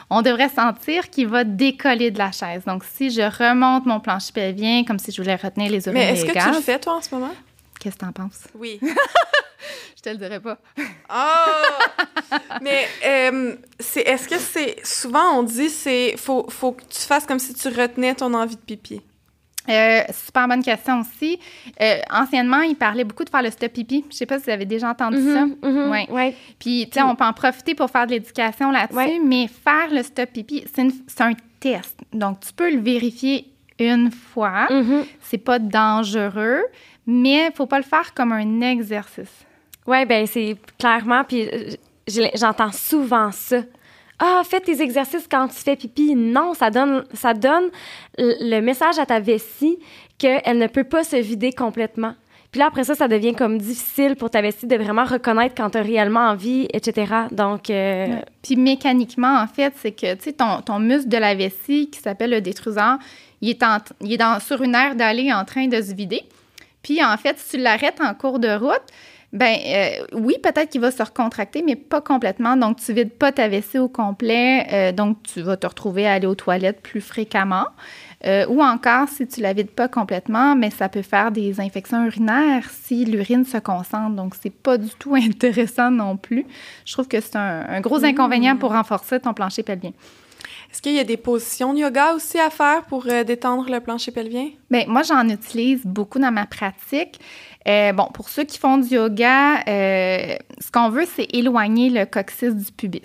on 0.10 0.21
devrait 0.21 0.47
sentir 0.47 1.10
qu'il 1.10 1.27
va 1.27 1.43
décoller 1.43 2.10
de 2.10 2.17
la 2.17 2.32
chaise. 2.32 2.63
Donc, 2.65 2.86
si 2.86 3.12
je 3.12 3.21
remonte 3.21 3.86
mon 3.86 3.99
plancher 3.99 4.32
pelvien 4.32 4.86
comme 4.86 4.97
si 4.97 5.12
je 5.12 5.21
voulais 5.21 5.36
retenir 5.36 5.69
les 5.69 5.86
urines 5.86 5.93
Mais 5.93 6.13
est-ce 6.13 6.25
que 6.25 6.32
tu 6.32 6.56
le 6.56 6.62
fais, 6.62 6.80
toi, 6.80 6.95
en 6.95 7.01
ce 7.01 7.13
moment? 7.13 7.34
Qu'est-ce 7.82 7.97
que 7.97 8.06
t'en 8.06 8.13
penses? 8.13 8.43
Oui. 8.56 8.80
je 9.97 10.01
te 10.01 10.10
le 10.10 10.15
dirai 10.15 10.39
pas. 10.39 10.58
oh! 11.13 12.34
Mais 12.62 12.88
euh, 13.06 13.56
c'est, 13.77 14.01
est-ce 14.01 14.30
que 14.30 14.39
c'est... 14.39 14.77
Souvent, 14.86 15.38
on 15.38 15.43
dit 15.43 15.69
c'est 15.69 16.15
faut, 16.15 16.45
faut 16.49 16.71
que 16.71 16.84
tu 16.84 17.01
fasses 17.01 17.25
comme 17.25 17.39
si 17.39 17.53
tu 17.53 17.67
retenais 17.67 18.15
ton 18.15 18.34
envie 18.34 18.56
de 18.56 18.62
pipi? 18.62 19.01
Euh, 19.69 20.01
super 20.12 20.47
bonne 20.47 20.63
question 20.63 21.01
aussi. 21.01 21.39
Euh, 21.82 21.99
anciennement, 22.12 22.62
il 22.62 22.75
parlait 22.75 23.03
beaucoup 23.03 23.23
de 23.23 23.30
faire 23.30 23.41
le 23.41 23.51
stop 23.51 23.71
pipi. 23.71 24.06
Je 24.10 24.15
sais 24.15 24.25
pas 24.25 24.39
si 24.39 24.45
vous 24.45 24.51
avez 24.51 24.65
déjà 24.65 24.89
entendu 24.89 25.17
ça. 25.17 25.45
Mm-hmm, 25.45 25.60
mm-hmm, 25.62 26.12
ouais. 26.12 26.36
Puis, 26.60 26.88
tu 26.91 26.99
sais, 26.99 27.01
on 27.01 27.15
peut 27.15 27.25
en 27.25 27.34
profiter 27.34 27.75
pour 27.75 27.89
faire 27.89 28.08
de 28.08 28.12
l'éducation 28.12 28.71
là-dessus, 28.71 29.19
mais 29.23 29.47
faire 29.47 29.89
le 29.91 30.03
stop 30.03 30.32
pipi, 30.32 30.63
c'est 30.73 31.21
un 31.21 31.34
test. 31.60 31.99
Donc, 32.13 32.39
tu 32.41 32.53
peux 32.53 32.71
le 32.71 32.80
vérifier 32.80 33.51
une 33.80 34.12
fois. 34.12 34.67
Mm-hmm. 34.69 35.06
C'est 35.21 35.38
pas 35.38 35.60
dangereux, 35.60 36.63
mais 37.06 37.51
faut 37.53 37.67
pas 37.67 37.77
le 37.77 37.84
faire 37.84 38.13
comme 38.13 38.32
un 38.32 38.62
exercice. 38.62 39.45
Oui, 39.86 40.06
ben 40.06 40.27
c'est 40.27 40.58
clairement, 40.77 41.23
puis 41.23 41.47
euh, 41.47 41.71
j'entends 42.36 42.73
souvent 42.73 43.32
ça. 43.32 43.62
Ah, 44.19 44.41
fais 44.43 44.60
tes 44.60 44.82
exercices 44.82 45.27
quand 45.30 45.47
tu 45.47 45.56
fais 45.56 45.75
pipi. 45.75 46.15
Non, 46.15 46.53
ça 46.53 46.71
donne, 46.71 47.03
ça 47.13 47.34
donne 47.34 47.69
le 48.17 48.60
message 48.62 48.97
à 48.97 49.06
ta 49.06 49.19
vessie 49.19 49.77
qu'elle 50.17 50.58
ne 50.58 50.67
peut 50.67 50.84
pas 50.84 51.03
se 51.03 51.17
vider 51.17 51.51
complètement. 51.51 52.15
Puis 52.51 52.60
là, 52.60 52.67
après 52.67 52.86
ça, 52.86 52.95
ça 52.95 53.08
devient 53.08 53.36
comme 53.36 53.58
difficile 53.58 54.15
pour 54.15 54.30
ta 54.30 54.41
vessie 54.41 54.65
de 54.65 54.75
vraiment 54.75 55.03
reconnaître 55.03 55.53
quand 55.56 55.71
tu 55.71 55.77
as 55.77 55.82
réellement 55.82 56.30
envie, 56.30 56.67
etc. 56.73 57.13
Donc. 57.32 57.69
Euh, 57.69 58.19
puis 58.41 58.56
mécaniquement, 58.56 59.39
en 59.41 59.47
fait, 59.47 59.73
c'est 59.77 59.91
que, 59.91 60.15
tu 60.15 60.23
sais, 60.23 60.34
ton, 60.34 60.62
ton, 60.62 60.80
muscle 60.80 61.10
de 61.10 61.17
la 61.17 61.36
vessie 61.36 61.89
qui 61.91 61.99
s'appelle 61.99 62.32
le 62.32 62.41
détruseur, 62.41 62.97
il 63.41 63.49
est, 63.49 63.63
il 64.01 64.13
est 64.13 64.17
dans, 64.17 64.39
sur 64.39 64.62
une 64.62 64.75
aire 64.75 64.95
d'aller 64.95 65.32
en 65.34 65.43
train 65.43 65.67
de 65.67 65.82
se 65.82 65.93
vider. 65.93 66.23
Puis 66.82 67.03
en 67.03 67.17
fait, 67.17 67.38
si 67.38 67.58
tu 67.58 67.58
l'arrêtes 67.58 67.99
en 67.99 68.13
cours 68.13 68.39
de 68.39 68.49
route, 68.49 68.82
ben 69.38 69.56
euh, 69.67 70.06
oui, 70.13 70.36
peut-être 70.41 70.69
qu'il 70.69 70.82
va 70.82 70.89
se 70.89 71.04
recontracter, 71.04 71.62
mais 71.62 71.76
pas 71.76 72.02
complètement. 72.02 72.58
Donc, 72.58 72.78
tu 72.78 72.91
vides 72.91 73.12
pas 73.13 73.32
ta 73.32 73.47
vessie 73.47 73.78
au 73.78 73.88
complet. 73.88 74.65
Euh, 74.71 74.91
donc, 74.91 75.21
tu 75.21 75.41
vas 75.41 75.58
te 75.58 75.67
retrouver 75.67 76.08
à 76.08 76.13
aller 76.13 76.26
aux 76.26 76.36
toilettes 76.36 76.82
plus 76.82 77.02
fréquemment. 77.02 77.67
Euh, 78.26 78.47
ou 78.47 78.63
encore, 78.63 79.08
si 79.10 79.28
tu 79.28 79.41
la 79.41 79.54
vides 79.54 79.69
pas 79.69 79.88
complètement, 79.88 80.56
mais 80.56 80.71
ça 80.71 80.89
peut 80.89 81.04
faire 81.04 81.32
des 81.32 81.62
infections 81.62 82.04
urinaires 82.04 82.67
si 82.71 83.06
l'urine 83.06 83.45
se 83.45 83.60
concentre. 83.60 84.15
Donc, 84.15 84.34
c'est 84.41 84.50
pas 84.50 84.80
du 84.80 84.89
tout 84.97 85.13
intéressant 85.15 85.91
non 85.91 86.17
plus. 86.17 86.47
Je 86.86 86.93
trouve 86.93 87.08
que 87.08 87.21
c'est 87.21 87.36
un, 87.36 87.80
gros 87.82 88.04
inconvénient 88.04 88.58
pour 88.58 88.71
renforcer 88.71 89.19
ton 89.19 89.36
plancher 89.36 89.62
pelvien. 89.62 89.91
Est-ce 90.71 90.82
qu'il 90.82 90.93
y 90.93 91.00
a 91.00 91.04
des 91.04 91.17
positions 91.17 91.73
de 91.73 91.80
yoga 91.80 92.13
aussi 92.13 92.39
à 92.39 92.50
faire 92.50 92.84
pour 92.86 93.04
détendre 93.04 93.69
le 93.69 93.80
plancher 93.80 94.12
pelvien? 94.12 94.50
Bien, 94.69 94.86
moi, 94.88 95.04
j'en 95.04 95.30
utilise 95.30 95.86
beaucoup 95.86 96.19
dans 96.19 96.32
ma 96.32 96.45
pratique. 96.45 97.19
Euh, 97.67 97.91
bon, 97.91 98.06
pour 98.13 98.30
ceux 98.30 98.43
qui 98.43 98.58
font 98.58 98.77
du 98.77 98.95
yoga, 98.95 99.60
euh, 99.67 100.36
ce 100.60 100.71
qu'on 100.71 100.89
veut, 100.89 101.06
c'est 101.06 101.27
éloigner 101.34 101.89
le 101.89 102.06
coccyx 102.06 102.53
du 102.53 102.71
pubis. 102.71 103.01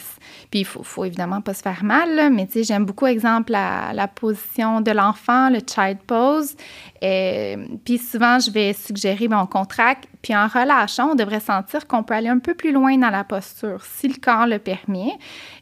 Puis, 0.50 0.60
il 0.60 0.64
faut, 0.64 0.82
faut 0.84 1.04
évidemment 1.04 1.40
pas 1.40 1.54
se 1.54 1.62
faire 1.62 1.82
mal, 1.82 2.32
mais 2.32 2.46
tu 2.46 2.52
sais, 2.52 2.64
j'aime 2.64 2.84
beaucoup, 2.84 3.06
exemple, 3.06 3.52
la, 3.52 3.92
la 3.92 4.06
position 4.06 4.80
de 4.80 4.92
l'enfant, 4.92 5.50
le 5.50 5.58
child 5.58 5.98
pose. 6.06 6.54
Euh, 7.02 7.56
puis 7.84 7.98
souvent, 7.98 8.38
je 8.38 8.50
vais 8.50 8.72
suggérer, 8.72 9.26
ben, 9.26 9.40
on 9.42 9.46
contracte, 9.46 10.08
puis 10.22 10.36
en 10.36 10.46
relâchant, 10.46 11.10
on 11.12 11.14
devrait 11.16 11.40
sentir 11.40 11.88
qu'on 11.88 12.04
peut 12.04 12.14
aller 12.14 12.28
un 12.28 12.38
peu 12.38 12.54
plus 12.54 12.70
loin 12.70 12.96
dans 12.96 13.10
la 13.10 13.24
posture, 13.24 13.84
si 13.84 14.06
le 14.06 14.14
corps 14.22 14.46
le 14.46 14.58
permet. 14.58 15.12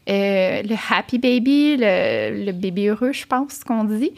Euh, 0.09 0.61
le 0.61 0.75
happy 0.91 1.17
baby, 1.17 1.77
le, 1.79 2.51
bébé 2.51 2.89
heureux, 2.89 3.11
je 3.11 3.25
pense 3.25 3.63
qu'on 3.63 3.85
dit, 3.85 4.11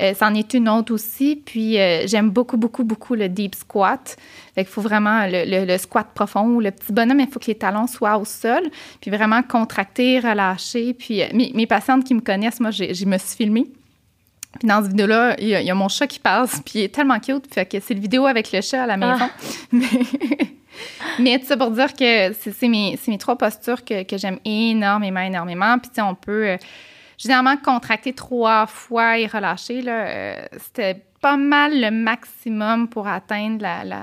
euh, 0.00 0.14
c'en 0.18 0.34
est 0.34 0.54
une 0.54 0.70
autre 0.70 0.94
aussi. 0.94 1.36
Puis 1.44 1.74
j'aime 2.06 2.30
beaucoup, 2.30 2.56
beaucoup, 2.56 2.84
beaucoup 2.84 3.14
le 3.14 3.28
deep 3.28 3.54
squat. 3.54 4.16
Fait 4.54 4.64
qu'il 4.64 4.72
faut 4.72 4.80
vraiment 4.80 5.26
le, 5.26 5.76
squat 5.76 6.06
profond 6.14 6.46
ou 6.46 6.60
le 6.60 6.70
petit 6.70 6.92
bonhomme, 6.92 7.20
il 7.20 7.28
faut 7.28 7.40
que 7.40 7.46
les 7.46 7.54
talons 7.56 7.86
soient 7.86 8.16
au 8.16 8.24
sol, 8.24 8.70
puis 9.02 9.10
vraiment 9.10 9.42
contracter, 9.42 10.18
relâcher. 10.18 10.94
Puis 10.94 11.22
mes, 11.34 11.52
mes 11.54 11.66
patientes 11.66 12.04
qui 12.04 12.14
me 12.14 12.20
connaissent, 12.20 12.60
moi, 12.60 12.70
je 12.70 13.04
me 13.04 13.18
suis 13.18 13.36
filmée 13.36 13.66
puis 14.58 14.68
dans 14.68 14.82
cette 14.82 14.90
vidéo-là, 14.90 15.36
il 15.38 15.48
y, 15.48 15.70
a 15.70 15.74
mon 15.74 15.88
chat 15.88 16.06
qui 16.06 16.18
passe, 16.18 16.60
puis 16.64 16.80
il 16.80 16.82
est 16.82 16.94
tellement 16.94 17.20
cute, 17.20 17.52
fait 17.52 17.66
que 17.66 17.78
c'est 17.80 17.94
le 17.94 18.00
vidéo 18.00 18.26
avec 18.26 18.50
le 18.52 18.60
chat 18.60 18.82
à 18.82 18.86
la 18.86 18.96
maison. 18.96 19.18
Ah. 19.20 19.30
Mais, 19.72 19.86
mais 21.18 21.38
tout 21.38 21.46
ça 21.46 21.56
pour 21.56 21.70
dire 21.72 21.92
que 21.94 22.32
c'est 22.32 22.68
mes, 22.68 22.98
mes, 23.06 23.18
trois 23.18 23.36
postures 23.36 23.84
que, 23.84 24.02
que 24.04 24.16
j'aime 24.16 24.38
énormément, 24.44 25.20
énormément. 25.20 25.78
Puis 25.78 25.90
tu 25.90 25.96
sais, 25.96 26.02
on 26.02 26.14
peut 26.14 26.48
euh, 26.48 26.56
généralement 27.18 27.56
contracter 27.56 28.12
trois 28.12 28.66
fois 28.66 29.18
et 29.18 29.26
relâcher. 29.26 29.82
Euh, 29.86 30.36
c'était 30.58 31.02
pas 31.20 31.36
mal 31.36 31.78
le 31.78 31.90
maximum 31.90 32.88
pour 32.88 33.08
atteindre 33.08 33.60
la, 33.60 33.84
la, 33.84 34.02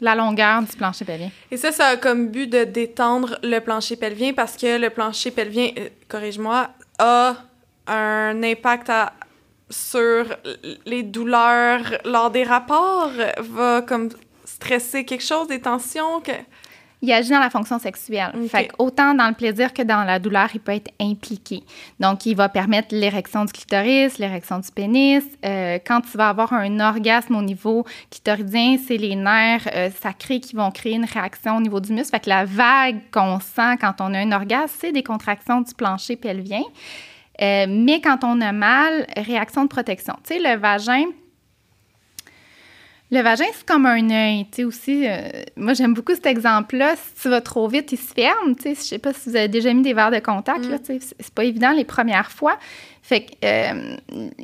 la 0.00 0.14
longueur 0.14 0.62
du 0.62 0.74
plancher 0.76 1.04
pelvien. 1.04 1.30
Et 1.50 1.56
ça, 1.56 1.72
ça 1.72 1.86
a 1.88 1.96
comme 1.96 2.28
but 2.28 2.46
de 2.46 2.64
détendre 2.64 3.38
le 3.42 3.58
plancher 3.58 3.96
pelvien 3.96 4.32
parce 4.32 4.56
que 4.56 4.78
le 4.78 4.90
plancher 4.90 5.30
pelvien, 5.30 5.70
euh, 5.78 5.88
corrige-moi, 6.08 6.70
a 6.98 7.36
un 7.86 8.42
impact 8.42 8.90
à 8.90 9.12
sur 9.70 10.24
les 10.86 11.02
douleurs 11.02 11.82
lors 12.04 12.30
des 12.30 12.44
rapports 12.44 13.10
va 13.38 13.82
comme 13.82 14.08
stresser 14.44 15.04
quelque 15.04 15.24
chose, 15.24 15.46
des 15.48 15.60
tensions 15.60 16.20
que... 16.20 16.32
Il 17.00 17.12
agit 17.12 17.30
dans 17.30 17.38
la 17.38 17.48
fonction 17.48 17.78
sexuelle. 17.78 18.32
Fait 18.48 18.70
autant 18.76 19.14
dans 19.14 19.28
le 19.28 19.34
plaisir 19.34 19.72
que 19.72 19.82
dans 19.82 20.02
la 20.02 20.18
douleur, 20.18 20.48
il 20.52 20.58
peut 20.58 20.72
être 20.72 20.90
impliqué. 21.00 21.62
Donc, 22.00 22.26
il 22.26 22.34
va 22.34 22.48
permettre 22.48 22.88
l'érection 22.90 23.44
du 23.44 23.52
clitoris, 23.52 24.18
l'érection 24.18 24.58
du 24.58 24.68
pénis. 24.72 25.22
Euh, 25.44 25.78
quand 25.86 26.00
tu 26.00 26.18
vas 26.18 26.30
avoir 26.30 26.52
un 26.52 26.80
orgasme 26.80 27.36
au 27.36 27.42
niveau 27.42 27.86
clitoridien, 28.10 28.78
c'est 28.84 28.96
les 28.96 29.14
nerfs 29.14 29.68
euh, 29.72 29.90
sacrés 30.02 30.40
qui 30.40 30.56
vont 30.56 30.72
créer 30.72 30.94
une 30.94 31.04
réaction 31.04 31.58
au 31.58 31.60
niveau 31.60 31.78
du 31.78 31.92
muscle. 31.92 32.10
Fait 32.10 32.20
que 32.20 32.30
la 32.30 32.44
vague 32.44 32.98
qu'on 33.12 33.38
sent 33.38 33.76
quand 33.80 33.94
on 34.00 34.12
a 34.12 34.18
un 34.18 34.32
orgasme, 34.32 34.74
c'est 34.80 34.90
des 34.90 35.04
contractions 35.04 35.60
du 35.60 35.74
plancher 35.74 36.16
pelvien. 36.16 36.62
Euh, 37.40 37.66
mais 37.68 38.00
quand 38.00 38.24
on 38.24 38.40
a 38.40 38.52
mal, 38.52 39.06
réaction 39.16 39.64
de 39.64 39.68
protection. 39.68 40.14
Tu 40.24 40.34
sais, 40.34 40.40
le 40.40 40.58
vagin, 40.58 41.04
le 43.10 43.22
vagin, 43.22 43.46
c'est 43.54 43.64
comme 43.64 43.86
un 43.86 44.10
œil, 44.10 44.44
tu 44.50 44.56
sais, 44.56 44.64
aussi. 44.64 45.06
Euh, 45.06 45.28
moi, 45.56 45.72
j'aime 45.72 45.94
beaucoup 45.94 46.14
cet 46.14 46.26
exemple-là. 46.26 46.94
Si 46.96 47.22
tu 47.22 47.28
vas 47.30 47.40
trop 47.40 47.66
vite, 47.66 47.90
il 47.92 47.96
se 47.96 48.12
ferme, 48.12 48.54
tu 48.54 48.62
sais. 48.62 48.74
Je 48.74 48.80
sais 48.80 48.98
pas 48.98 49.14
si 49.14 49.30
vous 49.30 49.36
avez 49.36 49.48
déjà 49.48 49.72
mis 49.72 49.80
des 49.80 49.94
verres 49.94 50.10
de 50.10 50.18
contact, 50.18 50.66
là, 50.66 50.76
mm. 50.76 50.82
tu 50.82 51.00
sais. 51.00 51.14
C'est 51.18 51.34
pas 51.34 51.44
évident 51.44 51.72
les 51.72 51.84
premières 51.84 52.30
fois. 52.30 52.58
Fait 53.02 53.24
que 53.24 53.32
euh, 53.44 53.96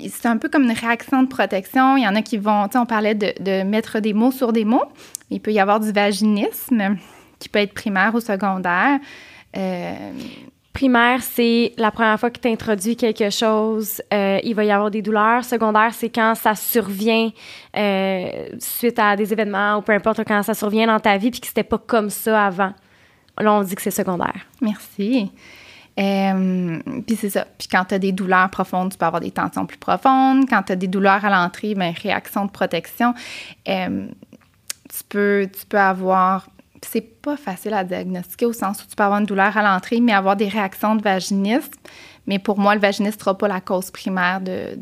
c'est 0.09 0.27
un 0.27 0.39
peu 0.39 0.49
comme 0.49 0.63
une 0.63 0.73
réaction 0.73 1.23
de 1.23 1.29
protection. 1.29 1.99
Il 1.99 2.05
y 2.05 2.09
en 2.09 2.15
a 2.15 2.23
qui 2.23 2.39
vont, 2.39 2.67
tu 2.69 2.73
sais, 2.73 2.79
on 2.79 2.87
parlait 2.87 3.15
de, 3.15 3.35
de, 3.41 3.65
mettre 3.65 4.01
des 4.01 4.15
mots 4.15 4.33
sur 4.33 4.55
des 4.55 4.65
mots. 4.65 4.85
Il 5.29 5.41
peut 5.41 5.53
y 5.53 5.61
avoir 5.61 5.81
du 5.81 5.93
vaginisme 5.93 6.97
qui 7.39 7.51
peut 7.51 7.59
être 7.59 7.75
primaire 7.75 8.15
ou 8.15 8.21
secondaire. 8.21 8.99
Euh, 9.59 10.13
Primaire, 10.75 11.23
c'est 11.23 11.73
la 11.79 11.93
première 11.93 12.19
fois 12.19 12.31
que 12.31 12.41
tu 12.41 12.49
introduis 12.49 12.97
quelque 12.97 13.31
chose, 13.31 14.03
euh, 14.13 14.41
il 14.43 14.57
va 14.57 14.65
y 14.65 14.73
avoir 14.73 14.91
des 14.91 15.03
douleurs. 15.03 15.45
Secondaire, 15.45 15.95
c'est 15.95 16.09
quand 16.09 16.35
ça 16.35 16.57
survient 16.57 17.31
euh, 17.77 18.49
suite 18.59 18.99
à 18.99 19.15
des 19.15 19.33
événements 19.33 19.77
ou 19.77 19.83
peu 19.83 19.93
importe 19.93 20.25
quand 20.27 20.43
ça 20.43 20.53
survient 20.53 20.89
dans 20.89 20.99
ta 20.99 21.17
vie 21.17 21.31
puis 21.31 21.39
que 21.39 21.47
c'était 21.47 21.63
pas 21.63 21.79
comme 21.79 22.11
ça 22.11 22.47
avant. 22.47 22.73
Là, 23.39 23.53
on 23.53 23.63
dit 23.63 23.77
que 23.77 23.83
c'est 23.83 23.93
secondaire. 23.93 24.35
Merci. 24.61 25.31
Euh, 25.97 26.81
puis 27.07 27.15
c'est 27.15 27.31
ça. 27.31 27.47
Puis 27.57 27.69
quand 27.69 27.85
tu 27.85 27.95
as 27.95 28.01
des 28.01 28.11
douleurs 28.11 28.51
profondes, 28.51 28.91
tu 28.91 28.99
peux 28.99 29.07
avoir 29.07 29.21
des 29.21 29.31
tensions 29.31 29.67
plus 29.67 29.79
profondes. 29.79 30.49
Quand 30.51 30.65
tu 30.65 30.73
as 30.73 30.77
des 30.77 30.89
douleurs 30.89 31.25
à 31.25 31.31
l'entrée, 31.31 31.77
bien, 31.77 31.93
réaction 31.93 32.47
de 32.47 32.51
protection. 32.51 33.15
tu, 33.65 35.05
peux, 35.09 35.49
tu 35.57 35.67
peux 35.67 35.79
avoir 35.79 36.49
c'est 36.87 37.01
pas 37.01 37.37
facile 37.37 37.75
à 37.75 37.85
diagnostiquer 37.85 38.47
au 38.47 38.53
sens 38.53 38.83
où 38.83 38.87
tu 38.87 38.97
peux 38.97 39.03
avoir 39.03 39.21
une 39.21 39.27
douleur 39.27 39.57
à 39.57 39.63
l'entrée, 39.63 40.01
mais 40.01 40.13
avoir 40.13 40.37
des 40.37 40.49
réactions 40.49 40.95
de 40.97 41.03
vaginisme. 41.03 41.73
Mais 42.27 42.39
pour 42.39 42.59
moi, 42.59 42.75
le 42.75 42.81
vaginisme 42.81 43.17
ne 43.17 43.21
sera 43.21 43.37
pas 43.37 43.49
la 43.49 43.61
cause 43.61 43.91
primaire 43.91 44.41
de, 44.41 44.79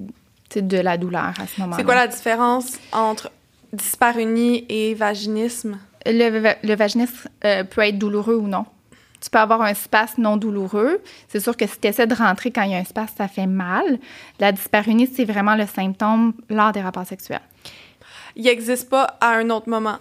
de 0.54 0.78
la 0.78 0.96
douleur 0.96 1.32
à 1.40 1.46
ce 1.46 1.60
moment-là. 1.60 1.76
C'est 1.78 1.84
quoi 1.84 1.94
la 1.94 2.06
différence 2.06 2.78
entre 2.92 3.30
dyspareunie 3.72 4.64
et 4.68 4.94
vaginisme? 4.94 5.78
Le, 6.04 6.74
vaginisme 6.74 7.28
euh, 7.44 7.64
peut 7.64 7.82
être 7.82 7.98
douloureux 7.98 8.36
ou 8.36 8.48
non. 8.48 8.66
Tu 9.20 9.30
peux 9.30 9.38
avoir 9.38 9.62
un 9.62 9.74
spasme 9.74 10.22
non 10.22 10.36
douloureux. 10.36 11.00
C'est 11.28 11.38
sûr 11.38 11.56
que 11.56 11.66
si 11.66 11.78
tu 11.78 11.86
essaies 11.86 12.08
de 12.08 12.14
rentrer 12.14 12.50
quand 12.50 12.62
il 12.62 12.72
y 12.72 12.74
a 12.74 12.78
un 12.78 12.84
spasme, 12.84 13.14
ça 13.16 13.28
fait 13.28 13.46
mal. 13.46 13.98
La 14.40 14.50
dyspareunie, 14.50 15.06
c'est 15.06 15.24
vraiment 15.24 15.54
le 15.54 15.66
symptôme 15.66 16.34
lors 16.50 16.72
des 16.72 16.80
rapports 16.80 17.06
sexuels. 17.06 17.40
Il 18.34 18.44
n'existe 18.44 18.88
pas 18.90 19.16
à 19.20 19.34
un 19.36 19.48
autre 19.50 19.68
moment. 19.68 19.98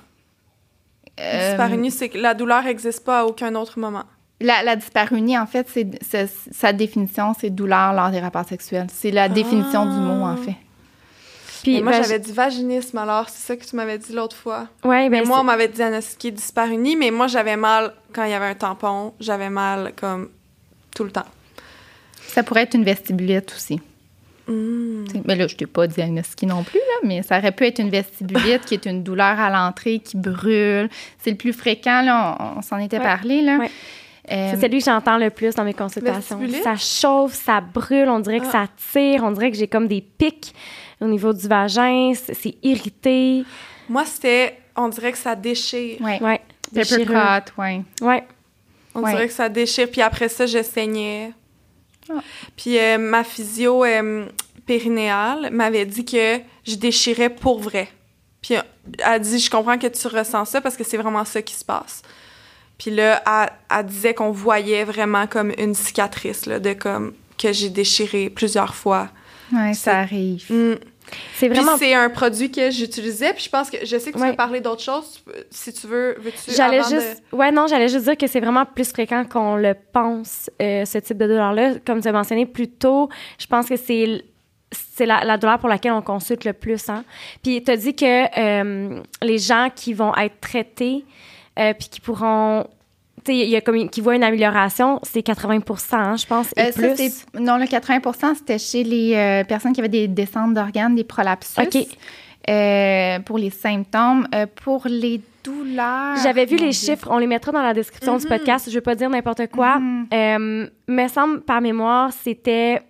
Euh, 1.19 1.89
c'est 1.89 2.09
que 2.09 2.17
la 2.17 2.33
douleur 2.33 2.63
n'existe 2.63 3.03
pas 3.03 3.21
à 3.21 3.25
aucun 3.25 3.53
autre 3.55 3.79
moment. 3.79 4.03
La, 4.39 4.63
la 4.63 4.75
dyspareunie, 4.75 5.37
en 5.37 5.45
fait, 5.45 5.67
c'est 5.69 6.29
sa 6.51 6.73
définition, 6.73 7.33
c'est 7.39 7.51
douleur 7.51 7.93
lors 7.93 8.09
des 8.09 8.19
rapports 8.19 8.47
sexuels. 8.47 8.87
C'est 8.91 9.11
la 9.11 9.29
définition 9.29 9.85
du 9.85 9.97
mot, 9.97 10.23
en 10.23 10.37
fait. 10.37 10.55
Puis 11.61 11.81
moi, 11.83 11.91
j'avais 11.91 12.17
dit 12.17 12.31
vaginisme, 12.31 12.97
alors 12.97 13.29
c'est 13.29 13.45
ça 13.45 13.55
que 13.55 13.63
tu 13.63 13.75
m'avais 13.75 13.99
dit 13.99 14.13
l'autre 14.13 14.35
fois. 14.35 14.67
Oui, 14.83 15.09
ben 15.09 15.27
moi, 15.27 15.41
on 15.41 15.43
m'avait 15.43 15.67
diagnostiqué 15.67 16.31
dyspareunie, 16.31 16.95
mais 16.95 17.11
moi, 17.11 17.27
j'avais 17.27 17.55
mal 17.55 17.93
quand 18.13 18.23
il 18.23 18.31
y 18.31 18.33
avait 18.33 18.47
un 18.47 18.55
tampon. 18.55 19.13
J'avais 19.19 19.49
mal 19.51 19.93
comme 19.95 20.29
tout 20.95 21.03
le 21.03 21.11
temps. 21.11 21.25
Ça 22.27 22.41
pourrait 22.41 22.63
être 22.63 22.73
une 22.73 22.83
vestibulite 22.83 23.53
aussi. 23.55 23.79
Mm. 24.47 25.05
Mais 25.25 25.35
là, 25.35 25.47
je 25.47 25.55
t'ai 25.55 25.65
pas 25.65 25.87
diagnostiqué 25.87 26.45
non 26.45 26.63
plus, 26.63 26.79
là, 26.79 27.07
mais 27.07 27.21
ça 27.23 27.37
aurait 27.37 27.51
pu 27.51 27.65
être 27.65 27.79
une 27.79 27.89
vestibulite 27.89 28.65
qui 28.65 28.73
est 28.73 28.85
une 28.85 29.03
douleur 29.03 29.39
à 29.39 29.49
l'entrée 29.49 29.99
qui 29.99 30.17
brûle. 30.17 30.89
C'est 31.19 31.31
le 31.31 31.37
plus 31.37 31.53
fréquent, 31.53 32.01
là, 32.01 32.55
on, 32.57 32.61
s'en 32.61 32.77
était 32.77 32.99
parlé. 32.99 33.41
Là. 33.41 33.59
Euh, 34.31 34.51
c'est 34.51 34.61
celui 34.61 34.79
que 34.79 34.85
j'entends 34.85 35.17
le 35.17 35.29
plus 35.29 35.55
dans 35.55 35.63
mes 35.63 35.73
consultations. 35.73 36.39
Ça 36.63 36.75
chauffe, 36.75 37.33
ça 37.33 37.59
brûle, 37.59 38.07
on 38.07 38.19
dirait 38.19 38.39
que 38.39 38.45
ah. 38.49 38.51
ça 38.51 38.67
tire, 38.91 39.23
on 39.23 39.31
dirait 39.31 39.51
que 39.51 39.57
j'ai 39.57 39.67
comme 39.67 39.87
des 39.87 40.01
pics 40.01 40.53
au 41.01 41.07
niveau 41.07 41.33
du 41.33 41.47
vagin, 41.47 42.13
c'est 42.13 42.55
irrité. 42.61 43.43
Moi, 43.89 44.05
c'était, 44.05 44.57
on 44.75 44.87
dirait 44.89 45.11
que 45.11 45.17
ça 45.17 45.35
déchire. 45.35 45.97
Oui, 45.99 46.17
ouais. 46.21 46.39
Pepper 46.73 47.05
cut, 47.05 47.51
oui. 47.57 47.81
Ouais. 48.01 48.23
On 48.93 49.01
dirait 49.01 49.27
que 49.27 49.33
ça 49.33 49.49
déchire, 49.49 49.89
puis 49.89 50.01
après 50.01 50.29
ça, 50.29 50.45
je 50.45 50.61
saignais. 50.61 51.33
Ah. 52.15 52.21
Puis 52.55 52.77
euh, 52.77 52.97
ma 52.97 53.23
physio 53.23 53.83
euh, 53.83 54.25
périnéale 54.65 55.49
m'avait 55.51 55.85
dit 55.85 56.05
que 56.05 56.39
je 56.65 56.75
déchirais 56.75 57.29
pour 57.29 57.59
vrai. 57.59 57.89
Puis 58.41 58.55
elle 58.55 58.63
a 59.03 59.19
dit 59.19 59.39
Je 59.39 59.49
comprends 59.49 59.77
que 59.77 59.87
tu 59.87 60.07
ressens 60.07 60.45
ça 60.45 60.61
parce 60.61 60.75
que 60.75 60.83
c'est 60.83 60.97
vraiment 60.97 61.25
ça 61.25 61.41
qui 61.41 61.53
se 61.53 61.65
passe. 61.65 62.01
Puis 62.77 62.89
là, 62.89 63.21
elle, 63.69 63.85
disait 63.85 64.15
qu'on 64.15 64.31
voyait 64.31 64.83
vraiment 64.83 65.27
comme 65.27 65.53
une 65.59 65.75
cicatrice, 65.75 66.47
là, 66.47 66.59
de 66.59 66.73
comme 66.73 67.13
que 67.37 67.53
j'ai 67.53 67.69
déchiré 67.69 68.29
plusieurs 68.31 68.73
fois. 68.73 69.09
Oui, 69.53 69.75
ça 69.75 69.99
arrive. 69.99 70.51
Mm. 70.51 70.75
C'est 71.35 71.49
vraiment. 71.49 71.77
c'est 71.77 71.93
un 71.93 72.09
produit 72.09 72.51
que 72.51 72.71
j'utilisais. 72.71 73.33
Puis 73.33 73.45
je 73.45 73.49
pense 73.49 73.69
que 73.69 73.77
je 73.83 73.97
sais 73.97 74.11
que 74.11 74.17
tu 74.17 74.25
veux 74.25 74.35
parler 74.35 74.61
d'autres 74.61 74.81
choses. 74.81 75.23
Si 75.49 75.73
tu 75.73 75.87
veux, 75.87 76.15
veux-tu. 76.19 76.51
J'allais 76.55 76.83
juste. 76.83 77.23
Ouais, 77.31 77.51
non, 77.51 77.67
j'allais 77.67 77.89
juste 77.89 78.05
dire 78.05 78.17
que 78.17 78.27
c'est 78.27 78.39
vraiment 78.39 78.65
plus 78.65 78.89
fréquent 78.89 79.25
qu'on 79.25 79.55
le 79.55 79.75
pense, 79.93 80.49
euh, 80.61 80.85
ce 80.85 80.97
type 80.97 81.17
de 81.17 81.27
douleur-là. 81.27 81.73
Comme 81.85 82.01
tu 82.01 82.07
as 82.07 82.11
mentionné 82.11 82.45
plus 82.45 82.69
tôt, 82.69 83.09
je 83.39 83.47
pense 83.47 83.67
que 83.67 83.75
c'est 83.75 84.23
c'est 84.71 85.05
la, 85.05 85.37
douleur 85.37 85.59
pour 85.59 85.67
laquelle 85.67 85.91
on 85.91 86.01
consulte 86.01 86.45
le 86.45 86.53
plus. 86.53 86.89
Hein. 86.89 87.03
Puis 87.43 87.61
tu 87.63 87.71
as 87.71 87.77
dit 87.77 87.93
que 87.93 88.39
euh, 88.39 89.01
les 89.21 89.37
gens 89.37 89.69
qui 89.73 89.93
vont 89.93 90.15
être 90.15 90.39
traités, 90.39 91.03
euh, 91.59 91.73
puis 91.77 91.89
qui 91.89 91.99
pourront 91.99 92.65
il 93.27 93.49
y 93.49 93.55
a 93.55 93.61
comme 93.61 93.89
qui 93.89 94.01
voit 94.01 94.15
une 94.15 94.23
amélioration, 94.23 94.99
c'est 95.03 95.25
80% 95.25 95.95
hein, 95.95 96.15
je 96.15 96.25
pense, 96.25 96.51
et 96.57 96.61
euh, 96.61 96.71
plus. 96.71 97.25
non, 97.39 97.57
le 97.57 97.65
80% 97.65 98.35
c'était 98.35 98.57
chez 98.57 98.83
les 98.83 99.15
euh, 99.15 99.43
personnes 99.43 99.73
qui 99.73 99.79
avaient 99.79 99.89
des 99.89 100.07
descentes 100.07 100.53
d'organes, 100.53 100.95
des 100.95 101.03
prolapsus. 101.03 101.59
OK. 101.59 101.87
Euh, 102.49 103.19
pour 103.19 103.37
les 103.37 103.51
symptômes. 103.51 104.27
pour 104.63 104.87
les 104.87 105.21
douleurs... 105.43 106.17
J'avais 106.23 106.45
vu 106.45 106.57
les 106.57 106.71
chiffres, 106.71 107.07
on 107.11 107.19
les 107.19 107.27
mettra 107.27 107.51
dans 107.51 107.61
la 107.61 107.75
description 107.75 108.17
du 108.17 108.23
mhm. 108.23 108.29
podcast, 108.29 108.67
je 108.67 108.73
vais 108.73 108.81
pas 108.81 108.95
dire 108.95 109.09
n'importe 109.11 109.47
quoi. 109.47 109.77
Mm 109.77 110.69
me 110.91 111.07
semble, 111.07 111.41
par 111.41 111.61
mémoire, 111.61 112.11
c'était 112.11 112.81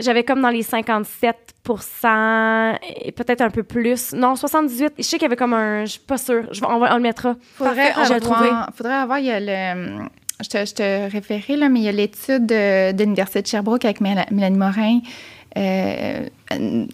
j'avais 0.00 0.24
comme 0.24 0.40
dans 0.40 0.50
les 0.50 0.62
57% 0.62 2.78
et 3.02 3.12
peut-être 3.12 3.42
un 3.42 3.50
peu 3.50 3.62
plus. 3.62 4.12
Non, 4.12 4.36
78. 4.36 4.94
Je 4.98 5.02
sais 5.02 5.16
qu'il 5.16 5.22
y 5.22 5.26
avait 5.26 5.36
comme 5.36 5.54
un. 5.54 5.84
Je 5.84 5.92
suis 5.92 6.00
pas 6.00 6.18
sûre. 6.18 6.44
Je, 6.52 6.62
on, 6.64 6.78
va, 6.78 6.92
on 6.92 6.96
le 6.96 7.02
mettra. 7.02 7.36
Faudrait 7.54 7.92
avoir, 7.92 8.70
faudrait 8.74 8.94
avoir. 8.94 9.18
Il 9.18 9.26
y 9.26 9.30
a 9.30 9.40
le. 9.40 10.00
Je 10.42 10.48
te, 10.48 10.64
je 10.64 10.74
te 10.74 11.12
référais, 11.12 11.56
là, 11.56 11.68
mais 11.68 11.80
il 11.80 11.84
y 11.84 11.88
a 11.88 11.92
l'étude 11.92 12.46
de, 12.46 12.92
de 12.92 13.02
l'Université 13.02 13.42
de 13.42 13.46
Sherbrooke 13.46 13.84
avec 13.84 14.00
Mélanie 14.00 14.56
Morin 14.56 15.00
euh, 15.58 16.26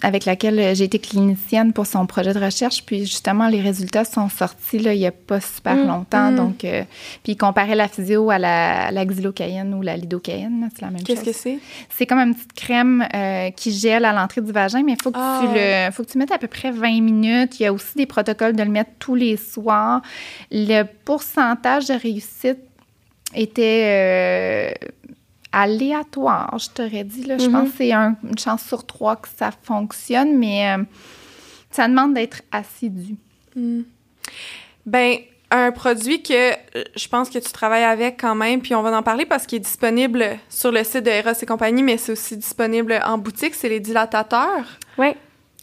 avec 0.02 0.24
laquelle 0.24 0.74
j'ai 0.74 0.84
été 0.84 0.98
clinicienne 0.98 1.74
pour 1.74 1.86
son 1.86 2.06
projet 2.06 2.32
de 2.32 2.38
recherche. 2.38 2.84
Puis 2.84 3.00
justement, 3.00 3.48
les 3.48 3.60
résultats 3.60 4.04
sont 4.04 4.30
sortis 4.30 4.78
là, 4.78 4.94
il 4.94 4.98
n'y 4.98 5.06
a 5.06 5.12
pas 5.12 5.40
super 5.40 5.76
mm, 5.76 5.86
longtemps. 5.86 6.30
Mm. 6.30 6.36
Donc, 6.36 6.64
euh, 6.64 6.82
puis 7.22 7.32
il 7.32 7.36
comparait 7.36 7.74
la 7.74 7.86
physio 7.86 8.30
à 8.30 8.38
la, 8.38 8.90
la 8.90 9.04
xylocaïne 9.04 9.74
ou 9.74 9.82
la 9.82 9.96
lidocaïne. 9.96 10.70
C'est 10.74 10.82
la 10.82 10.90
même 10.90 10.98
chose. 10.98 11.06
Qu'est-ce 11.06 11.24
que 11.24 11.32
c'est? 11.32 11.58
C'est 11.90 12.06
comme 12.06 12.18
une 12.18 12.34
petite 12.34 12.54
crème 12.54 13.06
euh, 13.14 13.50
qui 13.50 13.72
gèle 13.72 14.06
à 14.06 14.12
l'entrée 14.14 14.40
du 14.40 14.52
vagin, 14.52 14.82
mais 14.82 14.92
il 14.92 15.02
faut, 15.02 15.10
que 15.10 15.18
tu 15.18 15.22
ah. 15.22 15.86
le, 15.88 15.92
faut 15.92 16.02
que 16.04 16.10
tu 16.10 16.18
mettes 16.18 16.32
à 16.32 16.38
peu 16.38 16.48
près 16.48 16.70
20 16.70 17.02
minutes. 17.02 17.60
Il 17.60 17.64
y 17.64 17.66
a 17.66 17.72
aussi 17.74 17.96
des 17.96 18.06
protocoles 18.06 18.56
de 18.56 18.62
le 18.62 18.70
mettre 18.70 18.90
tous 18.98 19.14
les 19.14 19.36
soirs. 19.36 20.00
Le 20.50 20.84
pourcentage 21.04 21.88
de 21.88 21.94
réussite 21.94 22.58
était 23.34 24.74
aléatoire, 25.56 26.58
je 26.58 26.68
t'aurais 26.68 27.02
dit. 27.02 27.24
Là. 27.24 27.38
Je 27.38 27.46
pense 27.46 27.64
mhm. 27.64 27.70
que 27.70 27.76
c'est 27.78 27.92
une 27.92 28.38
chance 28.38 28.62
sur 28.62 28.84
trois 28.84 29.16
que 29.16 29.28
ça 29.36 29.50
fonctionne, 29.62 30.36
mais 30.36 30.76
euh, 30.76 30.84
ça 31.70 31.88
demande 31.88 32.12
d'être 32.12 32.42
assidu. 32.52 33.16
Mm. 33.54 33.80
Ben, 34.84 35.16
un 35.50 35.72
produit 35.72 36.22
que 36.22 36.52
euh, 36.52 36.84
je 36.94 37.08
pense 37.08 37.30
que 37.30 37.38
tu 37.38 37.50
travailles 37.52 37.84
avec 37.84 38.20
quand 38.20 38.34
même, 38.34 38.60
puis 38.60 38.74
on 38.74 38.82
va 38.82 38.94
en 38.96 39.02
parler 39.02 39.24
parce 39.24 39.46
qu'il 39.46 39.56
est 39.56 39.60
disponible 39.60 40.38
sur 40.50 40.70
le 40.70 40.84
site 40.84 41.04
de 41.04 41.10
Eros 41.10 41.32
et 41.40 41.46
compagnie, 41.46 41.82
mais 41.82 41.96
c'est 41.96 42.12
aussi 42.12 42.36
disponible 42.36 43.00
en 43.04 43.16
boutique, 43.16 43.54
c'est 43.54 43.70
les 43.70 43.80
dilatateurs. 43.80 44.78
Oui, 44.98 45.14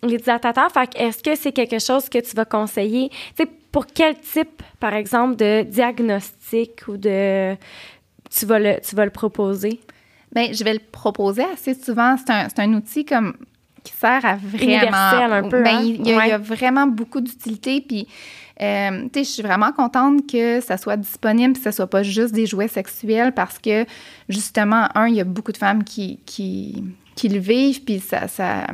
les 0.01 0.17
dilatateurs. 0.17 0.71
Fait 0.71 0.89
est-ce 0.95 1.21
que 1.21 1.35
c'est 1.35 1.51
quelque 1.51 1.79
chose 1.79 2.09
que 2.09 2.17
tu 2.17 2.35
vas 2.35 2.45
conseiller? 2.45 3.09
Tu 3.09 3.43
sais, 3.43 3.49
pour 3.71 3.85
quel 3.87 4.15
type, 4.19 4.63
par 4.79 4.93
exemple, 4.93 5.35
de 5.35 5.63
diagnostic 5.63 6.87
ou 6.87 6.97
de 6.97 7.55
tu 8.37 8.45
vas 8.45 8.59
le, 8.59 8.79
tu 8.87 8.95
vas 8.95 9.05
le 9.05 9.11
proposer? 9.11 9.79
Bien, 10.33 10.51
je 10.51 10.63
vais 10.63 10.73
le 10.73 10.79
proposer 10.79 11.43
assez 11.53 11.73
souvent. 11.75 12.15
C'est 12.17 12.31
un, 12.31 12.47
un, 12.57 12.73
outil 12.73 13.05
comme 13.05 13.33
qui 13.83 13.93
sert 13.93 14.25
à 14.25 14.35
vraiment. 14.35 14.63
Universel 14.63 15.33
un 15.33 15.43
peu, 15.49 15.61
Ben, 15.61 15.75
hein? 15.77 15.81
il, 15.83 16.07
y 16.07 16.11
a, 16.13 16.25
il 16.25 16.29
y 16.29 16.31
a 16.31 16.37
Ouais. 16.39 16.43
vraiment 16.43 16.87
beaucoup 16.87 17.21
d'utilité. 17.21 17.81
Puis, 17.81 18.07
euh, 18.61 19.01
tu 19.03 19.19
sais, 19.19 19.23
je 19.23 19.29
suis 19.29 19.43
vraiment 19.43 19.71
contente 19.71 20.25
que 20.31 20.61
ça 20.61 20.77
soit 20.77 20.97
disponible, 20.97 21.53
que 21.53 21.59
ça 21.61 21.71
soit 21.71 21.89
pas 21.89 22.01
juste 22.01 22.33
des 22.33 22.45
jouets 22.45 22.67
sexuels, 22.67 23.33
parce 23.33 23.59
que 23.59 23.85
justement, 24.29 24.87
un, 24.95 25.07
il 25.07 25.15
y 25.15 25.21
a 25.21 25.25
beaucoup 25.25 25.51
de 25.51 25.57
femmes 25.57 25.83
qui, 25.83 26.19
qui, 26.25 26.83
qui 27.15 27.29
le 27.29 27.39
vivent, 27.39 27.83
puis 27.83 27.99
ça, 27.99 28.27
ça, 28.27 28.65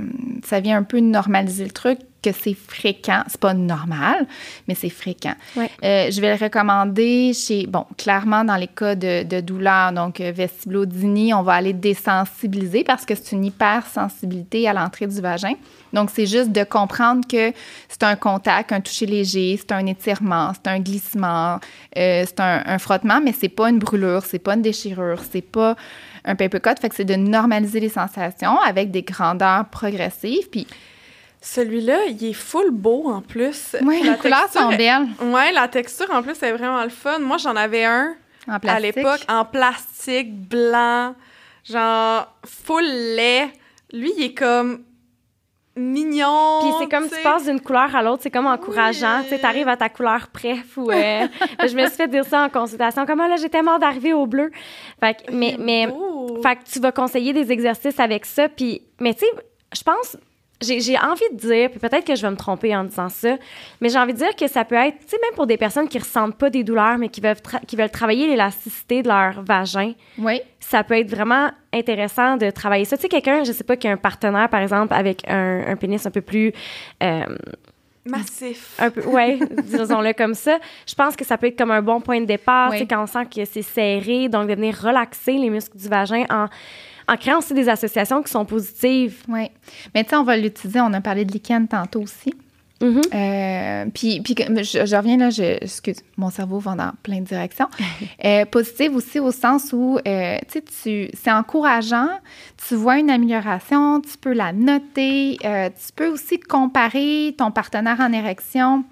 ça 0.46 0.60
vient 0.60 0.78
un 0.78 0.84
peu 0.84 1.00
normaliser 1.00 1.66
le 1.66 1.72
truc 1.72 2.00
que 2.22 2.32
c'est 2.32 2.54
fréquent. 2.54 3.24
C'est 3.28 3.40
pas 3.40 3.54
normal, 3.54 4.28
mais 4.68 4.76
c'est 4.76 4.90
fréquent. 4.90 5.36
Ouais. 5.56 5.70
Euh, 5.84 6.12
je 6.12 6.20
vais 6.22 6.36
le 6.36 6.44
recommander 6.44 7.34
chez, 7.34 7.68
bon, 7.68 7.86
clairement 7.98 8.44
dans 8.44 8.56
les 8.56 8.68
cas 8.68 8.96
de, 8.96 9.24
de 9.24 9.40
douleur, 9.42 9.92
donc 9.92 10.20
euh, 10.20 10.32
vestibulodynie, 10.32 11.34
on 11.34 11.44
va 11.44 11.54
aller 11.54 11.74
désensibiliser 11.74 12.84
parce 12.84 13.06
que 13.06 13.16
c'est 13.16 13.32
une 13.32 13.46
hypersensibilité 13.46 14.68
à 14.68 14.74
l'entrée 14.74 15.08
du 15.08 15.22
vagin. 15.22 15.54
Donc, 15.94 16.12
c'est 16.14 16.28
juste 16.28 16.52
de 16.52 16.64
comprendre 16.64 17.26
que 17.28 17.52
c'est 17.88 18.04
un 18.04 18.16
contact, 18.16 18.72
un 18.72 18.82
toucher 18.82 19.08
léger, 19.08 19.58
c'est 19.58 19.72
un 19.72 19.86
étirement, 19.88 20.52
c'est 20.54 20.70
un 20.70 20.80
glissement, 20.80 21.60
euh, 21.98 22.24
c'est 22.28 22.40
un, 22.40 22.62
un 22.66 22.78
frottement, 22.78 23.20
mais 23.24 23.34
c'est 23.34 23.50
pas 23.50 23.70
une 23.70 23.80
brûlure, 23.80 24.24
c'est 24.24 24.40
pas 24.40 24.54
une 24.54 24.62
déchirure, 24.62 25.22
c'est 25.32 25.42
pas 25.42 25.76
un 26.26 26.36
paper 26.36 26.60
cut. 26.60 26.76
Fait 26.80 26.90
que 26.90 26.96
c'est 26.96 27.06
de 27.06 27.16
normaliser 27.16 27.80
les 27.80 27.90
sensations 27.90 28.60
avec 28.60 28.92
des 28.92 29.02
grandeurs 29.02 29.66
progressives. 29.66 30.50
Puis, 30.52 30.68
Celui-là, 31.42 32.06
il 32.08 32.24
est 32.26 32.34
full 32.34 32.72
beau 32.72 33.06
en 33.08 33.22
plus. 33.22 33.76
oui, 33.84 34.02
La 34.04 34.12
les 34.12 34.18
couleurs 34.18 34.50
sont 34.52 34.70
belles 34.70 35.08
Ouais, 35.22 35.52
la 35.54 35.68
texture 35.70 36.08
en 36.12 36.22
plus 36.22 36.42
est 36.44 36.52
vraiment 36.52 36.84
le 36.84 36.90
fun. 36.90 37.20
Moi, 37.20 37.38
j'en 37.38 37.56
avais 37.56 37.86
un 37.86 38.14
en 38.48 38.58
à 38.68 38.80
l'époque 38.80 39.22
en 39.30 39.46
plastique 39.46 40.34
blanc, 40.34 41.16
genre 41.64 42.34
full 42.46 42.84
lait. 42.84 43.50
Lui, 43.94 44.12
il 44.18 44.24
est 44.26 44.34
comme 44.34 44.84
mignon. 45.76 46.60
Puis 46.62 46.72
c'est 46.80 46.90
comme 46.90 47.08
tu 47.10 47.22
passes 47.24 47.46
d'une 47.46 47.62
couleur 47.62 47.96
à 47.96 48.04
l'autre, 48.04 48.24
c'est 48.24 48.32
comme 48.32 48.48
encourageant. 48.48 49.20
Oui. 49.20 49.24
Tu 49.24 49.30
sais, 49.30 49.40
t'arrives 49.40 49.68
à 49.68 49.78
ta 49.78 49.88
couleur 49.88 50.28
préf 50.28 50.76
ou. 50.78 50.92
euh, 50.92 51.28
je 51.68 51.76
me 51.76 51.86
suis 51.88 51.96
fait 51.96 52.08
dire 52.08 52.26
ça 52.26 52.44
en 52.44 52.50
consultation. 52.50 53.06
Comment 53.06 53.28
là, 53.28 53.38
j'ai 53.38 53.50
tellement 53.50 53.80
d'arriver 53.80 54.14
au 54.14 54.28
bleu. 54.28 54.52
Fait 55.00 55.16
que, 55.16 55.32
mais, 55.32 55.56
mais, 55.58 55.88
beau. 55.88 56.42
fait 56.44 56.58
que 56.58 56.64
tu 56.70 56.80
vas 56.80 56.92
conseiller 56.92 57.32
des 57.34 57.52
exercices 57.52 58.00
avec 58.00 58.26
ça. 58.26 58.50
Puis, 58.50 58.82
mais 59.00 59.14
tu 59.14 59.22
sais, 59.22 59.32
je 59.74 59.84
pense. 59.84 60.18
J'ai 60.62 60.98
envie 60.98 61.24
de 61.32 61.38
dire, 61.38 61.70
puis 61.72 61.80
peut-être 61.80 62.06
que 62.06 62.16
je 62.16 62.22
vais 62.22 62.30
me 62.32 62.36
tromper 62.36 62.76
en 62.76 62.84
disant 62.84 63.08
ça, 63.08 63.38
mais 63.80 63.88
j'ai 63.88 63.98
envie 63.98 64.12
de 64.12 64.18
dire 64.18 64.36
que 64.36 64.46
ça 64.48 64.66
peut 64.66 64.76
être, 64.76 64.98
tu 65.00 65.08
sais, 65.08 65.18
même 65.22 65.34
pour 65.36 65.48
des 65.48 65.56
personnes 65.56 65.88
qui 65.88 65.98
ressentent 65.98 66.38
pas 66.38 66.50
des 66.50 66.66
douleurs, 66.66 66.98
mais 66.98 67.08
qui 67.08 67.22
veulent, 67.22 67.32
tra- 67.38 67.66
qui 67.66 67.78
veulent 67.78 67.90
travailler 67.90 68.28
l'élasticité 68.28 69.02
de 69.02 69.08
leur 69.08 69.42
vagin, 69.42 69.94
Oui. 70.18 70.42
ça 70.60 70.84
peut 70.84 70.98
être 70.98 71.10
vraiment 71.10 71.50
intéressant 71.72 72.36
de 72.36 72.50
travailler 72.50 72.84
ça. 72.84 72.98
Tu 72.98 73.04
sais, 73.04 73.08
quelqu'un, 73.08 73.46
je 73.46 73.54
sais 73.54 73.64
pas, 73.64 73.78
qui 73.78 73.88
a 73.88 73.92
un 73.92 73.98
partenaire, 73.98 74.50
par 74.50 74.60
exemple, 74.60 74.94
avec 74.94 75.22
un, 75.30 75.64
un 75.66 75.76
pénis 75.78 76.06
un 76.06 76.12
peu 76.12 76.22
plus. 76.22 76.52
euh, 77.04 77.24
Massif. 78.06 78.76
un 78.80 78.90
peu, 78.90 79.06
ouais, 79.06 79.38
disons-le 79.64 80.14
comme 80.14 80.34
ça. 80.34 80.58
Je 80.88 80.96
pense 80.96 81.16
que 81.16 81.24
ça 81.24 81.38
peut 81.38 81.48
être 81.48 81.58
comme 81.58 81.72
un 81.72 81.82
bon 81.82 82.02
point 82.02 82.20
de 82.20 82.26
départ, 82.26 82.70
Oui. 82.72 82.78
tu 82.78 82.82
sais, 82.84 82.88
quand 82.88 83.04
on 83.04 83.06
sent 83.08 83.26
que 83.34 83.46
c'est 83.46 83.62
serré, 83.62 84.30
donc 84.30 84.48
de 84.50 84.56
venir 84.56 84.76
relaxer 84.82 85.34
les 85.34 85.50
muscles 85.50 85.78
du 85.78 85.88
vagin 85.88 86.26
en, 86.30 86.48
en 87.10 87.18
créant 87.18 87.40
aussi 87.40 87.54
des 87.54 87.68
associations 87.68 88.22
qui 88.22 88.32
sont 88.32 88.46
positives. 88.46 89.24
Oui. 89.28 89.50
Mais 89.96 90.04
tu 90.04 90.12
sais, 90.12 90.16
on 90.16 90.24
va 90.24 90.38
l'utiliser. 90.38 90.80
On 90.82 90.94
a 90.94 91.02
parlé 91.02 91.26
de 91.26 91.32
lichen 91.32 91.68
tantôt 91.68 92.02
aussi. 92.02 92.34
Mhm. 92.82 93.02
Euh, 93.14 93.86
puis, 93.94 94.22
puis 94.22 94.36
je, 94.38 94.86
je 94.86 94.96
reviens 94.96 95.18
là, 95.18 95.30
je, 95.30 95.62
excuse, 95.62 95.98
mon 96.18 96.30
cerveau 96.30 96.60
va 96.60 96.76
dans 96.76 96.92
plein 97.04 97.20
de 97.20 97.26
directions. 97.26 97.68
Euh, 98.26 98.44
positive 98.46 98.96
aussi 98.96 99.20
au 99.20 99.32
sens 99.32 99.72
où, 99.72 99.98
euh, 100.06 100.38
tu 100.52 100.62
sais, 100.70 101.10
c'est 101.14 101.32
encourageant, 101.32 102.10
tu 102.68 102.76
vois 102.76 102.98
une 102.98 103.10
amélioration, 103.10 104.02
tu 104.02 104.18
peux 104.18 104.34
la 104.34 104.52
noter, 104.52 105.38
tu 105.42 105.94
peux 105.96 106.08
aussi 106.08 106.38
comparer 106.38 107.34
ton 107.38 107.52
partenaire 107.52 107.98
en 108.02 108.12
érection 108.12 108.84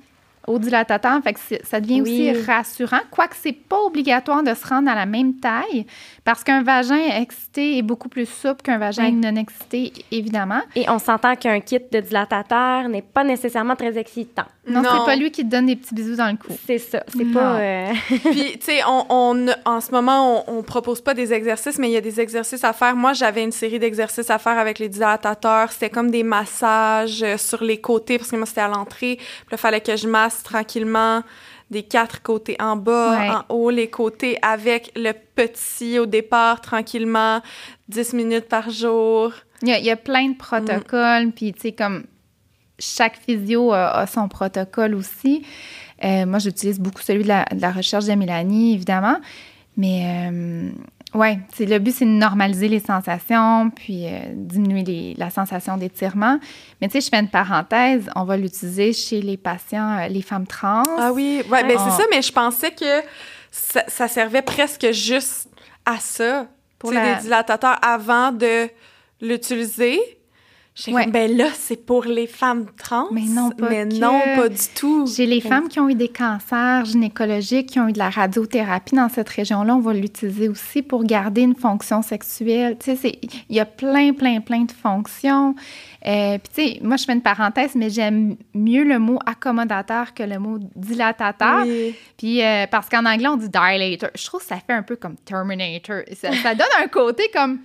au 0.48 0.60
dilatateur, 0.60 1.22
fait 1.24 1.34
que 1.34 1.39
ça 1.66 1.80
devient 1.82 2.02
Oui. 2.02 2.32
aussi 2.32 2.41
rassurant, 2.45 3.02
quoique 3.12 3.36
c'est 3.39 3.52
pas 3.52 3.80
obligatoire 3.82 4.43
de 4.43 4.54
se 4.54 4.66
rendre 4.66 4.89
à 4.89 4.95
la 4.95 5.06
même 5.06 5.36
taille, 5.36 5.86
parce 6.24 6.43
qu'un 6.43 6.64
vagin 6.64 6.98
excité 7.20 7.78
est 7.78 7.82
beaucoup 7.82 8.10
plus 8.10 8.26
souple 8.28 8.62
qu'un 8.64 8.78
vagin 8.78 9.06
Oui. 9.08 9.12
non 9.12 9.36
excité, 9.36 9.91
évidemment. 10.12 10.62
Et 10.76 10.89
on 10.89 11.00
s'entend 11.00 11.36
qu'un 11.36 11.60
kit 11.60 11.80
de 11.91 12.00
dilatateur 12.00 12.88
n'est 12.89 13.02
pas 13.02 13.24
nécessairement 13.24 13.76
très 13.76 13.98
excitant. 13.98 14.45
Non, 14.68 14.82
Non. 14.82 14.89
c'est 14.93 15.06
pas 15.06 15.16
lui 15.16 15.32
qui 15.32 15.43
te 15.45 15.50
donne 15.50 15.68
des 15.68 15.76
petits 15.78 15.93
bisous 15.93 16.16
dans 16.18 16.30
le 16.30 16.36
cou. 16.38 16.54
C'est 16.66 16.78
ça. 16.78 17.04
C'est 17.08 17.26
pas. 17.26 17.60
euh, 17.60 17.91
Puis, 18.10 18.58
tu 18.58 18.66
sais, 18.66 18.80
on, 18.86 19.06
on- 19.10 19.48
en 19.66 19.80
ce 19.82 19.91
moment, 19.91 20.43
on, 20.48 20.58
on 20.58 20.64
propose 20.64 21.00
pas 21.02 21.14
des 21.14 21.32
exercices, 21.34 21.78
mais 21.78 21.88
il 21.89 21.93
y 21.93 21.98
a 21.98 22.02
des 22.02 22.20
exercices 22.20 22.64
à 22.66 22.74
faire. 22.74 22.95
Moi, 22.95 23.14
j'avais 23.14 23.43
une 23.43 23.54
série 23.54 23.80
d'exercices 23.80 24.30
à 24.30 24.38
faire 24.39 24.58
avec 24.58 24.80
les 24.80 24.89
dilatateurs. 24.89 25.72
C'était 25.72 25.89
comme 25.89 26.12
des 26.12 26.24
massages 26.24 27.24
euh, 27.24 27.38
sur 27.38 27.64
les 27.64 27.80
côtés, 27.80 28.18
parce 28.18 28.30
que 28.32 28.36
moi, 28.36 28.45
c'était 28.45 28.62
à 28.62 28.68
l'entrée. 28.68 29.16
Puis 29.18 29.26
là, 29.52 29.54
il 29.54 29.58
fallait 29.58 29.82
que 29.82 29.95
je 29.95 30.08
masse 30.08 30.37
tranquillement 30.44 31.24
des 31.70 31.84
quatre 31.84 32.22
côtés 32.22 32.56
en 32.60 32.76
bas, 32.78 33.12
Ouais. 33.20 33.30
en 33.30 33.44
haut, 33.54 33.70
les 33.70 33.90
côtés, 33.90 34.38
avec 34.42 34.92
le 34.96 35.12
petit 35.36 36.00
au 36.00 36.06
départ, 36.06 36.62
tranquillement, 36.62 37.42
10 37.90 38.14
minutes 38.14 38.48
par 38.48 38.70
jour. 38.70 39.34
Il 39.62 39.68
y 39.70 39.72
a, 39.74 39.80
il 39.80 39.86
y 39.86 39.92
a 39.92 39.98
plein 39.98 40.30
de 40.30 40.38
protocoles, 40.38 41.32
puis 41.32 41.52
tu 41.54 41.62
sais, 41.62 41.72
comme 41.74 42.06
chaque 42.80 43.18
physio 43.18 43.74
a, 43.74 43.90
a 43.98 44.08
son 44.08 44.28
protocole 44.30 44.96
aussi. 44.96 45.44
Euh, 46.04 46.26
moi, 46.26 46.40
j'utilise 46.40 46.80
beaucoup 46.80 47.02
celui 47.02 47.24
de 47.24 47.28
la, 47.28 47.44
de 47.52 47.60
la 47.60 47.72
recherche 47.72 48.06
de 48.06 48.14
Mélanie, 48.14 48.74
évidemment. 48.76 49.18
Mais 49.76 50.30
euh, 50.32 50.70
ouais, 51.14 51.39
c'est 51.55 51.66
le 51.66 51.80
but, 51.80 51.91
c'est 51.93 52.05
de 52.05 52.10
normaliser 52.12 52.68
les 52.68 52.80
sensations, 52.80 53.70
puis 53.70 54.05
euh, 54.08 54.20
diminuer 54.34 54.84
les- 54.84 55.14
la 55.16 55.30
sensation 55.30 55.78
d'étirement. 55.78 56.39
Mais 56.82 56.88
tu 56.88 56.93
sais, 56.93 57.01
je 57.01 57.10
fais 57.10 57.20
une 57.20 57.30
parenthèse, 57.30 58.10
on 58.16 58.24
va 58.24 58.38
l'utiliser 58.38 58.93
chez 58.93 59.22
les 59.22 59.38
patients, 59.38 59.97
euh, 59.99 60.08
les 60.08 60.22
femmes 60.22 60.45
trans. 60.47 60.84
Ah 60.97 61.12
oui, 61.14 61.41
ouais, 61.49 61.64
ben 61.64 61.78
Ah. 61.80 61.86
c'est 61.89 62.01
ça, 62.01 62.08
mais 62.12 62.22
je 62.22 62.32
pensais 62.32 62.72
que 62.72 63.01
ça, 63.51 63.84
ça 63.88 64.08
servait 64.08 64.41
presque 64.41 64.91
juste 64.91 65.47
à 65.86 65.97
ça, 65.99 66.47
Pour 66.80 66.91
pour 66.91 66.99
la- 66.99 67.16
des 67.16 67.22
dilatateurs 67.24 67.80
avant 67.82 68.32
de 68.32 68.68
l'utiliser. 69.22 69.99
J'ai 70.80 70.93
Ouais. 70.93 71.07
ben 71.07 71.36
là, 71.36 71.47
c'est 71.55 71.84
pour 71.88 72.03
les 72.05 72.28
femmes 72.28 72.67
trans. 72.78 73.07
Mais 73.11 73.23
non, 73.23 73.49
pas 73.49 73.67
Mais 73.69 73.88
que. 73.88 73.95
non, 73.95 74.19
pas 74.36 74.47
du 74.47 74.57
tout. 74.75 75.07
Chez 75.07 75.25
les 75.25 75.41
femmes 75.41 75.69
qui 75.69 75.80
ont 75.80 75.89
eu 75.89 75.95
des 75.95 76.07
cancers 76.09 76.86
gynécologiques, 76.86 77.69
qui 77.71 77.80
ont 77.80 77.88
eu 77.88 77.93
de 77.93 77.97
la 77.97 78.11
radiothérapie 78.11 78.93
dans 78.95 79.09
cette 79.09 79.28
région-là, 79.30 79.75
on 79.75 79.80
va 79.80 79.93
l'utiliser 79.93 80.47
aussi 80.49 80.84
pour 80.84 81.03
garder 81.03 81.41
une 81.41 81.55
fonction 81.55 82.03
sexuelle. 82.03 82.78
Tu 82.80 82.95
sais, 82.95 83.19
il 83.49 83.55
y 83.55 83.59
a 83.59 83.65
plein, 83.65 84.13
plein, 84.13 84.39
plein 84.39 84.65
de 84.65 84.71
fonctions. 84.71 85.55
Euh, 86.05 86.38
Puis, 86.38 86.51
tu 86.53 86.73
sais, 86.75 86.80
moi, 86.84 86.95
je 86.97 87.05
fais 87.05 87.13
une 87.13 87.23
parenthèse, 87.23 87.71
mais 87.73 87.89
j'aime 87.89 88.36
mieux 88.53 88.84
le 88.84 88.99
mot 88.99 89.17
accommodateur 89.25 90.13
que 90.13 90.21
le 90.21 90.38
mot 90.38 90.59
dilatateur. 90.75 91.63
Oui. 91.65 91.95
Puis, 92.17 92.43
euh, 92.43 92.67
parce 92.69 92.88
qu'en 92.88 93.03
anglais, 93.05 93.28
on 93.28 93.38
dit 93.38 93.49
dilator. 93.49 94.09
Je 94.15 94.25
trouve 94.25 94.41
que 94.41 94.45
ça 94.47 94.57
fait 94.57 94.73
un 94.73 94.84
peu 94.84 94.95
comme 94.95 95.15
Terminator. 95.17 96.01
Ça, 96.13 96.32
ça 96.34 96.53
donne 96.53 96.67
un 96.80 96.88
côté 96.88 97.23
comme 97.34 97.59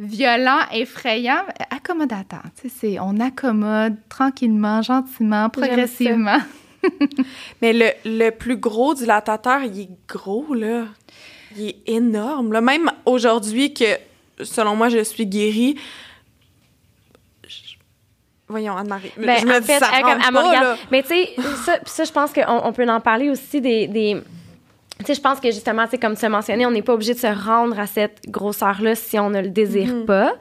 violent, 0.00 0.60
effrayant, 0.72 1.42
accommodateur. 1.70 2.42
Tu 2.60 2.68
sais, 2.68 2.74
c'est- 2.80 2.98
on 3.00 3.20
accommode 3.20 3.96
tranquillement, 4.08 4.80
gentiment, 4.82 5.48
progressivement. 5.50 6.38
Mais 7.62 7.72
le, 7.74 7.90
le 8.06 8.30
plus 8.30 8.56
gros 8.56 8.94
dilatateur, 8.94 9.62
il 9.62 9.80
est 9.82 9.90
gros, 10.08 10.54
là. 10.54 10.84
Il 11.56 11.68
est 11.68 11.76
énorme. 11.86 12.52
Là. 12.52 12.60
Même 12.62 12.90
aujourd'hui 13.04 13.74
que, 13.74 13.84
selon 14.42 14.74
moi, 14.76 14.88
je 14.88 15.04
suis 15.04 15.26
guérie. 15.26 15.76
Voyons, 18.48 18.76
Anne-Marie. 18.76 19.12
Ben, 19.16 19.36
je 19.40 19.46
me 19.46 19.56
en 19.56 19.60
dis, 19.60 19.66
fait, 19.66 19.78
ça 19.78 19.90
comme, 20.02 20.18
me 20.18 20.52
là. 20.52 20.76
Mais 20.90 21.02
tu 21.02 21.08
sais, 21.08 21.28
ça, 21.64 21.78
ça, 21.84 22.04
je 22.04 22.10
pense 22.10 22.32
qu'on 22.32 22.42
on 22.64 22.72
peut 22.72 22.88
en 22.88 23.00
parler 23.00 23.30
aussi 23.30 23.60
des. 23.60 23.86
des- 23.86 24.20
tu 25.00 25.06
sais, 25.06 25.14
je 25.14 25.20
pense 25.20 25.40
que 25.40 25.50
justement, 25.50 25.84
tu 25.84 25.90
sais, 25.92 25.98
comme 25.98 26.16
tu 26.16 26.24
as 26.24 26.28
mentionné, 26.28 26.64
on 26.66 26.70
n'est 26.70 26.82
pas 26.82 26.94
obligé 26.94 27.14
de 27.14 27.18
se 27.18 27.26
rendre 27.26 27.78
à 27.78 27.86
cette 27.86 28.20
grosseur-là 28.28 28.94
si 28.94 29.18
on 29.18 29.30
ne 29.30 29.40
le 29.40 29.48
désire 29.48 29.88
Mm-hmm. 29.94 30.04
pas. 30.04 30.32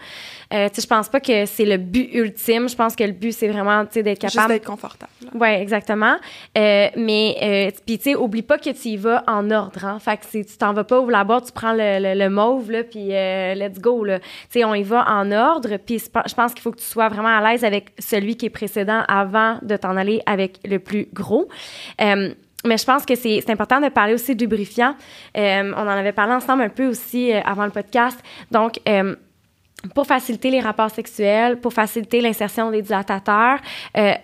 Euh, 0.52 0.68
tu 0.70 0.76
sais, 0.76 0.82
je 0.82 0.88
pense 0.88 1.08
pas 1.10 1.20
que 1.20 1.46
c'est 1.46 1.66
le 1.66 1.78
but 1.78 2.10
ultime. 2.14 2.68
Je 2.68 2.76
pense 2.76 2.96
que 2.96 3.04
le 3.04 3.12
but, 3.12 3.32
c'est 3.32 3.48
vraiment, 3.50 3.86
tu 3.86 3.94
sais, 3.94 4.04
d'être 4.04 4.22
Juste 4.22 4.34
capable 4.36 4.54
d'être 4.56 4.66
confortable. 4.66 5.12
oui, 5.36 5.48
exactement. 5.50 6.16
Euh, 6.58 6.88
mais, 6.96 7.38
euh, 7.42 7.72
puis 7.86 7.98
tu 8.00 8.06
sais, 8.06 8.16
oublie 8.16 8.42
pas 8.42 8.58
que 8.58 8.72
tu 8.72 8.88
y 8.90 8.98
vas 8.98 9.24
en 9.28 9.52
ordre. 9.52 9.86
Hein? 9.86 10.00
Fait 10.00 10.18
que 10.18 10.26
c'est- 10.28 10.44
tu 10.46 10.58
t'en 10.58 10.74
vas 10.74 10.84
pas 10.84 11.00
ouvrir 11.00 11.20
la 11.20 11.24
boîte, 11.24 11.46
tu 11.46 11.52
prends 11.52 11.74
le, 11.74 12.00
le, 12.02 12.20
le 12.20 12.30
mauve, 12.30 12.72
là, 12.72 12.84
puis 12.84 13.10
euh, 13.16 13.54
let's 13.54 13.80
go. 13.80 14.04
là. 14.04 14.20
Tu 14.20 14.26
sais, 14.50 14.66
on 14.66 14.74
y 14.74 14.82
va 14.84 15.06
en 15.08 15.32
ordre. 15.32 15.78
Puis 15.78 16.00
c'est 16.00 16.10
je 16.28 16.34
pense 16.34 16.54
qu'il 16.54 16.62
faut 16.64 16.72
que 16.72 16.80
tu 16.80 16.86
sois 16.86 17.10
vraiment 17.10 17.30
à 17.38 17.52
l'aise 17.52 17.64
avec 17.64 17.92
celui 18.00 18.36
qui 18.36 18.48
est 18.48 18.50
précédent 18.50 19.04
avant 19.08 19.60
de 19.62 19.78
t'en 19.78 19.96
aller 19.98 20.22
avec 20.26 20.58
le 20.66 20.80
plus 20.80 21.08
gros. 21.14 21.48
Euh, 22.02 22.34
mais 22.66 22.78
je 22.78 22.86
pense 22.86 23.06
que 23.06 23.16
c'est 23.16 23.50
important 23.50 23.80
de 23.80 23.90
parler 23.90 24.14
aussi 24.14 24.36
du 24.36 24.46
lubrifiant. 24.46 24.96
Euh, 25.38 25.74
on 25.76 25.82
en 25.82 25.88
avait 25.88 26.12
parlé 26.12 26.34
ensemble 26.34 26.64
un 26.64 26.70
peu 26.70 26.88
aussi 26.88 27.32
euh, 27.32 27.40
avant 27.46 27.66
le 27.66 27.72
podcast. 27.72 28.20
Donc, 28.52 28.80
euh, 28.88 29.16
pour 29.96 30.06
faciliter 30.06 30.50
les 30.50 30.60
rapports 30.60 30.90
sexuels, 30.90 31.62
pour 31.62 31.72
faciliter 31.72 32.20
l'insertion 32.20 32.70
des 32.70 32.82
dilatateurs, 32.82 33.60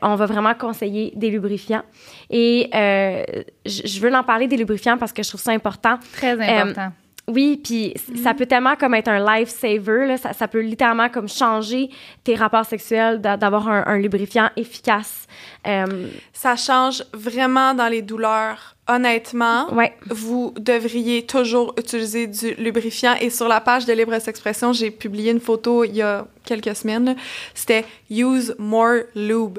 on 0.01 0.15
va 0.15 0.25
vraiment 0.25 0.53
conseiller 0.53 1.13
des 1.15 1.29
lubrifiants. 1.29 1.83
Et 2.29 2.69
je 2.73 3.41
je 3.65 3.99
veux 4.01 4.13
en 4.13 4.23
parler 4.23 4.47
des 4.47 4.57
lubrifiants 4.57 4.97
parce 4.97 5.13
que 5.13 5.23
je 5.23 5.29
trouve 5.29 5.39
ça 5.39 5.51
important. 5.51 5.97
Très 6.11 6.33
important. 6.33 6.91
Oui, 7.27 7.59
puis 7.63 7.93
ça 8.23 8.35
peut 8.35 8.45
tellement 8.45 8.75
comme 8.75 8.93
être 8.93 9.07
un 9.07 9.17
lifesaver, 9.19 10.05
là, 10.05 10.17
ça, 10.17 10.31
ça 10.33 10.47
peut 10.47 10.59
littéralement 10.61 11.09
comme 11.09 11.27
changer 11.27 11.89
tes 12.23 12.35
rapports 12.35 12.65
sexuels 12.65 13.19
d'a- 13.19 13.35
d'avoir 13.35 13.67
un, 13.67 13.83
un 13.87 13.97
lubrifiant 13.97 14.49
efficace. 14.55 15.25
Euh, 15.65 16.07
Ça 16.33 16.55
change 16.55 17.03
vraiment 17.13 17.73
dans 17.73 17.87
les 17.87 18.03
douleurs. 18.03 18.75
Honnêtement, 18.87 19.73
ouais. 19.73 19.95
vous 20.11 20.53
devriez 20.59 21.25
toujours 21.25 21.73
utiliser 21.79 22.27
du 22.27 22.53
lubrifiant. 22.53 23.15
Et 23.19 23.31
sur 23.31 23.47
la 23.47 23.59
page 23.59 23.87
de 23.87 23.93
Libre 23.93 24.13
Expression, 24.13 24.73
j'ai 24.73 24.91
publié 24.91 25.31
une 25.31 25.39
photo 25.39 25.83
il 25.83 25.95
y 25.95 26.03
a 26.03 26.27
quelques 26.43 26.75
semaines. 26.75 27.15
C'était 27.55 27.85
Use 28.11 28.53
more 28.59 28.97
lube. 29.15 29.57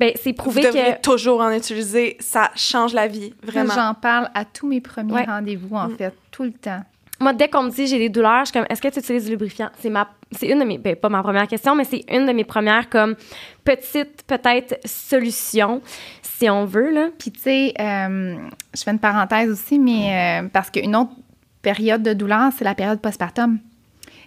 Ben, 0.00 0.12
c'est 0.16 0.30
Vous 0.30 0.34
prouvé 0.36 0.62
devriez 0.62 0.94
que 0.94 1.00
toujours 1.00 1.40
en 1.40 1.50
utiliser. 1.50 2.16
Ça 2.20 2.50
change 2.54 2.92
la 2.92 3.06
vie, 3.06 3.32
vraiment. 3.42 3.74
J'en 3.74 3.94
parle 3.94 4.30
à 4.34 4.44
tous 4.44 4.66
mes 4.66 4.80
premiers 4.80 5.12
Ouais. 5.12 5.24
rendez-vous, 5.24 5.76
en 5.76 5.88
fait, 5.90 6.14
tout 6.30 6.44
le 6.44 6.52
temps. 6.52 6.82
moi, 7.20 7.32
dès 7.32 7.48
qu'on 7.48 7.62
me 7.62 7.70
dit 7.70 7.86
j'ai 7.86 7.98
des 7.98 8.08
douleurs, 8.08 8.40
je 8.40 8.50
suis 8.50 8.52
comme 8.52 8.66
est-ce 8.68 8.82
que 8.82 8.88
tu 8.88 8.98
utilises 8.98 9.24
du 9.24 9.30
lubrifiant? 9.30 9.70
C'est 9.78 9.90
ma 9.90 10.08
c'est 10.32 10.48
une 10.48 10.58
de 10.58 10.64
mes 10.64 10.78
ben, 10.78 10.96
pas 10.96 11.08
ma 11.08 11.22
première 11.22 11.46
question, 11.46 11.74
mais 11.76 11.84
c'est 11.84 12.04
une 12.10 12.26
de 12.26 12.32
mes 12.32 12.44
premières 12.44 12.88
comme 12.90 13.14
petite 13.64 14.24
peut-être 14.26 14.78
solution 14.84 15.80
si 16.22 16.50
on 16.50 16.64
veut 16.64 16.90
là. 16.90 17.08
Puis, 17.16 17.30
tu 17.30 17.40
sais, 17.40 17.74
euh, 17.78 18.36
je 18.74 18.82
fais 18.82 18.90
une 18.90 18.98
parenthèse 18.98 19.50
aussi, 19.50 19.78
mais 19.78 20.42
euh, 20.42 20.48
parce 20.52 20.70
qu'une 20.70 20.96
autre 20.96 21.12
période 21.62 22.02
de 22.02 22.12
douleur, 22.12 22.50
c'est 22.56 22.64
la 22.64 22.74
période 22.74 23.00
postpartum. 23.00 23.58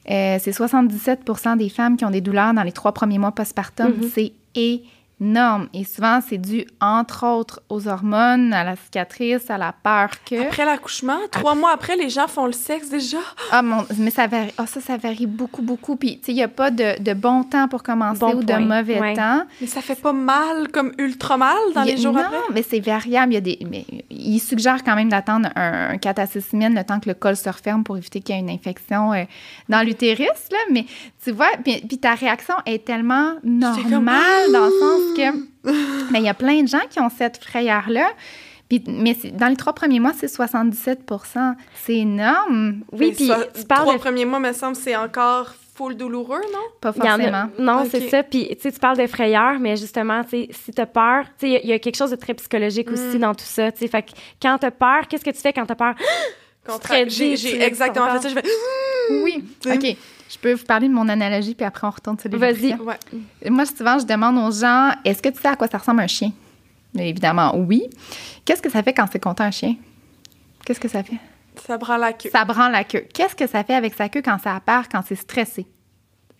Euh, 0.09 0.37
c'est 0.39 0.53
77 0.53 1.57
des 1.57 1.69
femmes 1.69 1.97
qui 1.97 2.05
ont 2.05 2.09
des 2.09 2.21
douleurs 2.21 2.53
dans 2.53 2.63
les 2.63 2.71
trois 2.71 2.93
premiers 2.93 3.19
mois 3.19 3.33
postpartum. 3.33 3.89
Mhm. 3.89 4.09
C'est 4.13 4.31
énorme. 5.19 5.67
Et 5.73 5.83
souvent, 5.83 6.19
c'est 6.27 6.37
dû, 6.37 6.65
entre 6.79 7.25
autres, 7.25 7.61
aux 7.69 7.87
hormones, 7.87 8.53
à 8.53 8.63
la 8.63 8.75
cicatrice, 8.75 9.49
à 9.49 9.57
la 9.57 9.71
peur 9.73 10.09
que... 10.29 10.39
Après 10.41 10.65
l'accouchement, 10.65 11.17
trois 11.31 11.55
mois 11.55 11.71
après, 11.73 11.95
les 11.95 12.09
gens 12.09 12.27
font 12.27 12.45
le 12.45 12.51
sexe 12.51 12.89
déjà. 12.89 13.17
Ah, 13.51 13.61
mon, 13.61 13.85
mais 13.97 14.11
ça 14.11 14.27
varie. 14.27 14.51
Ah, 14.57 14.67
ça, 14.67 14.79
ça 14.81 14.97
varie 14.97 15.25
beaucoup, 15.25 15.61
beaucoup. 15.61 15.95
Puis, 15.95 16.19
tu 16.19 16.25
sais, 16.27 16.31
il 16.33 16.35
n'y 16.35 16.43
a 16.43 16.47
pas 16.47 16.69
de, 16.71 17.01
de 17.01 17.13
bon 17.13 17.43
temps 17.43 17.67
pour 17.67 17.83
commencer 17.83 18.19
Bon 18.19 18.35
ou 18.35 18.43
de 18.43 18.53
mauvais 18.53 18.99
Ouais. 18.99 19.13
temps. 19.15 19.43
Mais 19.61 19.67
ça 19.67 19.81
fait 19.81 19.99
pas 19.99 20.13
mal, 20.13 20.67
comme 20.69 20.91
ultra 20.97 21.37
mal 21.37 21.57
dans 21.75 21.81
a- 21.81 21.85
les 21.85 21.97
jours 21.97 22.13
non, 22.13 22.21
après. 22.21 22.37
mais 22.53 22.63
c'est 22.63 22.79
variable. 22.79 23.31
Il, 23.33 23.35
y 23.35 23.37
a 23.37 23.41
des, 23.41 23.59
mais 23.69 23.85
il 24.09 24.39
suggère 24.39 24.83
quand 24.83 24.95
même 24.95 25.09
d'attendre 25.09 25.49
un, 25.55 25.89
un 25.93 25.97
4 25.97 26.19
à 26.19 26.25
6 26.27 26.41
semaines 26.41 26.75
le 26.75 26.83
temps 26.83 26.99
que 26.99 27.09
le 27.09 27.15
col 27.15 27.35
se 27.35 27.49
referme 27.49 27.83
pour 27.83 27.97
éviter 27.97 28.21
qu'il 28.21 28.35
y 28.35 28.37
ait 28.37 28.41
une 28.41 28.49
infection 28.49 29.13
euh, 29.13 29.23
dans 29.69 29.81
l'utérus. 29.85 30.27
Là. 30.51 30.57
Mais 30.71 30.85
tu 31.23 31.31
vois, 31.31 31.49
puis, 31.63 31.81
puis 31.87 31.97
ta 31.97 32.13
réaction 32.15 32.55
est 32.65 32.85
tellement 32.85 33.33
normale 33.43 33.83
comme, 34.45 34.53
dans 34.53 34.65
le 34.65 34.71
sens 34.71 35.01
que 35.15 35.37
mais 36.11 36.19
il 36.19 36.25
y 36.25 36.29
a 36.29 36.33
plein 36.33 36.61
de 36.63 36.67
gens 36.67 36.85
qui 36.89 36.99
ont 36.99 37.09
cette 37.09 37.43
frayeur-là. 37.43 38.07
Puis, 38.69 38.83
mais 38.85 39.15
dans 39.33 39.47
les 39.47 39.55
trois 39.55 39.71
premiers 39.73 39.99
mois, 40.01 40.11
c'est 40.17 40.27
77 40.27 40.99
C'est 41.73 41.95
énorme. 41.95 42.81
Oui, 42.91 42.97
Mais 42.99 43.11
puis 43.11 43.31
tu 43.59 43.65
parles 43.65 43.81
trois 43.83 43.93
de 43.93 43.99
premiers 43.99 44.25
mois, 44.25 44.39
me 44.39 44.51
semble, 44.51 44.75
c'est 44.75 44.95
encore 44.95 45.53
full 45.75 45.95
douloureux, 45.95 46.41
non? 46.51 46.59
Pas 46.81 46.89
a- 46.89 46.93
forcément. 46.93 47.49
non, 47.59 47.85
c'est 47.89 48.09
ça. 48.09 48.23
Puis, 48.23 48.47
tu 48.49 48.61
sais, 48.61 48.71
tu 48.73 48.79
parles 48.79 48.97
de 48.97 49.07
frayeur, 49.07 49.57
mais 49.59 49.77
justement, 49.77 50.21
tu 50.23 50.31
sais, 50.31 50.49
si 50.51 50.71
t'as 50.71 50.85
peur, 50.87 51.23
tu 51.39 51.47
sais, 51.47 51.47
il 51.47 51.51
y 51.53 51.55
a- 51.55 51.59
il 51.63 51.69
y, 51.69 51.73
a 51.73 51.79
quelque 51.79 51.95
chose 51.95 52.11
de 52.11 52.15
très 52.17 52.33
psychologique 52.33 52.89
Mm. 52.89 52.93
aussi 52.93 53.19
dans 53.19 53.33
tout 53.35 53.45
ça, 53.45 53.71
tu 53.71 53.79
sais. 53.79 53.87
Fait 53.87 54.01
que 54.01 54.11
quand 54.41 54.57
t'as 54.57 54.71
peur, 54.71 55.07
qu'est-ce 55.07 55.23
que 55.23 55.29
tu 55.29 55.39
fais 55.39 55.53
quand 55.53 55.65
t'as 55.65 55.75
peur? 55.75 55.93
J'ai 57.07 57.61
exactement 57.61 58.07
ton 58.07 58.13
fait 58.19 58.21
ça. 58.23 58.29
Je 58.29 58.33
fais... 58.33 58.43
Oui. 59.23 59.45
OK. 59.65 59.95
Je 60.29 60.37
peux 60.37 60.53
vous 60.53 60.65
parler 60.65 60.87
de 60.89 60.93
mon 60.93 61.07
analogie, 61.07 61.55
puis 61.55 61.65
après, 61.65 61.87
on 61.87 61.89
retourne 61.91 62.19
sur 62.19 62.29
les 62.29 62.37
Vas-y. 62.37 62.73
Ouais. 62.75 62.95
Moi, 63.49 63.65
souvent, 63.65 63.97
je 63.99 64.05
demande 64.05 64.37
aux 64.37 64.51
gens 64.51 64.91
est-ce 65.05 65.21
que 65.21 65.29
tu 65.29 65.39
sais 65.41 65.47
à 65.47 65.55
quoi 65.55 65.67
ça 65.67 65.77
ressemble 65.77 66.01
un 66.01 66.07
chien? 66.07 66.31
Mais 66.93 67.09
Évidemment, 67.09 67.55
oui. 67.55 67.83
Qu'est-ce 68.45 68.61
que 68.61 68.69
ça 68.69 68.83
fait 68.83 68.93
quand 68.93 69.05
c'est 69.11 69.19
content 69.23 69.43
un 69.45 69.51
chien? 69.51 69.75
Qu'est-ce 70.65 70.79
que 70.79 70.87
ça 70.89 71.03
fait? 71.03 71.17
Ça 71.65 71.77
prend 71.77 71.97
la 71.97 72.13
queue. 72.13 72.29
Ça 72.31 72.43
branle 72.45 72.71
la 72.71 72.83
queue. 72.83 73.05
Qu'est-ce 73.13 73.35
que 73.35 73.47
ça 73.47 73.63
fait 73.63 73.73
avec 73.73 73.93
sa 73.95 74.09
queue 74.09 74.21
quand 74.23 74.37
ça 74.43 74.55
apparaît, 74.55 74.87
quand 74.91 75.01
c'est 75.07 75.15
stressé? 75.15 75.65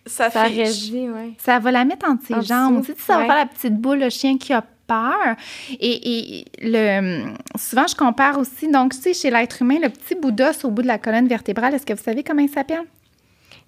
Ça, 0.06 0.30
Ça 0.30 0.44
fait... 0.44 0.48
réagit, 0.54 1.08
ouais. 1.08 1.32
Ça 1.38 1.58
va 1.58 1.70
la 1.70 1.84
mettre 1.84 2.08
entre 2.08 2.24
ses 2.26 2.34
En 2.34 2.40
jambes. 2.42 2.80
dessous, 2.80 2.92
Tu 2.94 2.98
sais, 3.00 3.06
ça 3.06 3.14
va 3.14 3.20
ouais. 3.20 3.26
faire 3.26 3.36
la 3.36 3.46
petite 3.46 3.74
boule, 3.76 3.98
le 4.00 4.10
chien 4.10 4.38
qui 4.38 4.52
a 4.52 4.62
peur. 4.86 5.36
Et, 5.80 6.38
et 6.40 6.44
le, 6.62 7.24
souvent, 7.58 7.86
je 7.86 7.94
compare 7.94 8.38
aussi, 8.38 8.70
donc, 8.70 8.92
tu 8.94 9.00
sais, 9.00 9.14
chez 9.14 9.30
l'être 9.30 9.60
humain, 9.60 9.78
le 9.82 9.90
petit 9.90 10.14
bout 10.14 10.30
d'os 10.30 10.64
au 10.64 10.70
bout 10.70 10.82
de 10.82 10.86
la 10.86 10.98
colonne 10.98 11.28
vertébrale, 11.28 11.74
est-ce 11.74 11.84
que 11.84 11.92
vous 11.92 12.02
savez 12.02 12.22
comment 12.22 12.42
il 12.42 12.48
s'appelle? 12.48 12.84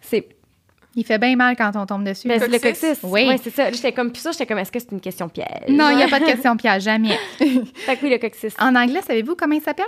C'est 0.01 0.29
Il 0.97 1.05
fait 1.05 1.19
bien 1.19 1.37
mal 1.37 1.57
quand 1.57 1.71
on 1.77 1.87
tombe 1.87 2.05
dessus. 2.05 2.27
ben, 2.29 2.41
le 2.41 2.59
coccyx? 2.59 2.81
coccyx. 2.81 2.99
Oui. 3.05 3.27
Ouais, 3.29 3.39
c'est 3.43 3.51
ça. 3.55 3.71
J'étais 3.71 3.93
comme, 3.93 4.11
puis 4.11 4.21
ça, 4.21 4.33
j'étais 4.33 4.47
comme, 4.47 4.59
est-ce 4.59 4.73
que 4.73 4.79
c'est 4.81 4.93
une 4.93 5.01
question 5.01 5.29
piège? 5.29 5.69
non, 5.69 5.91
il 5.91 5.97
n'y 5.97 6.03
a 6.03 6.09
pas 6.09 6.21
de 6.21 6.25
question 6.33 6.57
piège, 6.57 6.83
jamais. 6.83 7.17
Fait 7.39 7.97
que 7.97 8.03
oui, 8.05 8.11
le 8.11 8.19
coccyx. 8.19 8.55
En 8.59 8.75
anglais, 8.75 9.01
savez-vous 9.07 9.37
comment 9.37 9.55
il 9.55 9.63
s'appelle? 9.63 9.87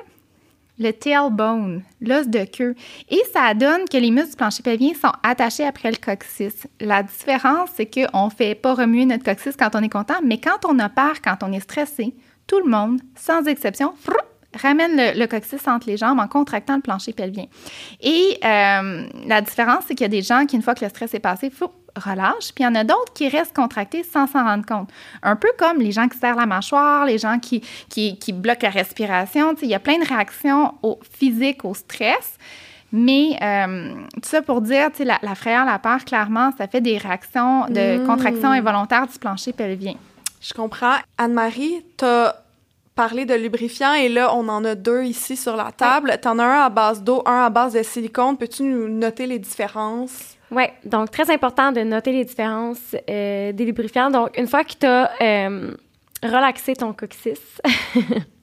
Le 0.79 0.91
tailbone, 0.91 1.83
l'os 2.01 2.27
de 2.29 2.45
queue. 2.45 2.75
Et 3.11 3.21
ça 3.33 3.53
donne 3.53 3.87
que 3.91 3.97
les 3.99 4.11
muscles 4.11 4.31
du 4.31 4.37
plancher 4.37 4.63
pelvien 4.63 4.93
sont 4.95 5.13
attachés 5.23 5.67
après 5.67 5.91
le 5.91 5.97
coccyx. 5.99 6.67
La 6.81 7.03
différence, 7.03 7.69
c'est 7.77 7.87
qu'on 7.87 8.27
ne 8.27 8.31
fait 8.31 8.55
pas 8.55 8.75
remuer 8.75 9.05
notre 9.05 9.23
coccyx 9.23 9.55
quand 9.57 9.75
on 9.75 9.83
est 9.83 9.93
content, 9.93 10.15
mais 10.25 10.39
quand 10.39 10.65
on 10.67 10.79
a 10.79 10.89
peur, 10.89 11.21
quand 11.23 11.37
on 11.43 11.53
est 11.53 11.61
stressé, 11.61 12.15
tout 12.47 12.59
le 12.65 12.71
monde, 12.71 13.01
sans 13.17 13.45
exception, 13.47 13.93
frou, 14.03 14.17
ramène 14.61 14.97
le, 14.97 15.19
le 15.19 15.27
coccyx 15.27 15.67
entre 15.69 15.87
les 15.89 15.97
jambes 15.97 16.19
en 16.19 16.29
contractant 16.29 16.77
le 16.77 16.81
plancher 16.83 17.13
pelvien. 17.13 17.47
Et 18.01 18.39
euh, 18.45 19.07
la 19.27 19.41
différence, 19.41 19.85
c'est 19.87 19.95
qu'il 19.95 20.05
y 20.05 20.07
a 20.07 20.09
des 20.09 20.23
gens 20.23 20.47
qui, 20.47 20.57
une 20.57 20.63
fois 20.63 20.75
que 20.75 20.85
le 20.85 20.91
stress 20.91 21.15
est 21.15 21.21
passé, 21.21 21.51
frou, 21.51 21.67
relâchent, 21.97 22.53
puis 22.55 22.61
il 22.61 22.65
y 22.65 22.67
en 22.67 22.75
a 22.75 22.85
d'autres 22.85 23.13
qui 23.13 23.29
restent 23.29 23.55
contractés 23.55 24.03
sans 24.03 24.27
s'en 24.27 24.45
rendre 24.45 24.65
compte. 24.65 24.89
Un 25.23 25.37
peu 25.37 25.49
comme 25.59 25.79
les 25.79 25.93
gens 25.93 26.09
qui 26.09 26.19
serrent 26.19 26.37
la 26.37 26.47
mâchoire, 26.47 27.05
les 27.05 27.19
gens 27.19 27.39
qui, 27.39 27.63
qui, 27.91 28.19
qui 28.19 28.33
bloquent 28.33 28.63
la 28.67 28.71
respiration. 28.71 29.55
Tu 29.55 29.65
Il 29.65 29.71
y 29.71 29.75
a 29.75 29.79
plein 29.79 29.99
de 29.99 30.07
réactions 30.09 30.73
au 30.83 30.99
physique, 31.19 31.65
au 31.65 31.75
stress. 31.75 32.39
Mais 32.95 33.39
euh, 33.43 33.95
tout 34.23 34.29
ça 34.29 34.43
pour 34.43 34.61
dire, 34.61 34.91
tu 34.91 34.99
sais, 34.99 35.05
la, 35.05 35.19
la 35.23 35.35
frayeur, 35.35 35.65
la 35.65 35.79
peur, 35.79 36.05
clairement, 36.05 36.51
ça 36.59 36.67
fait 36.67 36.81
des 36.83 36.99
réactions 36.99 37.67
de 37.69 37.99
Mm. 38.03 38.07
contraction 38.07 38.51
involontaire 38.51 39.07
du 39.07 39.19
plancher 39.19 39.53
pelvien. 39.53 39.95
Je 40.43 40.53
comprends. 40.53 40.97
Anne-Marie, 41.19 41.85
t'as 41.97 42.35
parlé 42.95 43.25
de 43.25 43.35
lubrifiant 43.35 43.95
et 43.95 44.09
là, 44.09 44.35
on 44.35 44.49
en 44.49 44.65
a 44.65 44.75
deux 44.75 45.05
ici 45.05 45.37
sur 45.37 45.57
la 45.57 45.73
table. 45.73 46.19
T'en 46.21 46.39
as 46.39 46.45
un 46.45 46.61
à 46.67 46.69
base 46.69 47.03
d'eau, 47.03 47.23
un 47.27 47.45
à 47.45 47.51
base 47.51 47.75
de 47.75 47.83
silicone. 47.83 48.37
Peux-tu 48.37 48.63
nous 48.65 48.89
noter 48.89 49.27
les 49.27 49.39
différences? 49.39 50.37
Oui, 50.51 50.65
donc 50.85 51.11
très 51.11 51.31
important 51.33 51.73
de 51.73 51.81
noter 51.81 52.13
les 52.13 52.25
différences 52.25 52.95
euh, 53.09 53.53
des 53.53 53.65
lubrifiants. 53.65 54.11
Donc, 54.11 54.37
une 54.37 54.47
fois 54.47 54.65
que 54.65 54.75
tu 54.79 54.87
as 54.87 55.11
euh, 55.23 55.75
relaxé 56.23 56.77
ton 56.77 56.93
coccyx, 56.93 57.41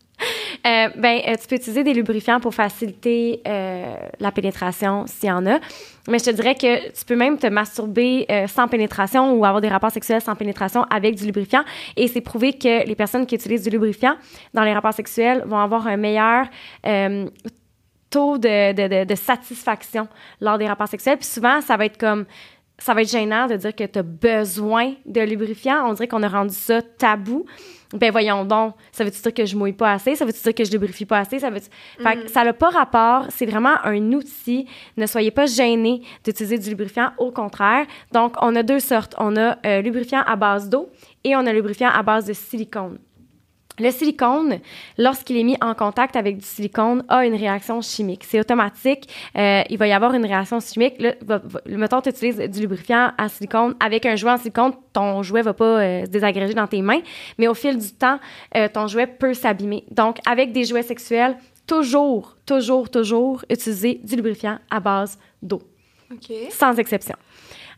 euh, 0.65 0.89
ben, 0.95 1.21
euh, 1.27 1.35
tu 1.39 1.47
peux 1.47 1.55
utiliser 1.55 1.83
des 1.83 1.93
lubrifiants 1.93 2.39
pour 2.39 2.53
faciliter 2.53 3.41
euh, 3.47 3.95
la 4.19 4.31
pénétration 4.31 5.05
s'il 5.07 5.29
y 5.29 5.31
en 5.31 5.45
a. 5.45 5.59
Mais 6.07 6.19
je 6.19 6.25
te 6.25 6.29
dirais 6.31 6.55
que 6.55 6.91
tu 6.91 7.05
peux 7.05 7.15
même 7.15 7.37
te 7.37 7.47
masturber 7.47 8.25
sans 8.47 8.67
pénétration 8.67 9.33
ou 9.33 9.45
avoir 9.45 9.61
des 9.61 9.67
rapports 9.67 9.91
sexuels 9.91 10.21
sans 10.21 10.35
pénétration 10.35 10.83
avec 10.89 11.15
du 11.15 11.25
lubrifiant. 11.25 11.63
Et 11.95 12.07
c'est 12.07 12.21
prouvé 12.21 12.53
que 12.53 12.85
les 12.87 12.95
personnes 12.95 13.27
qui 13.27 13.35
utilisent 13.35 13.63
du 13.63 13.69
lubrifiant 13.69 14.15
dans 14.53 14.63
les 14.63 14.73
rapports 14.73 14.93
sexuels 14.93 15.43
vont 15.45 15.59
avoir 15.59 15.85
un 15.85 15.97
meilleur 15.97 16.47
taux 18.09 18.39
de 18.39 19.15
satisfaction 19.15 20.07
lors 20.41 20.57
des 20.57 20.65
rapports 20.65 20.87
sexuels. 20.87 21.17
Puis 21.17 21.27
souvent, 21.27 21.61
ça 21.61 21.77
va 21.77 21.85
être 21.85 21.99
comme 21.99 22.25
ça 22.79 22.93
va 22.93 23.01
être 23.01 23.11
gênant 23.11 23.47
de 23.47 23.55
dire 23.55 23.75
que 23.75 23.83
tu 23.83 23.99
as 23.99 24.03
besoin 24.03 24.93
de 25.05 25.21
lubrifiant. 25.21 25.87
On 25.87 25.93
dirait 25.93 26.07
qu'on 26.07 26.23
a 26.23 26.27
rendu 26.27 26.53
ça 26.53 26.81
tabou. 26.81 27.45
Ben 27.93 28.11
voyons 28.11 28.45
donc, 28.45 28.75
ça 28.91 29.03
veut-tu 29.03 29.19
dire 29.21 29.33
que 29.33 29.45
je 29.45 29.55
mouille 29.55 29.73
pas 29.73 29.93
assez? 29.93 30.15
Ça 30.15 30.23
veut-tu 30.23 30.41
dire 30.41 30.53
que 30.53 30.63
je 30.63 30.71
lubrifie 30.71 31.05
pas 31.05 31.19
assez? 31.19 31.39
Ça 31.39 31.49
veut 31.49 31.59
Fait 31.59 32.23
que 32.23 32.29
ça 32.29 32.43
n'a 32.43 32.53
pas 32.53 32.69
rapport. 32.69 33.25
C'est 33.29 33.47
vraiment 33.47 33.75
un 33.83 34.13
outil. 34.13 34.67
Ne 34.95 35.07
soyez 35.07 35.31
pas 35.31 35.47
gênés 35.47 36.01
d'utiliser 36.23 36.59
du 36.59 36.69
lubrifiant. 36.69 37.11
Au 37.17 37.31
contraire. 37.31 37.85
Donc, 38.11 38.35
on 38.41 38.55
a 38.55 38.63
deux 38.63 38.79
sortes. 38.79 39.15
On 39.17 39.35
a 39.37 39.57
euh, 39.65 39.81
lubrifiant 39.81 40.21
à 40.25 40.35
base 40.35 40.69
d'eau 40.69 40.89
et 41.23 41.35
on 41.35 41.45
a 41.45 41.51
lubrifiant 41.53 41.89
à 41.89 42.03
base 42.03 42.25
de 42.25 42.33
silicone. 42.33 42.99
Le 43.79 43.91
silicone, 43.91 44.59
lorsqu'il 44.97 45.37
est 45.37 45.43
mis 45.43 45.57
en 45.61 45.73
contact 45.73 46.15
avec 46.15 46.37
du 46.37 46.45
silicone, 46.45 47.03
a 47.07 47.25
une 47.25 47.35
réaction 47.35 47.81
chimique. 47.81 48.23
C'est 48.25 48.39
automatique. 48.39 49.07
Euh, 49.37 49.61
il 49.69 49.77
va 49.77 49.87
y 49.87 49.93
avoir 49.93 50.13
une 50.13 50.25
réaction 50.25 50.59
chimique. 50.59 50.95
Là, 50.99 51.13
va, 51.25 51.37
va- 51.43 51.61
mettons, 51.65 52.01
tu 52.01 52.09
utilises 52.09 52.37
du 52.37 52.59
lubrifiant 52.61 53.11
à 53.17 53.29
silicone 53.29 53.75
avec 53.79 54.05
un 54.05 54.15
jouet 54.15 54.31
en 54.31 54.37
silicone, 54.37 54.73
ton 54.93 55.23
jouet 55.23 55.41
va 55.41 55.53
pas 55.53 55.65
euh, 55.81 56.05
se 56.05 56.09
désagréger 56.09 56.53
dans 56.53 56.67
tes 56.67 56.81
mains, 56.81 57.01
mais 57.37 57.47
au 57.47 57.53
fil 57.53 57.77
du 57.77 57.91
temps, 57.93 58.19
euh, 58.57 58.67
ton 58.71 58.87
jouet 58.87 59.07
peut 59.07 59.33
s'abîmer. 59.33 59.83
Donc, 59.91 60.17
avec 60.25 60.51
des 60.51 60.65
jouets 60.65 60.83
sexuels, 60.83 61.37
toujours, 61.65 62.35
toujours, 62.45 62.89
toujours 62.89 63.43
utiliser 63.49 64.01
du 64.03 64.15
lubrifiant 64.15 64.57
à 64.69 64.79
base 64.79 65.17
d'eau 65.41 65.61
OK. 66.11 66.33
sans 66.49 66.77
exception. 66.79 67.15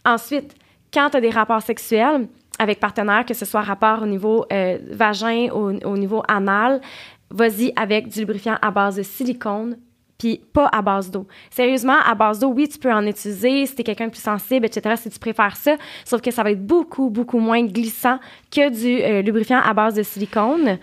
Ensuite, 0.06 0.56
quand 0.94 1.10
tu 1.12 1.18
as 1.18 1.22
des 1.22 1.30
rapports 1.30 1.62
sexuels 1.62 2.28
avec 2.60 2.80
partenaires, 2.80 3.26
que 3.26 3.34
ce 3.34 3.46
soit 3.46 3.62
rapport 3.62 4.04
au 4.04 4.06
niveau 4.06 4.46
euh, 4.52 4.78
vagin 4.92 5.48
ou 5.54 5.78
au 5.84 5.98
niveau 5.98 6.24
anal, 6.28 6.82
vas-y 7.30 7.74
avec 7.76 8.08
du 8.08 8.20
lubrifiant 8.20 8.58
à 8.62 8.72
base 8.72 8.98
de 8.98 9.04
silicone, 9.04 9.78
puis 10.18 10.40
pas 10.54 10.70
à 10.72 10.82
base 10.82 11.10
d'eau. 11.10 11.26
Sérieusement, 11.50 11.98
à 12.06 12.14
base 12.14 12.40
d'eau, 12.40 12.50
oui, 12.50 12.68
tu 12.68 12.78
peux 12.78 12.92
en 12.92 13.06
utiliser 13.08 13.66
si 13.66 13.76
tu 13.76 13.82
es 13.82 13.84
quelqu'un 13.84 14.06
de 14.06 14.12
plus 14.12 14.22
sensible, 14.22 14.66
etc., 14.66 14.96
si 14.98 15.10
tu 15.10 15.18
préfères 15.18 15.56
ça, 15.56 15.78
sauf 16.06 16.22
que 16.22 16.30
ça 16.30 16.44
va 16.44 16.52
être 16.52 16.64
beaucoup, 16.64 17.10
beaucoup 17.10 17.40
moins 17.40 17.64
glissant 17.64 18.20
que 18.52 18.70
du 18.70 19.02
euh, 19.02 19.22
lubrifiant 19.22 19.60
à 19.60 19.74
base 19.74 19.96
de 19.96 20.04
silicone. 20.04 20.78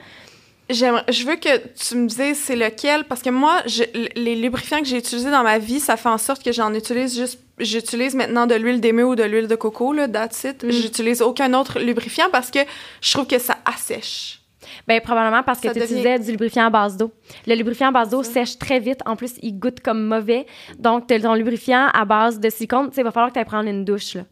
Je 0.71 1.27
veux 1.27 1.37
que 1.37 1.69
tu 1.69 1.97
me 1.97 2.07
dises 2.07 2.39
c'est 2.39 2.57
lequel, 2.57 3.05
parce 3.05 3.23
que 3.23 3.31
moi, 3.31 3.63
je, 3.67 3.85
les 4.17 4.37
lubrifiants 4.37 4.81
que 4.81 4.87
j'ai 4.87 4.99
utilisés 4.99 5.31
dans 5.31 5.43
ma 5.43 5.59
vie, 5.59 5.81
ça 5.81 5.97
fait 5.97 6.09
en 6.09 6.19
sorte 6.19 6.43
que 6.43 6.53
j'en 6.53 6.73
utilise 6.75 7.17
juste. 7.17 7.41
J'utilise 7.59 8.15
maintenant 8.15 8.47
de 8.47 8.55
l'huile 8.55 8.81
d'émeu 8.81 9.05
ou 9.05 9.17
de 9.17 9.25
l'huile 9.25 9.49
de 9.49 9.57
coco, 9.57 9.93
là, 9.93 10.07
that's 10.07 10.45
it. 10.45 10.63
Mm. 10.63 10.71
J'utilise 10.71 11.23
aucun 11.23 11.55
autre 11.55 11.81
lubrifiant 11.81 12.27
parce 12.31 12.51
que 12.51 12.61
je 13.01 13.13
trouve 13.13 13.27
que 13.27 13.39
ça 13.39 13.59
assèche. 13.65 14.41
Bien, 14.87 15.01
probablement 15.01 15.43
parce 15.43 15.61
que 15.61 15.69
tu 15.69 15.79
utilisais 15.79 16.19
du 16.19 16.31
lubrifiant 16.31 16.67
à 16.67 16.71
base 16.71 16.97
d'eau. 16.97 17.11
Le 17.47 17.55
lubrifiant 17.55 17.89
à 17.89 17.91
base 17.91 18.11
d'eau 18.11 18.23
sèche 18.23 18.59
très 18.59 18.79
vite. 18.79 19.01
En 19.07 19.17
plus, 19.17 19.33
il 19.43 19.59
goûte 19.59 19.81
comme 19.81 20.05
mauvais. 20.05 20.47
Donc, 20.79 21.07
ton 21.09 21.35
lubrifiant 21.35 21.89
à 21.93 22.05
base 22.05 22.39
de 22.39 22.49
silicone, 22.51 22.91
il 22.97 23.03
va 23.03 23.11
falloir 23.11 23.31
que 23.31 23.35
tu 23.35 23.41
ailles 23.41 23.45
prendre 23.45 23.69
une 23.69 23.85
douche. 23.85 24.15
Là 24.15 24.23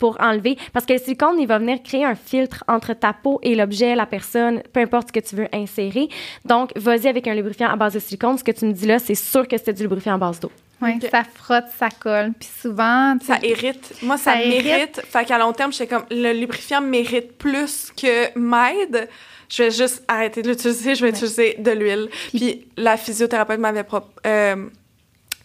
pour 0.00 0.16
enlever. 0.20 0.56
Parce 0.72 0.84
que 0.84 0.94
le 0.94 0.98
silicone, 0.98 1.38
il 1.38 1.46
va 1.46 1.58
venir 1.58 1.80
créer 1.84 2.04
un 2.04 2.16
filtre 2.16 2.64
entre 2.66 2.94
ta 2.94 3.12
peau 3.12 3.38
et 3.44 3.54
l'objet, 3.54 3.94
la 3.94 4.06
personne, 4.06 4.62
peu 4.72 4.80
importe 4.80 5.08
ce 5.08 5.12
que 5.12 5.20
tu 5.20 5.36
veux 5.36 5.46
insérer. 5.52 6.08
Donc, 6.44 6.72
vas-y 6.74 7.06
avec 7.06 7.28
un 7.28 7.34
lubrifiant 7.34 7.68
à 7.68 7.76
base 7.76 7.94
de 7.94 8.00
silicone. 8.00 8.36
Ce 8.36 8.42
que 8.42 8.50
tu 8.50 8.64
me 8.64 8.72
dis 8.72 8.86
là, 8.86 8.98
c'est 8.98 9.14
sûr 9.14 9.46
que 9.46 9.56
c'est 9.62 9.74
du 9.74 9.82
lubrifiant 9.82 10.14
à 10.14 10.18
base 10.18 10.40
d'eau. 10.40 10.50
Oui, 10.82 10.98
ça 11.10 11.22
frotte, 11.24 11.66
ça 11.78 11.90
colle. 11.90 12.32
Puis 12.38 12.48
souvent. 12.60 13.14
Ça 13.22 13.38
irrite. 13.42 13.94
Moi, 14.02 14.16
ça, 14.16 14.34
mérite. 14.36 15.02
Fait 15.04 15.26
qu'à 15.26 15.38
long 15.38 15.52
terme, 15.52 15.72
je 15.72 15.84
comme, 15.84 16.04
le 16.10 16.32
lubrifiant 16.32 16.80
mérite 16.80 17.36
plus 17.36 17.92
que 17.94 18.36
m'aide. 18.38 19.08
Je 19.50 19.64
vais 19.64 19.70
juste 19.70 20.02
arrêter 20.08 20.42
de 20.42 20.48
l'utiliser, 20.48 20.94
je 20.94 21.04
vais 21.04 21.10
utiliser 21.10 21.56
de 21.58 21.72
l'huile. 21.72 22.08
Puis, 22.30 22.66
la 22.76 22.96
physiothérapeute 22.96 23.58
m'avait 23.58 23.84
euh, 24.26 24.66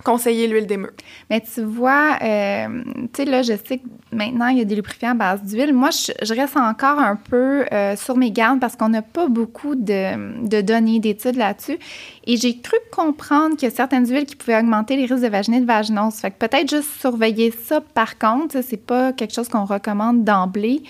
conseiller 0.06 0.48
l'huile 0.48 0.68
d'émeu. 0.68 0.94
Mais 1.30 1.42
tu 1.42 1.64
vois, 1.64 2.18
euh, 2.22 2.84
tu 3.12 3.24
sais, 3.24 3.26
là, 3.26 3.42
je 3.42 3.54
sais 3.54 3.80
que 3.80 3.88
maintenant, 4.12 4.48
il 4.48 4.60
y 4.60 4.62
a 4.62 4.64
des 4.64 4.76
lubrifiants 4.76 5.12
à 5.12 5.14
base 5.16 5.44
d'huile. 5.44 5.74
Moi, 5.74 5.90
je, 5.90 6.34
reste 6.34 6.56
encore 6.56 7.00
un 7.00 7.16
peu 7.16 7.66
euh, 7.74 7.96
sur 7.96 8.16
mes 8.16 8.32
gardes 8.32 8.60
parce 8.60 8.76
qu'on 8.76 8.90
n'a 8.90 9.02
pas 9.02 9.28
beaucoup 9.28 9.76
de, 9.76 10.48
de 10.48 10.62
données, 10.62 11.00
d'études 11.00 11.36
là-dessus. 11.36 11.80
Et 12.28 12.38
j'ai 12.38 12.60
cru 12.60 12.78
comprendre 12.92 13.58
qu'il 13.58 13.68
y 13.68 13.72
a 13.72 13.76
certaines 13.76 14.08
huiles 14.08 14.26
qui 14.26 14.36
pouvaient 14.36 14.60
augmenter 14.60 14.96
les 14.96 15.06
risques 15.06 15.24
de 15.24 15.28
vaginite, 15.28 15.66
vaginose. 15.66 16.14
Fait 16.16 16.30
que 16.32 16.38
peut-être 16.38 16.70
juste 16.70 17.00
surveiller 17.00 17.52
ça, 17.52 17.82
par 17.82 18.20
contre, 18.20 18.62
c'est 18.64 18.78
pas 18.78 19.12
quelque 19.12 19.34
chose 19.34 19.50
qu'on 19.50 19.66
recommande 19.66 20.24
d'emblée. 20.24 20.84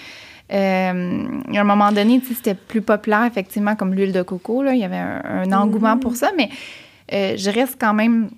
Euh, 0.51 1.23
à 1.53 1.59
un 1.59 1.63
moment 1.63 1.91
donné, 1.93 2.21
c'était 2.27 2.53
plus 2.53 2.81
populaire, 2.81 3.23
effectivement, 3.23 3.75
comme 3.77 3.95
l'huile 3.95 4.11
de 4.11 4.21
coco. 4.23 4.61
Là. 4.61 4.73
Il 4.73 4.81
y 4.81 4.83
avait 4.83 4.97
un, 4.97 5.51
engouement 5.53 5.95
mm-hmm. 5.95 5.99
pour 5.99 6.15
ça, 6.17 6.31
mais 6.35 6.49
je 7.09 7.49
reste 7.49 7.77
quand 7.79 7.93
même 7.93 8.29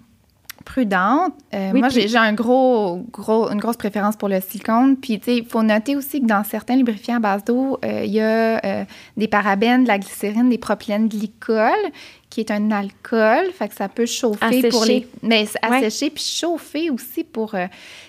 prudente. 0.68 1.34
Euh, 1.54 1.72
moi, 1.74 1.88
j'ai 1.88 2.18
un 2.18 2.34
gros, 2.34 2.98
gros, 3.10 3.50
une 3.50 3.58
grosse 3.58 3.78
préférence 3.78 4.18
pour 4.18 4.28
le 4.28 4.42
silicone. 4.42 4.98
Puis, 4.98 5.18
tu 5.18 5.26
sais, 5.26 5.38
il 5.38 5.46
faut 5.46 5.64
noter 5.64 5.96
aussi 5.96 6.20
que 6.20 6.26
dans 6.26 6.44
certains 6.44 6.76
lubrifiants 6.76 7.16
à 7.16 7.20
base 7.20 7.46
d'eau, 7.46 7.80
euh, 7.86 8.04
il 8.04 8.12
y 8.12 8.20
a 8.20 8.64
euh, 8.64 8.84
des 9.16 9.30
parabènes, 9.30 9.84
de 9.84 9.88
la 9.88 9.98
glycérine, 9.98 10.50
des 10.50 10.58
propylènes 10.58 11.08
glycol, 11.08 11.72
qui 12.30 12.42
est 12.42 12.52
un 12.52 12.70
alcool. 12.72 13.46
Fait 13.58 13.70
que 13.70 13.76
ça 13.76 13.88
peut 13.88 14.06
chauffer 14.06 14.68
pour 14.68 14.84
les. 14.84 15.08
Mais 15.24 15.48
assécher, 15.62 16.10
puis 16.10 16.24
chauffer 16.24 16.90
aussi 16.90 17.24
pour 17.24 17.56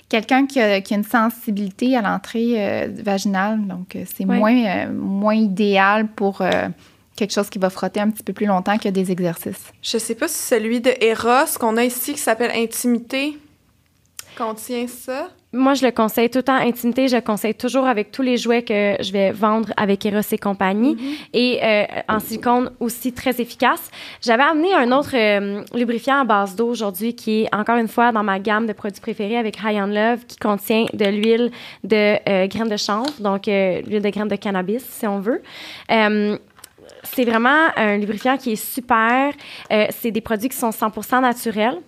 quelqu'un 0.09 0.47
qui 0.47 0.61
a, 0.61 0.81
qui 0.81 0.95
a, 0.95 0.97
une 0.97 1.05
sensibilité 1.05 1.97
à 1.97 2.03
l'entrée 2.03 2.89
vaginale. 2.89 3.61
Donc, 3.69 3.97
c'est 4.05 4.25
moins, 4.25 4.87
moins 4.87 5.37
idéal 5.37 6.09
pour 6.09 6.43
quelque 7.19 7.33
chose 7.33 7.51
qui 7.51 7.59
va 7.59 7.71
frotter 7.71 8.01
un 8.01 8.11
petit 8.11 8.23
peu 8.23 8.33
plus 8.33 8.47
longtemps 8.47 8.79
que 8.79 8.89
des 8.89 9.11
exercices. 9.11 9.73
Je 9.83 9.99
sais 9.99 10.15
pas 10.15 10.29
si 10.29 10.39
celui 10.39 10.81
de 10.81 10.93
Eros 11.01 11.59
qu'on 11.59 11.77
a 11.77 11.85
ici 11.85 12.15
qui 12.15 12.21
s'appelle 12.21 12.53
Intimité 12.55 13.37
contient 14.37 14.87
ça. 14.87 15.31
Moi, 15.53 15.73
je 15.73 15.85
le 15.85 15.93
conseille 15.93 16.29
tout 16.29 16.41
le 16.41 16.43
temps. 16.43 16.55
Intimité, 16.55 17.09
je 17.09 17.17
le 17.17 17.23
conseille 17.23 17.55
toujours 17.55 17.87
avec 17.87 18.13
tous 18.13 18.21
les 18.21 18.37
jouets 18.37 18.63
que 18.63 18.97
je 19.01 19.11
vais 19.13 19.33
vendre 19.33 19.73
avec 19.79 20.05
Eros 20.05 20.21
et 20.31 20.37
compagnie. 20.37 20.95
Mm-hmm. 20.95 21.17
Et 21.33 21.61
euh, 21.63 21.85
en 22.07 22.21
silicone 22.21 22.71
aussi 22.81 23.15
très 23.15 23.41
efficace. 23.41 23.91
J'avais 24.21 24.43
amené 24.43 24.75
un 24.75 24.93
autre 24.93 25.13
euh, 25.15 25.65
lubrifiant 25.75 26.21
à 26.21 26.25
base 26.25 26.55
d'eau 26.55 26.69
aujourd'hui 26.69 27.15
qui 27.15 27.45
est 27.45 27.55
encore 27.55 27.79
une 27.79 27.89
fois 27.89 28.13
dans 28.13 28.23
ma 28.23 28.39
gamme 28.39 28.67
de 28.67 28.75
produits 28.75 29.01
préférés 29.01 29.39
avec 29.39 29.59
High 29.65 29.81
on 29.83 29.87
Love 29.87 30.27
qui 30.27 30.37
contient 30.37 30.85
de 30.93 31.07
l'huile 31.07 31.51
de 31.83 32.19
euh, 32.29 32.47
graines 32.47 32.69
de 32.69 32.77
chanvre, 32.77 33.11
donc 33.21 33.47
l'huile 33.47 34.03
de 34.03 34.11
graines 34.11 34.29
de 34.29 34.37
cannabis 34.37 34.85
si 34.85 35.07
on 35.07 35.21
veut 35.21 35.43
c'est 37.15 37.25
vraiment 37.25 37.69
un 37.77 37.97
lubrifiant 37.97 38.37
qui 38.37 38.53
est 38.53 38.57
super. 38.57 39.33
Euh, 39.71 39.87
c'est 39.91 40.11
des 40.11 40.21
produits 40.21 40.49
qui 40.49 40.57
sont 40.57 40.71
100% 40.71 41.21
naturels 41.21 41.79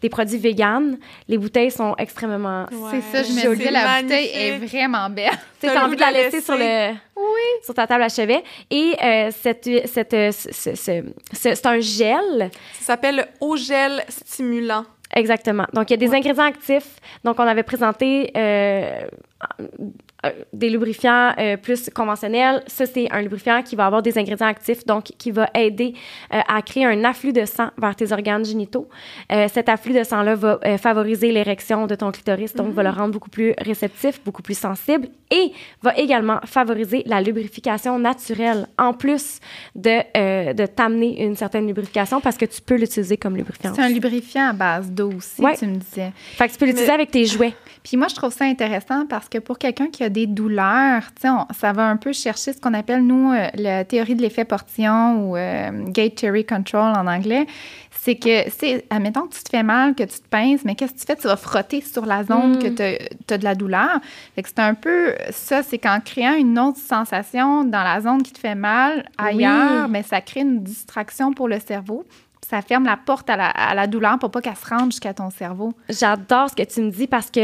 des 0.00 0.08
produits 0.08 0.38
véganes. 0.38 0.98
Les 1.28 1.38
bouteilles 1.38 1.70
sont 1.70 1.94
extrêmement 1.98 2.66
C'est 2.90 3.00
ça, 3.00 3.22
je 3.22 3.32
me 3.48 3.56
disais, 3.56 3.70
la 3.70 4.02
bouteille 4.02 4.30
est 4.34 4.58
vraiment 4.58 5.08
belle. 5.10 5.30
Tu 5.60 5.68
as 5.68 5.84
envie 5.84 5.96
de 5.96 6.00
la 6.00 6.10
laisser, 6.10 6.40
sur, 6.40 6.56
le, 6.56 6.90
oui. 7.16 7.64
sur 7.64 7.74
ta 7.74 7.86
table 7.86 8.02
à 8.02 8.08
chevet. 8.08 8.42
Et 8.70 8.94
euh, 9.02 9.30
cette, 9.30 9.68
cette, 9.86 10.14
euh, 10.14 10.30
c'est 10.32 11.66
un 11.66 11.80
gel. 11.80 12.50
Ça 12.72 12.86
s'appelle 12.86 13.16
le 13.16 13.24
haut 13.40 13.56
gel 13.56 14.04
stimulant. 14.08 14.84
Exactement. 15.14 15.66
Donc, 15.74 15.90
il 15.90 16.00
y 16.00 16.04
a 16.04 16.08
des 16.08 16.14
ingrédients 16.14 16.44
actifs. 16.44 16.98
Donc, 17.22 17.38
on 17.38 17.46
avait 17.46 17.62
présenté 17.62 18.32
euh, 18.34 19.06
des 20.52 20.70
lubrifiants 20.70 21.32
euh, 21.38 21.56
plus 21.56 21.90
conventionnels. 21.90 22.62
Ça, 22.66 22.86
c'est 22.86 23.10
un 23.10 23.22
lubrifiant 23.22 23.62
qui 23.62 23.74
va 23.74 23.86
avoir 23.86 24.02
des 24.02 24.16
ingrédients 24.18 24.46
actifs, 24.46 24.86
donc 24.86 25.04
qui 25.18 25.30
va 25.30 25.50
aider 25.54 25.94
euh, 26.32 26.40
à 26.46 26.62
créer 26.62 26.84
un 26.84 27.04
afflux 27.04 27.32
de 27.32 27.44
sang 27.44 27.70
vers 27.76 27.96
tes 27.96 28.12
organes 28.12 28.44
génitaux. 28.44 28.88
cet 29.30 29.68
afflux 29.68 29.94
de 29.94 30.04
sang-là 30.04 30.34
va 30.34 30.58
favoriser 30.78 31.32
l'érection 31.32 31.86
de 31.86 31.94
ton 31.94 32.10
clitoris, 32.10 32.54
donc 32.54 32.72
va 32.72 32.82
le 32.82 32.88
mm-hmm. 32.88 32.94
rendre 32.94 33.12
beaucoup 33.12 33.30
plus 33.30 33.54
réceptif, 33.58 34.22
beaucoup 34.24 34.42
plus 34.42 34.58
sensible 34.58 35.08
et 35.30 35.52
va 35.82 35.96
également 35.96 36.38
favoriser 36.44 37.02
la 37.06 37.20
lubrification 37.20 37.98
naturelle, 37.98 38.66
en 38.78 38.92
plus 38.92 39.40
de, 39.74 40.52
de 40.52 40.66
t'amener 40.66 41.24
une 41.24 41.36
certaine 41.36 41.66
lubrification 41.66 42.20
parce 42.20 42.36
que 42.36 42.44
tu 42.44 42.60
peux 42.60 42.76
l'utiliser 42.76 43.16
comme 43.16 43.36
lubrifiant. 43.36 43.74
C'est 43.74 43.82
un 43.82 43.88
lubrifiant 43.88 44.50
à 44.50 44.52
base 44.52 44.90
d'eau 44.90 45.12
aussi, 45.16 45.42
tu 45.58 45.66
me 45.66 45.76
disais. 45.76 46.12
Fait 46.36 46.48
que 46.48 46.52
tu 46.52 46.58
peux 46.58 46.66
l'utiliser 46.66 46.92
avec 46.92 47.10
tes 47.10 47.24
jouets. 47.24 47.54
Puis 47.82 47.96
moi, 47.96 48.08
je 48.08 48.14
trouve 48.14 48.32
ça 48.32 48.44
intéressant 48.44 49.06
parce 49.06 49.28
que 49.28 49.38
pour 49.38 49.58
quelqu'un 49.58 49.88
qui 49.88 50.04
a 50.04 50.08
des 50.12 50.26
douleurs, 50.26 51.02
ça 51.20 51.72
va 51.72 51.88
un 51.88 51.96
peu 51.96 52.12
chercher 52.12 52.52
ce 52.52 52.60
qu'on 52.60 52.74
appelle, 52.74 53.04
nous, 53.04 53.32
euh, 53.32 53.48
la 53.54 53.84
théorie 53.84 54.14
de 54.14 54.22
l'effet 54.22 54.44
portillon 54.44 55.30
ou 55.30 55.36
euh, 55.36 55.70
gate 55.88 56.14
theory 56.14 56.44
control 56.44 56.92
en 56.96 57.06
anglais. 57.06 57.46
C'est 57.90 58.16
que, 58.16 58.48
c'est, 58.50 58.84
admettons 58.90 59.26
que 59.26 59.34
tu 59.34 59.42
te 59.42 59.48
fais 59.48 59.62
mal, 59.62 59.94
que 59.94 60.02
tu 60.02 60.18
te 60.18 60.28
pinces, 60.28 60.64
mais 60.64 60.74
qu'est-ce 60.74 60.92
que 60.92 60.98
tu 60.98 61.06
fais? 61.06 61.16
Tu 61.16 61.26
vas 61.26 61.36
frotter 61.36 61.80
sur 61.80 62.06
la 62.06 62.24
zone 62.24 62.58
que 62.58 62.68
mm. 62.68 62.74
tu 63.26 63.34
as 63.34 63.38
de 63.38 63.44
la 63.44 63.54
douleur. 63.54 64.00
Fait 64.34 64.42
que 64.42 64.48
c'est 64.48 64.60
un 64.60 64.74
peu 64.74 65.14
ça, 65.30 65.62
c'est 65.62 65.78
qu'en 65.78 66.00
créant 66.00 66.34
une 66.34 66.58
autre 66.58 66.78
sensation 66.78 67.64
dans 67.64 67.82
la 67.82 68.00
zone 68.00 68.22
qui 68.22 68.32
te 68.32 68.38
fait 68.38 68.54
mal 68.54 69.08
ailleurs, 69.18 69.88
mais 69.88 70.02
ça 70.02 70.20
crée 70.20 70.40
une 70.40 70.62
distraction 70.62 71.32
pour 71.32 71.48
le 71.48 71.60
cerveau 71.60 72.04
ça 72.52 72.60
ferme 72.60 72.84
la 72.84 72.98
porte 72.98 73.30
à 73.30 73.74
la, 73.74 73.86
douleur 73.86 74.18
pour 74.18 74.30
pas 74.30 74.42
qu'elle 74.42 74.56
se 74.56 74.68
rende 74.68 74.92
jusqu'à 74.92 75.14
ton 75.14 75.30
cerveau. 75.30 75.72
J'adore 75.88 76.50
ce 76.50 76.54
que 76.54 76.62
tu 76.62 76.82
me 76.82 76.90
dis 76.90 77.06
parce 77.06 77.30
que 77.30 77.40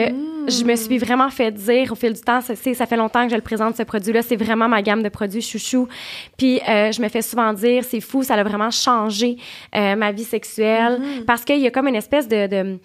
je 0.49 0.65
me 0.65 0.77
suis 0.77 0.99
vraiment 0.99 1.31
fait 1.31 1.51
dire 1.51 1.91
au 1.93 1.95
fil 1.95 2.13
du 2.13 2.21
temps, 2.21 2.43
ça, 2.43 2.55
ça 2.55 2.85
fait 2.85 2.97
longtemps 2.99 3.25
que 3.25 3.31
je 3.31 3.37
le 3.37 3.41
présente, 3.41 3.75
ce 3.75 3.85
produit-là, 3.85 4.21
c'est 4.21 4.37
vraiment 4.37 4.69
ma 4.69 4.83
gamme 4.83 5.03
de 5.03 5.09
produits 5.09 5.41
chouchou. 5.41 5.89
Puis 6.37 6.61
euh, 6.69 6.93
je 6.93 7.01
me 7.01 7.09
fais 7.09 7.23
souvent 7.23 7.55
dire, 7.55 7.85
c'est 7.85 8.03
fou, 8.03 8.23
ça 8.23 8.35
a 8.35 8.43
vraiment 8.43 8.71
changé 8.71 9.39
euh, 9.75 9.97
ma 9.97 10.13
vie 10.13 10.25
sexuelle 10.25 11.01
mm-hmm. 11.01 11.25
parce 11.25 11.43
qu'il 11.43 11.61
y 11.61 11.67
a 11.67 11.71
comme 11.71 11.89
une 11.89 11.97
espèce 11.97 12.29
de, 12.29 12.79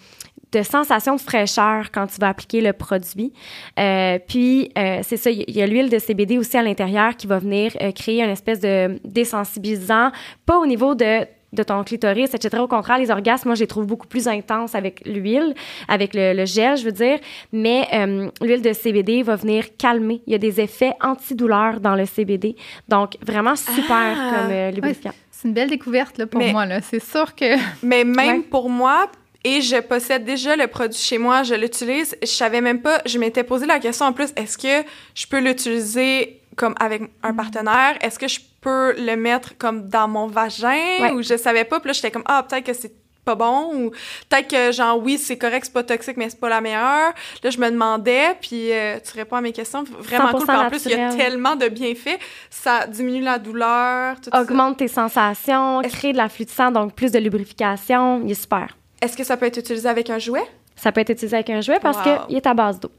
de 0.54 0.64
sensation 0.64 1.18
de 1.18 1.22
fraîcheur 1.22 1.92
quand 1.92 2.08
tu 2.08 2.22
vas 2.22 2.30
appliquer 2.30 2.62
le 2.62 2.72
produit. 2.72 3.34
Euh, 3.78 4.18
puis, 4.26 4.72
c'est 4.76 5.18
ça, 5.18 5.30
il 5.30 5.44
y 5.52 5.62
a 5.62 5.68
l'huile 5.68 5.90
de 5.90 6.00
CBD 6.00 6.38
aussi 6.38 6.56
à 6.56 6.64
l'intérieur 6.64 7.18
qui 7.18 7.28
va 7.28 7.40
venir 7.40 7.74
créer 7.94 8.24
une 8.24 8.30
espèce 8.30 8.62
de 8.62 8.98
désensibilisant, 9.04 10.12
pas 10.46 10.58
au 10.58 10.66
niveau 10.66 10.96
de 10.96 11.26
de 11.54 11.64
ton 11.64 11.84
clitoris, 11.84 12.34
etc. 12.34 12.62
Au 12.62 12.68
contraire, 12.68 12.98
les 12.98 13.12
orgasmes, 13.12 13.50
moi, 13.50 13.56
je 13.56 13.62
les 13.62 13.68
trouve 13.68 13.86
beaucoup 13.86 14.08
plus 14.08 14.28
intenses 14.28 14.76
avec 14.76 15.04
l'huile, 15.06 15.54
avec 15.88 16.14
le, 16.14 16.46
gel, 16.46 16.78
je 16.78 16.86
veux 16.86 16.92
dire. 16.92 17.20
Mais 17.52 17.88
euh, 17.94 18.30
l'huile 18.42 18.62
de 18.62 18.74
CBD 18.74 19.24
va 19.24 19.36
venir 19.36 19.78
calmer. 19.78 20.22
Il 20.28 20.34
y 20.34 20.36
a 20.36 20.40
des 20.40 20.60
effets 20.60 20.94
antidouleurs 21.02 21.80
dans 21.80 21.96
le 21.96 22.06
CBD. 22.06 22.56
Donc, 22.90 23.18
vraiment 23.22 23.56
super 23.56 23.86
ah! 23.90 24.32
comme 24.36 24.52
euh, 24.52 24.72
lubrifiant. 24.72 25.14
c'est 25.32 25.48
une 25.48 25.54
belle 25.54 25.70
découverte 25.70 26.18
là, 26.18 26.26
pour 26.26 26.42
moi. 26.42 26.66
Là. 26.66 26.82
C'est 26.82 27.04
sûr 27.04 27.36
que... 27.36 27.56
Mais 27.84 28.04
même 28.04 28.44
pour 28.44 28.70
moi, 28.70 29.10
et 29.44 29.62
je 29.62 29.80
possède 29.82 30.24
déjà 30.24 30.56
le 30.56 30.68
produit 30.68 31.00
chez 31.00 31.18
moi, 31.18 31.44
je 31.44 31.54
l'utilise. 31.54 32.16
Je 32.22 32.28
savais 32.28 32.62
même 32.62 32.82
pas, 32.82 33.02
je 33.06 33.18
m'étais 33.20 33.44
posé 33.44 33.66
la 33.66 33.80
question 33.80 34.06
en 34.06 34.14
plus, 34.14 34.32
est-ce 34.36 34.58
que 34.58 34.88
je 35.14 35.28
peux 35.28 35.40
l'utiliser 35.40 36.40
comme 36.56 36.76
avec 36.80 37.02
un 37.24 37.34
partenaire? 37.34 37.98
Est-ce 38.02 38.18
que 38.18 38.28
je 38.28 38.40
peux 38.64 38.94
le 38.98 39.16
mettre 39.16 39.58
comme 39.58 39.88
dans 39.90 40.08
mon 40.08 40.28
vagin? 40.28 41.14
Ou 41.14 41.22
je 41.22 41.38
savais 41.38 41.66
pas. 41.66 41.80
Puis 41.80 41.90
là, 41.90 41.94
j'étais 41.94 42.12
comme, 42.12 42.24
ah, 42.26 42.46
peut-être 42.48 42.66
que 42.66 42.74
c'est 42.74 42.94
pas 43.24 43.36
bon 43.36 43.74
ou 43.74 43.90
peut-être 44.30 44.50
que 44.50 44.72
genre 44.72 45.02
oui 45.02 45.18
c'est 45.18 45.38
correct 45.38 45.66
c'est 45.66 45.74
pas 45.74 45.84
toxique 45.84 46.18
mais 46.18 46.30
c'est 46.30 46.40
pas 46.40 46.50
la 46.50 46.62
meilleure. 46.62 47.14
Là 47.44 47.50
je 47.50 47.58
me 47.58 47.70
demandais 47.70 48.36
puis 48.42 48.72
euh, 48.72 49.00
tu 49.00 49.18
réponds 49.18 49.38
à 49.38 49.42
mes 49.42 49.54
questions. 49.54 49.84
Vraiment 49.84 50.32
cool 50.32 50.50
en 50.50 50.70
plus 50.70 50.86
il 50.86 50.92
y 50.92 50.96
a 50.96 51.14
tellement 51.14 51.56
de 51.56 51.68
bienfaits. 51.68 52.20
Ça 52.50 52.86
diminue 52.88 53.24
la 53.24 53.40
douleur 53.40 54.20
tout 54.22 54.30
augmente 54.36 54.78
tes 54.78 54.88
sensations 54.88 55.82
crée 55.84 56.12
de 56.12 56.18
la 56.18 56.28
de 56.28 56.50
sang 56.50 56.72
donc 56.72 56.94
plus 56.94 57.12
de 57.12 57.20
lubrification. 57.20 58.22
Il 58.26 58.32
est 58.32 58.42
super. 58.42 58.76
Est-ce 59.02 59.18
que 59.18 59.24
ça 59.24 59.38
peut 59.38 59.46
être 59.46 59.58
utilisé 59.58 59.88
avec 59.88 60.10
un 60.10 60.20
jouet? 60.20 60.44
Ça 60.76 60.92
peut 60.92 61.02
être 61.02 61.12
utilisé 61.12 61.36
avec 61.36 61.50
un 61.50 61.62
jouet 61.62 61.80
parce 61.82 61.98
qu'il 62.02 62.36
est 62.36 62.46
à 62.46 62.54
base 62.54 62.80
d'eau. 62.80 62.92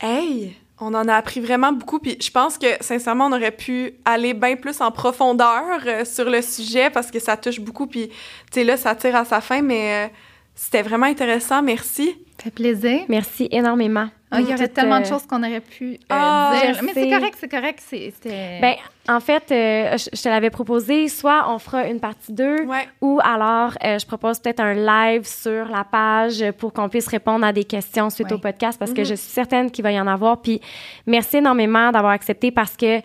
Hey 0.00 0.56
on 0.80 0.94
en 0.94 1.08
a 1.08 1.14
appris 1.14 1.40
vraiment 1.40 1.72
beaucoup. 1.72 1.98
Puis 1.98 2.18
je 2.20 2.30
pense 2.30 2.58
que, 2.58 2.66
sincèrement, 2.80 3.26
on 3.26 3.32
aurait 3.32 3.52
pu 3.52 3.94
aller 4.04 4.34
bien 4.34 4.56
plus 4.56 4.80
en 4.80 4.90
profondeur 4.90 5.80
euh, 5.86 6.04
sur 6.04 6.30
le 6.30 6.42
sujet 6.42 6.90
parce 6.90 7.10
que 7.10 7.18
ça 7.18 7.36
touche 7.36 7.60
beaucoup. 7.60 7.86
Puis, 7.86 8.08
tu 8.08 8.14
sais, 8.52 8.64
là, 8.64 8.76
ça 8.76 8.94
tire 8.94 9.16
à 9.16 9.24
sa 9.24 9.40
fin, 9.40 9.62
mais 9.62 10.06
euh, 10.06 10.08
c'était 10.54 10.82
vraiment 10.82 11.06
intéressant. 11.06 11.62
Merci. 11.62 12.16
Ça 12.36 12.44
fait 12.44 12.50
plaisir. 12.50 13.00
Merci 13.08 13.48
énormément. 13.50 14.08
Ah, 14.30 14.40
il 14.40 14.48
y 14.48 14.52
aurait 14.52 14.68
tellement 14.68 15.00
de 15.00 15.06
euh, 15.06 15.08
choses 15.08 15.26
qu'on 15.26 15.42
aurait 15.42 15.60
pu 15.60 15.94
euh, 15.94 15.96
Ah, 16.10 16.52
dire. 16.62 16.80
Mais 16.82 16.92
c'est 16.92 17.08
correct, 17.08 17.36
c'est 17.40 17.48
correct. 17.48 17.80
C'était. 17.82 18.60
Ben, 18.60 18.74
en 19.08 19.20
fait, 19.20 19.44
euh, 19.50 19.96
je, 19.96 20.10
je 20.14 20.22
te 20.22 20.28
l'avais 20.28 20.50
proposé, 20.50 21.08
soit 21.08 21.46
on 21.50 21.58
fera 21.58 21.86
une 21.86 21.98
partie 21.98 22.32
2, 22.34 22.64
Ouais. 22.66 22.86
ou 23.00 23.20
alors 23.24 23.72
euh, 23.82 23.98
je 23.98 24.06
propose 24.06 24.38
peut-être 24.38 24.60
un 24.60 24.74
live 24.74 25.24
sur 25.26 25.66
la 25.68 25.84
page 25.84 26.44
pour 26.58 26.74
qu'on 26.74 26.90
puisse 26.90 27.06
répondre 27.08 27.46
à 27.46 27.52
des 27.54 27.64
questions 27.64 28.10
suite 28.10 28.30
au 28.32 28.38
podcast 28.38 28.78
parce 28.78 28.92
que 28.92 29.00
Mhm. 29.00 29.06
je 29.06 29.14
suis 29.14 29.30
certaine 29.32 29.70
qu'il 29.70 29.82
va 29.82 29.92
y 29.92 30.00
en 30.00 30.06
avoir. 30.06 30.42
Puis 30.42 30.60
merci 31.06 31.38
énormément 31.38 31.90
d'avoir 31.90 32.12
accepté 32.12 32.50
parce 32.50 32.76
que, 32.76 33.00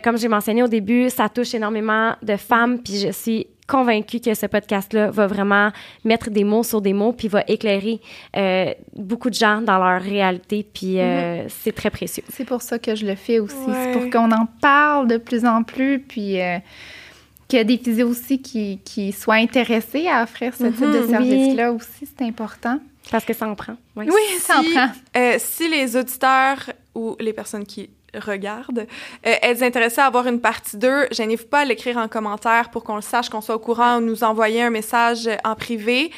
comme 0.00 0.18
j'ai 0.18 0.28
mentionné 0.28 0.62
au 0.62 0.68
début, 0.68 1.08
ça 1.08 1.28
touche 1.30 1.54
énormément 1.54 2.14
de 2.22 2.36
femmes. 2.36 2.80
Puis 2.82 2.98
je 2.98 3.12
suis 3.12 3.46
convaincue 3.66 4.20
que 4.20 4.34
ce 4.34 4.46
podcast-là 4.46 5.10
va 5.10 5.26
vraiment 5.26 5.70
mettre 6.04 6.30
des 6.30 6.44
mots 6.44 6.62
sur 6.62 6.80
des 6.80 6.92
mots 6.92 7.12
puis 7.12 7.28
va 7.28 7.42
éclairer 7.48 8.00
euh, 8.36 8.72
beaucoup 8.94 9.28
de 9.30 9.34
gens 9.34 9.60
dans 9.60 9.78
leur 9.78 10.00
réalité. 10.00 10.64
Puis 10.72 11.00
euh, 11.00 11.48
c'est 11.48 11.72
très 11.72 11.90
précieux. 11.90 12.22
C'est 12.28 12.44
pour 12.44 12.62
ça 12.62 12.78
que 12.78 12.94
je 12.94 13.04
le 13.06 13.14
fais 13.16 13.38
aussi. 13.40 13.56
Ouais. 13.66 13.92
C'est 13.92 13.98
pour 13.98 14.10
qu'on 14.10 14.30
en 14.32 14.46
parle 14.60 15.08
de 15.08 15.16
plus 15.16 15.44
en 15.44 15.62
plus, 15.62 15.98
puis 15.98 16.40
euh, 16.40 16.58
qu'il 17.48 17.58
y 17.58 17.60
a 17.60 17.64
des 17.64 17.78
physios 17.78 18.08
aussi 18.08 18.40
qui, 18.40 18.78
qui 18.84 19.12
soient 19.12 19.34
intéressés 19.34 20.06
à 20.08 20.22
offrir 20.22 20.54
ce 20.54 20.64
type 20.64 20.80
de 20.80 21.00
Mhm, 21.00 21.10
service-là 21.10 21.72
aussi. 21.72 22.06
C'est 22.18 22.24
important. 22.24 22.78
Parce 23.10 23.24
que 23.24 23.32
ça 23.34 23.48
en 23.48 23.54
prend. 23.54 23.74
Oui. 23.94 24.06
Oui, 24.08 24.38
ça 24.40 24.58
en 24.58 24.62
prend. 24.64 24.88
Euh, 25.16 25.36
si 25.38 25.68
les 25.68 25.96
auditeurs 25.96 26.58
ou 26.94 27.14
les 27.20 27.32
personnes 27.32 27.64
qui 27.64 27.88
regardent 28.18 28.86
euh, 29.26 29.34
êtes 29.42 29.62
intéressés 29.62 30.00
à 30.00 30.06
avoir 30.06 30.26
une 30.26 30.40
partie 30.40 30.76
2, 30.76 31.08
gênez-vous 31.10 31.46
pas 31.46 31.60
à 31.60 31.64
l'écrire 31.64 31.96
en 31.96 32.08
commentaire 32.08 32.70
pour 32.70 32.84
qu'on 32.84 32.96
le 32.96 33.02
sache, 33.02 33.28
qu'on 33.28 33.40
soit 33.40 33.54
au 33.54 33.60
courant 33.60 33.98
ou 33.98 34.00
nous 34.00 34.24
envoyer 34.24 34.62
un 34.62 34.70
message 34.70 35.28
en 35.44 35.54
privé. 35.54 36.10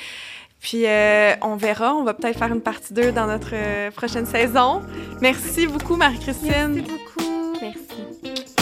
Puis 0.61 0.87
euh, 0.87 1.35
on 1.43 1.57
verra, 1.57 1.95
on 1.95 2.03
va 2.03 2.15
peut-être 2.15 2.39
faire 2.39 2.53
une 2.53 2.61
partie 2.61 2.93
2 2.93 3.13
dans 3.13 3.27
notre 3.27 3.51
euh, 3.53 3.91
prochaine 3.91 4.27
saison. 4.27 4.83
Merci 5.21 5.67
beaucoup 5.67 5.97
Marie-Christine. 5.97 6.83
Merci 6.85 6.91
beaucoup. 6.91 7.59
Merci. 7.61 8.58